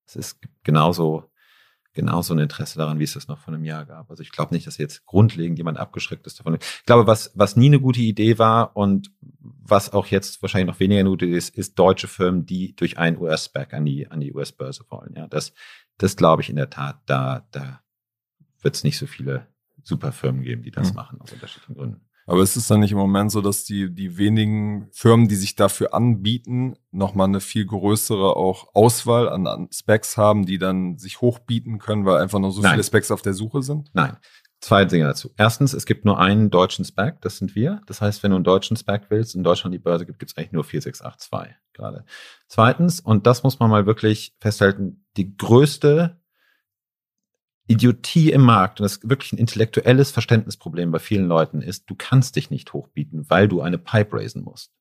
es 0.06 0.16
ist 0.16 0.40
genauso 0.64 1.26
genauso 1.94 2.34
ein 2.34 2.40
Interesse 2.40 2.78
daran, 2.78 3.00
wie 3.00 3.04
es 3.04 3.14
das 3.14 3.28
noch 3.28 3.40
vor 3.40 3.54
einem 3.54 3.64
Jahr 3.64 3.86
gab. 3.86 4.10
Also 4.10 4.24
ich 4.24 4.32
glaube 4.32 4.54
nicht, 4.54 4.68
dass 4.68 4.78
jetzt 4.78 5.06
grundlegend 5.06 5.58
jemand 5.58 5.78
abgeschreckt 5.78 6.26
ist 6.28 6.40
davon. 6.40 6.56
Ich 6.56 6.86
glaube, 6.86 7.08
was, 7.08 7.32
was 7.36 7.56
nie 7.56 7.68
eine 7.68 7.80
gute 7.80 8.02
Idee 8.02 8.40
war 8.40 8.76
und 8.76 9.12
was 9.40 9.94
auch 9.94 10.08
jetzt 10.08 10.42
wahrscheinlich 10.42 10.68
noch 10.68 10.80
weniger 10.80 11.00
eine 11.00 11.10
gute 11.10 11.26
Idee 11.26 11.38
ist, 11.38 11.56
ist 11.56 11.78
deutsche 11.78 12.08
Firmen, 12.08 12.46
die 12.46 12.76
durch 12.76 12.98
einen 12.98 13.18
US-Back 13.18 13.74
an 13.74 13.86
die, 13.86 14.08
an 14.10 14.20
die 14.20 14.34
US-Börse 14.34 14.86
wollen. 14.90 15.14
Ja, 15.16 15.28
das, 15.28 15.54
das 15.98 16.16
glaube 16.16 16.42
ich 16.42 16.50
in 16.50 16.56
der 16.56 16.70
Tat, 16.70 17.02
da, 17.06 17.48
da 17.52 17.82
wird 18.62 18.76
es 18.76 18.84
nicht 18.84 18.98
so 18.98 19.06
viele 19.06 19.48
Superfirmen 19.84 20.44
geben, 20.44 20.64
die 20.64 20.72
das 20.72 20.90
mhm. 20.90 20.96
machen, 20.96 21.22
aus 21.22 21.32
unterschiedlichen 21.32 21.76
Gründen. 21.76 22.02
Aber 22.26 22.42
ist 22.42 22.56
es 22.56 22.68
dann 22.68 22.80
nicht 22.80 22.92
im 22.92 22.98
Moment 22.98 23.32
so, 23.32 23.42
dass 23.42 23.66
die, 23.66 23.94
die 23.94 24.18
wenigen 24.18 24.88
Firmen, 24.92 25.28
die 25.28 25.36
sich 25.36 25.56
dafür 25.56 25.94
anbieten, 25.94 26.76
nochmal 26.92 27.28
eine 27.28 27.40
viel 27.40 27.66
größere 27.66 28.36
auch 28.36 28.74
Auswahl 28.74 29.30
an, 29.30 29.48
an 29.48 29.70
Specs 29.72 30.18
haben, 30.18 30.46
die 30.46 30.58
dann 30.58 30.98
sich 30.98 31.22
hochbieten 31.22 31.80
können, 31.80 32.06
weil 32.06 32.22
einfach 32.22 32.40
nur 32.40 32.52
so 32.52 32.62
Nein. 32.62 32.72
viele 32.72 32.84
Specs 32.84 33.12
auf 33.12 33.22
der 33.22 33.34
Suche 33.34 33.62
sind? 33.62 33.90
Nein. 33.94 34.18
Zwei 34.64 34.86
Dinge 34.86 35.04
dazu. 35.04 35.30
Erstens, 35.36 35.74
es 35.74 35.86
gibt 35.86 36.06
nur 36.06 36.20
einen 36.20 36.50
deutschen 36.50 36.86
Spec, 36.86 37.20
das 37.20 37.38
sind 37.38 37.54
wir. 37.54 37.82
Das 37.86 38.00
heißt, 38.00 38.24
wenn 38.24 38.32
du 38.32 38.38
einen 38.38 38.46
deutschen 38.46 38.78
Spec 38.78 39.08
willst, 39.10 39.36
in 39.36 39.44
Deutschland 39.44 39.74
die 39.74 39.80
Börse 39.80 40.06
gibt, 40.06 40.20
gibt 40.20 40.32
es 40.32 40.38
eigentlich 40.38 40.54
nur 40.54 40.64
4682 40.64 41.58
gerade. 41.74 42.06
Zweitens, 42.48 43.02
und 43.02 43.28
das 43.28 43.44
muss 43.44 43.60
man 43.60 43.70
mal 43.70 43.86
wirklich 43.86 44.34
festhalten, 44.40 45.06
die 45.18 45.36
größte 45.36 46.23
Idiotie 47.68 48.32
im 48.32 48.42
Markt 48.42 48.80
und 48.80 48.84
das 48.84 48.98
ist 48.98 49.10
wirklich 49.10 49.32
ein 49.34 49.38
intellektuelles 49.38 50.12
Verständnisproblem 50.12 50.92
bei 50.92 51.00
vielen 51.00 51.28
Leuten 51.28 51.62
ist, 51.62 51.90
du 51.90 51.96
kannst 51.96 52.36
dich 52.36 52.50
nicht 52.50 52.74
hochbieten, 52.74 53.30
weil 53.30 53.48
du 53.48 53.62
eine 53.62 53.78
Pipe 53.78 54.18
raisen 54.18 54.44
musst. 54.44 54.74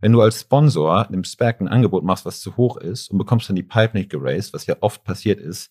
Wenn 0.00 0.12
du 0.12 0.20
als 0.20 0.40
Sponsor 0.40 1.08
einem 1.08 1.24
SPAC 1.24 1.60
ein 1.60 1.68
Angebot 1.68 2.04
machst, 2.04 2.24
was 2.24 2.40
zu 2.40 2.56
hoch 2.56 2.76
ist 2.76 3.10
und 3.10 3.18
bekommst 3.18 3.48
dann 3.48 3.56
die 3.56 3.62
Pipe 3.62 3.96
nicht 3.96 4.10
geraced, 4.10 4.52
was 4.52 4.66
ja 4.66 4.76
oft 4.80 5.04
passiert 5.04 5.40
ist, 5.40 5.70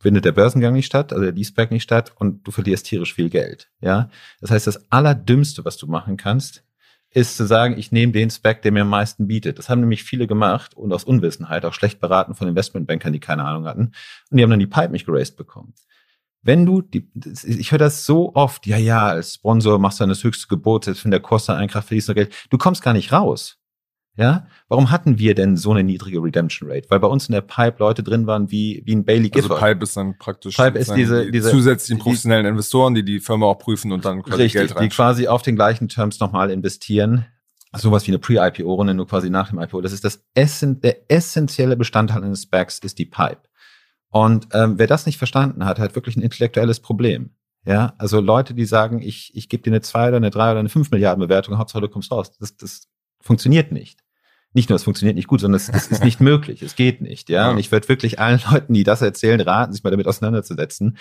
findet 0.00 0.24
der 0.24 0.32
Börsengang 0.32 0.74
nicht 0.74 0.86
statt, 0.86 1.12
also 1.12 1.24
der 1.24 1.32
D-SPAC 1.32 1.70
nicht 1.70 1.82
statt 1.82 2.12
und 2.16 2.46
du 2.46 2.50
verlierst 2.50 2.86
tierisch 2.86 3.14
viel 3.14 3.30
Geld. 3.30 3.70
Ja, 3.80 4.10
das 4.40 4.50
heißt, 4.50 4.66
das 4.66 4.90
Allerdümmste, 4.90 5.64
was 5.64 5.78
du 5.78 5.86
machen 5.86 6.16
kannst, 6.16 6.62
ist 7.14 7.36
zu 7.36 7.46
sagen, 7.46 7.78
ich 7.78 7.92
nehme 7.92 8.12
den 8.12 8.28
Spec, 8.28 8.62
der 8.62 8.72
mir 8.72 8.82
am 8.82 8.88
meisten 8.88 9.28
bietet. 9.28 9.58
Das 9.58 9.68
haben 9.68 9.80
nämlich 9.80 10.02
viele 10.02 10.26
gemacht 10.26 10.76
und 10.76 10.92
aus 10.92 11.04
Unwissenheit, 11.04 11.64
auch 11.64 11.72
schlecht 11.72 12.00
beraten 12.00 12.34
von 12.34 12.48
Investmentbankern, 12.48 13.12
die 13.12 13.20
keine 13.20 13.44
Ahnung 13.44 13.66
hatten. 13.66 13.92
Und 14.30 14.36
die 14.36 14.42
haben 14.42 14.50
dann 14.50 14.58
die 14.58 14.66
Pipe 14.66 14.90
nicht 14.90 15.06
geraced 15.06 15.36
bekommen. 15.36 15.74
Wenn 16.42 16.66
du, 16.66 16.82
die, 16.82 17.08
ich 17.44 17.70
höre 17.70 17.78
das 17.78 18.04
so 18.04 18.34
oft, 18.34 18.66
ja, 18.66 18.76
ja, 18.76 19.06
als 19.06 19.34
Sponsor 19.34 19.78
machst 19.78 20.00
du 20.00 20.02
dann 20.02 20.10
das 20.10 20.24
höchste 20.24 20.48
Gebot, 20.48 20.84
selbst 20.84 21.04
wenn 21.04 21.12
der 21.12 21.20
Kurs 21.20 21.46
dann 21.46 21.56
einkraft, 21.56 21.88
verlierst 21.88 22.08
du 22.08 22.14
Geld. 22.14 22.34
Du 22.50 22.58
kommst 22.58 22.82
gar 22.82 22.92
nicht 22.92 23.12
raus. 23.12 23.58
Ja, 24.16 24.46
warum 24.68 24.92
hatten 24.92 25.18
wir 25.18 25.34
denn 25.34 25.56
so 25.56 25.72
eine 25.72 25.82
niedrige 25.82 26.22
Redemption 26.22 26.70
Rate? 26.70 26.88
Weil 26.88 27.00
bei 27.00 27.08
uns 27.08 27.28
in 27.28 27.32
der 27.32 27.40
Pipe 27.40 27.76
Leute 27.80 28.04
drin 28.04 28.28
waren 28.28 28.50
wie, 28.50 28.80
wie 28.84 28.94
ein 28.94 29.04
Bailey 29.04 29.28
Gifford. 29.28 29.52
Also 29.52 29.64
Pipe 29.64 29.82
ist 29.82 29.96
dann 29.96 30.16
praktisch 30.18 30.56
Pipe 30.56 30.78
ist 30.78 30.94
diese, 30.94 31.24
die 31.24 31.32
diese 31.32 31.50
zusätzlichen 31.50 32.00
professionellen 32.00 32.46
Investoren, 32.46 32.94
die 32.94 33.04
die 33.04 33.18
Firma 33.18 33.46
auch 33.46 33.58
prüfen 33.58 33.90
und 33.90 34.04
dann 34.04 34.22
quasi 34.22 34.42
richtig, 34.42 34.60
Geld 34.60 34.76
rein. 34.76 34.82
Die 34.84 34.88
quasi 34.88 35.26
auf 35.26 35.42
den 35.42 35.56
gleichen 35.56 35.88
Terms 35.88 36.20
nochmal 36.20 36.50
investieren 36.50 37.26
sowas 37.80 38.06
wie 38.06 38.12
eine 38.12 38.18
Pre-IPO-Runde, 38.18 38.94
nur 38.94 39.06
quasi 39.06 39.30
nach 39.30 39.50
dem 39.50 39.58
IPO. 39.58 39.80
Das 39.80 39.92
ist 39.92 40.04
das 40.04 40.24
Essen, 40.34 40.80
der 40.80 41.10
essentielle 41.10 41.76
Bestandteil 41.76 42.22
eines 42.22 42.42
SPACs 42.42 42.78
ist 42.78 42.98
die 42.98 43.06
Pipe. 43.06 43.42
Und 44.10 44.48
ähm, 44.52 44.78
wer 44.78 44.86
das 44.86 45.06
nicht 45.06 45.18
verstanden 45.18 45.64
hat, 45.64 45.78
hat 45.78 45.94
wirklich 45.94 46.16
ein 46.16 46.22
intellektuelles 46.22 46.80
Problem. 46.80 47.30
Ja, 47.66 47.94
also 47.98 48.20
Leute, 48.20 48.54
die 48.54 48.66
sagen, 48.66 49.00
ich, 49.02 49.34
ich 49.34 49.48
gebe 49.48 49.62
dir 49.62 49.70
eine 49.70 49.80
zwei 49.80 50.08
oder 50.08 50.18
eine 50.18 50.30
drei 50.30 50.50
oder 50.50 50.60
eine 50.60 50.68
fünf 50.68 50.90
Milliarden 50.90 51.20
Bewertung, 51.20 51.58
Hauptsache 51.58 51.80
du 51.80 51.88
kommst 51.88 52.12
raus. 52.12 52.36
Das, 52.38 52.56
das 52.56 52.88
funktioniert 53.20 53.72
nicht. 53.72 54.03
Nicht 54.54 54.70
nur, 54.70 54.76
es 54.76 54.84
funktioniert 54.84 55.16
nicht 55.16 55.28
gut, 55.28 55.40
sondern 55.40 55.56
es, 55.56 55.68
es 55.68 55.88
ist 55.88 56.04
nicht 56.04 56.20
möglich. 56.22 56.62
Es 56.62 56.76
geht 56.76 57.00
nicht. 57.00 57.28
Ja, 57.28 57.50
und 57.50 57.58
ich 57.58 57.70
würde 57.70 57.88
wirklich 57.88 58.18
allen 58.18 58.40
Leuten, 58.50 58.72
die 58.72 58.84
das 58.84 59.02
erzählen, 59.02 59.40
raten, 59.40 59.72
sich 59.72 59.82
mal 59.82 59.90
damit 59.90 60.06
auseinanderzusetzen. 60.06 60.96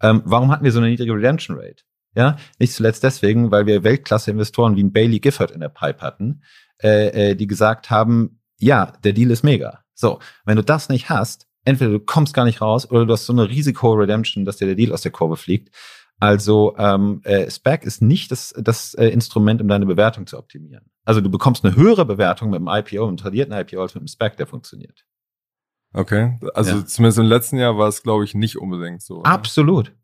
Ähm, 0.00 0.22
warum 0.24 0.50
hatten 0.52 0.64
wir 0.64 0.72
so 0.72 0.78
eine 0.78 0.90
niedrige 0.90 1.14
Redemption 1.14 1.56
Rate? 1.56 1.82
Ja, 2.14 2.36
nicht 2.58 2.72
zuletzt 2.72 3.02
deswegen, 3.02 3.50
weil 3.50 3.66
wir 3.66 3.84
Weltklasse-Investoren 3.84 4.76
wie 4.76 4.82
ein 4.82 4.92
Bailey 4.92 5.20
Gifford 5.20 5.50
in 5.50 5.60
der 5.60 5.68
Pipe 5.68 6.00
hatten, 6.00 6.42
äh, 6.82 7.30
äh, 7.30 7.34
die 7.34 7.46
gesagt 7.46 7.90
haben, 7.90 8.40
ja, 8.58 8.92
der 9.04 9.12
Deal 9.12 9.30
ist 9.30 9.42
mega. 9.42 9.84
So, 9.94 10.18
wenn 10.44 10.56
du 10.56 10.62
das 10.62 10.88
nicht 10.88 11.10
hast, 11.10 11.46
entweder 11.64 11.90
du 11.92 12.00
kommst 12.00 12.34
gar 12.34 12.44
nicht 12.44 12.60
raus 12.60 12.90
oder 12.90 13.06
du 13.06 13.12
hast 13.12 13.26
so 13.26 13.32
eine 13.32 13.48
Risiko-Redemption, 13.48 14.44
dass 14.44 14.56
dir 14.56 14.66
der 14.66 14.74
Deal 14.74 14.92
aus 14.92 15.02
der 15.02 15.12
Kurve 15.12 15.36
fliegt. 15.36 15.74
Also 16.20 16.74
ähm, 16.76 17.20
äh, 17.24 17.48
SPAC 17.48 17.84
ist 17.84 18.02
nicht 18.02 18.32
das, 18.32 18.52
das 18.58 18.94
äh, 18.94 19.06
Instrument, 19.08 19.60
um 19.60 19.68
deine 19.68 19.86
Bewertung 19.86 20.26
zu 20.26 20.36
optimieren. 20.38 20.90
Also 21.08 21.22
du 21.22 21.30
bekommst 21.30 21.64
eine 21.64 21.74
höhere 21.74 22.04
Bewertung 22.04 22.50
mit 22.50 22.60
dem 22.60 22.68
IPO, 22.68 23.08
einem 23.08 23.16
tradierten 23.16 23.54
IPO, 23.54 23.80
als 23.80 23.94
mit 23.94 24.02
dem 24.02 24.08
SPAC, 24.08 24.36
der 24.36 24.46
funktioniert. 24.46 25.06
Okay, 25.94 26.38
also 26.52 26.76
ja. 26.76 26.84
zumindest 26.84 27.18
im 27.18 27.24
letzten 27.24 27.56
Jahr 27.56 27.78
war 27.78 27.88
es, 27.88 28.02
glaube 28.02 28.24
ich, 28.24 28.34
nicht 28.34 28.58
unbedingt 28.58 29.00
so. 29.00 29.20
Oder? 29.20 29.30
Absolut. 29.30 29.96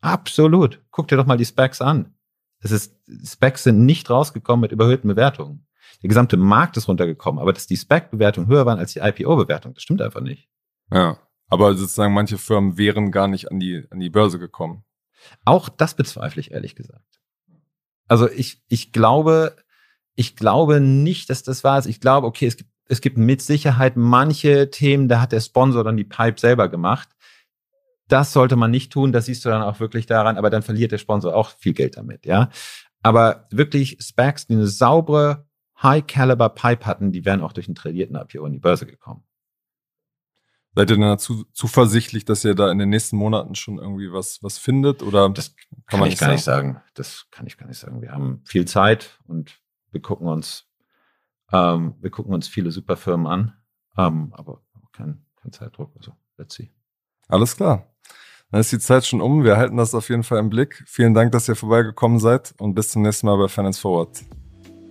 Absolut. 0.00 0.80
Guck 0.92 1.08
dir 1.08 1.16
doch 1.16 1.26
mal 1.26 1.36
die 1.36 1.44
Specs 1.44 1.80
an. 1.80 2.14
Es 2.60 2.70
ist, 2.70 2.96
Specs 3.26 3.64
sind 3.64 3.84
nicht 3.84 4.08
rausgekommen 4.08 4.60
mit 4.60 4.70
überhöhten 4.70 5.08
Bewertungen. 5.08 5.66
Der 6.00 6.08
gesamte 6.08 6.36
Markt 6.36 6.76
ist 6.76 6.86
runtergekommen, 6.86 7.40
aber 7.40 7.52
dass 7.52 7.66
die 7.66 7.76
Spec-Bewertungen 7.76 8.46
höher 8.46 8.66
waren 8.66 8.78
als 8.78 8.92
die 8.92 9.00
IPO-Bewertung, 9.00 9.74
das 9.74 9.82
stimmt 9.82 10.00
einfach 10.00 10.20
nicht. 10.20 10.48
Ja, 10.92 11.18
aber 11.48 11.74
sozusagen 11.74 12.14
manche 12.14 12.38
Firmen 12.38 12.78
wären 12.78 13.10
gar 13.10 13.26
nicht 13.26 13.50
an 13.50 13.58
die, 13.58 13.84
an 13.90 13.98
die 13.98 14.10
Börse 14.10 14.38
gekommen. 14.38 14.84
Auch 15.44 15.68
das 15.68 15.94
bezweifle 15.94 16.38
ich 16.38 16.52
ehrlich 16.52 16.76
gesagt. 16.76 17.20
Also 18.06 18.30
ich, 18.30 18.62
ich 18.68 18.92
glaube, 18.92 19.56
ich 20.14 20.36
glaube 20.36 20.80
nicht, 20.80 21.30
dass 21.30 21.42
das 21.42 21.64
war. 21.64 21.84
Ich 21.86 22.00
glaube, 22.00 22.26
okay, 22.26 22.46
es 22.46 22.56
gibt, 22.56 22.70
es 22.86 23.00
gibt 23.00 23.18
mit 23.18 23.42
Sicherheit 23.42 23.96
manche 23.96 24.70
Themen, 24.70 25.08
da 25.08 25.20
hat 25.20 25.32
der 25.32 25.40
Sponsor 25.40 25.84
dann 25.84 25.96
die 25.96 26.04
Pipe 26.04 26.40
selber 26.40 26.68
gemacht. 26.68 27.08
Das 28.08 28.32
sollte 28.32 28.56
man 28.56 28.70
nicht 28.70 28.92
tun. 28.92 29.12
Das 29.12 29.26
siehst 29.26 29.44
du 29.44 29.48
dann 29.48 29.62
auch 29.62 29.78
wirklich 29.78 30.06
daran. 30.06 30.36
Aber 30.36 30.50
dann 30.50 30.62
verliert 30.62 30.92
der 30.92 30.98
Sponsor 30.98 31.34
auch 31.34 31.50
viel 31.50 31.72
Geld 31.72 31.96
damit, 31.96 32.26
ja. 32.26 32.50
Aber 33.02 33.46
wirklich 33.50 33.98
Specs, 34.00 34.46
die 34.46 34.54
eine 34.54 34.66
saubere 34.66 35.46
High-Caliber 35.82 36.50
Pipe 36.50 36.84
hatten, 36.84 37.12
die 37.12 37.24
wären 37.24 37.40
auch 37.40 37.52
durch 37.52 37.68
einen 37.68 37.74
tradierten 37.74 38.16
IPO 38.16 38.44
in 38.46 38.52
die 38.52 38.58
Börse 38.58 38.86
gekommen. 38.86 39.24
Seid 40.74 40.90
ihr 40.90 40.96
dann 40.96 41.08
dazu 41.08 41.44
zuversichtlich, 41.52 42.24
dass 42.24 42.44
ihr 42.44 42.54
da 42.54 42.70
in 42.70 42.78
den 42.78 42.90
nächsten 42.90 43.16
Monaten 43.16 43.54
schon 43.56 43.78
irgendwie 43.78 44.12
was, 44.12 44.42
was 44.42 44.58
findet? 44.58 45.02
Oder 45.02 45.28
das 45.30 45.56
kann, 45.56 45.82
kann 45.86 46.00
man 46.00 46.08
ich 46.08 46.18
gar 46.18 46.30
nicht 46.30 46.44
sagen. 46.44 46.80
Das 46.94 47.26
kann 47.30 47.46
ich 47.46 47.56
gar 47.56 47.66
nicht 47.66 47.78
sagen. 47.78 48.02
Wir 48.02 48.12
haben 48.12 48.42
viel 48.44 48.66
Zeit 48.66 49.18
und 49.26 49.59
wir 49.92 50.00
gucken 50.00 50.28
uns, 50.28 50.68
ähm, 51.52 51.94
wir 52.00 52.10
gucken 52.10 52.34
uns 52.34 52.48
viele 52.48 52.70
Superfirmen 52.70 53.26
an, 53.26 53.54
ähm, 53.96 54.32
aber 54.32 54.62
kein, 54.92 55.24
kein 55.36 55.52
Zeitdruck. 55.52 55.92
Also 55.96 56.12
let's 56.36 56.54
see. 56.54 56.70
Alles 57.28 57.56
klar. 57.56 57.86
Dann 58.50 58.60
ist 58.60 58.72
die 58.72 58.78
Zeit 58.80 59.06
schon 59.06 59.20
um. 59.20 59.44
Wir 59.44 59.56
halten 59.56 59.76
das 59.76 59.94
auf 59.94 60.08
jeden 60.08 60.24
Fall 60.24 60.38
im 60.38 60.50
Blick. 60.50 60.82
Vielen 60.86 61.14
Dank, 61.14 61.30
dass 61.32 61.48
ihr 61.48 61.54
vorbeigekommen 61.54 62.18
seid 62.18 62.54
und 62.58 62.74
bis 62.74 62.90
zum 62.90 63.02
nächsten 63.02 63.26
Mal 63.26 63.36
bei 63.36 63.48
Finance 63.48 63.80
Forward. 63.80 64.16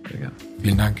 Sehr 0.08 0.18
gerne. 0.18 0.36
Vielen 0.60 0.78
Dank. 0.78 1.00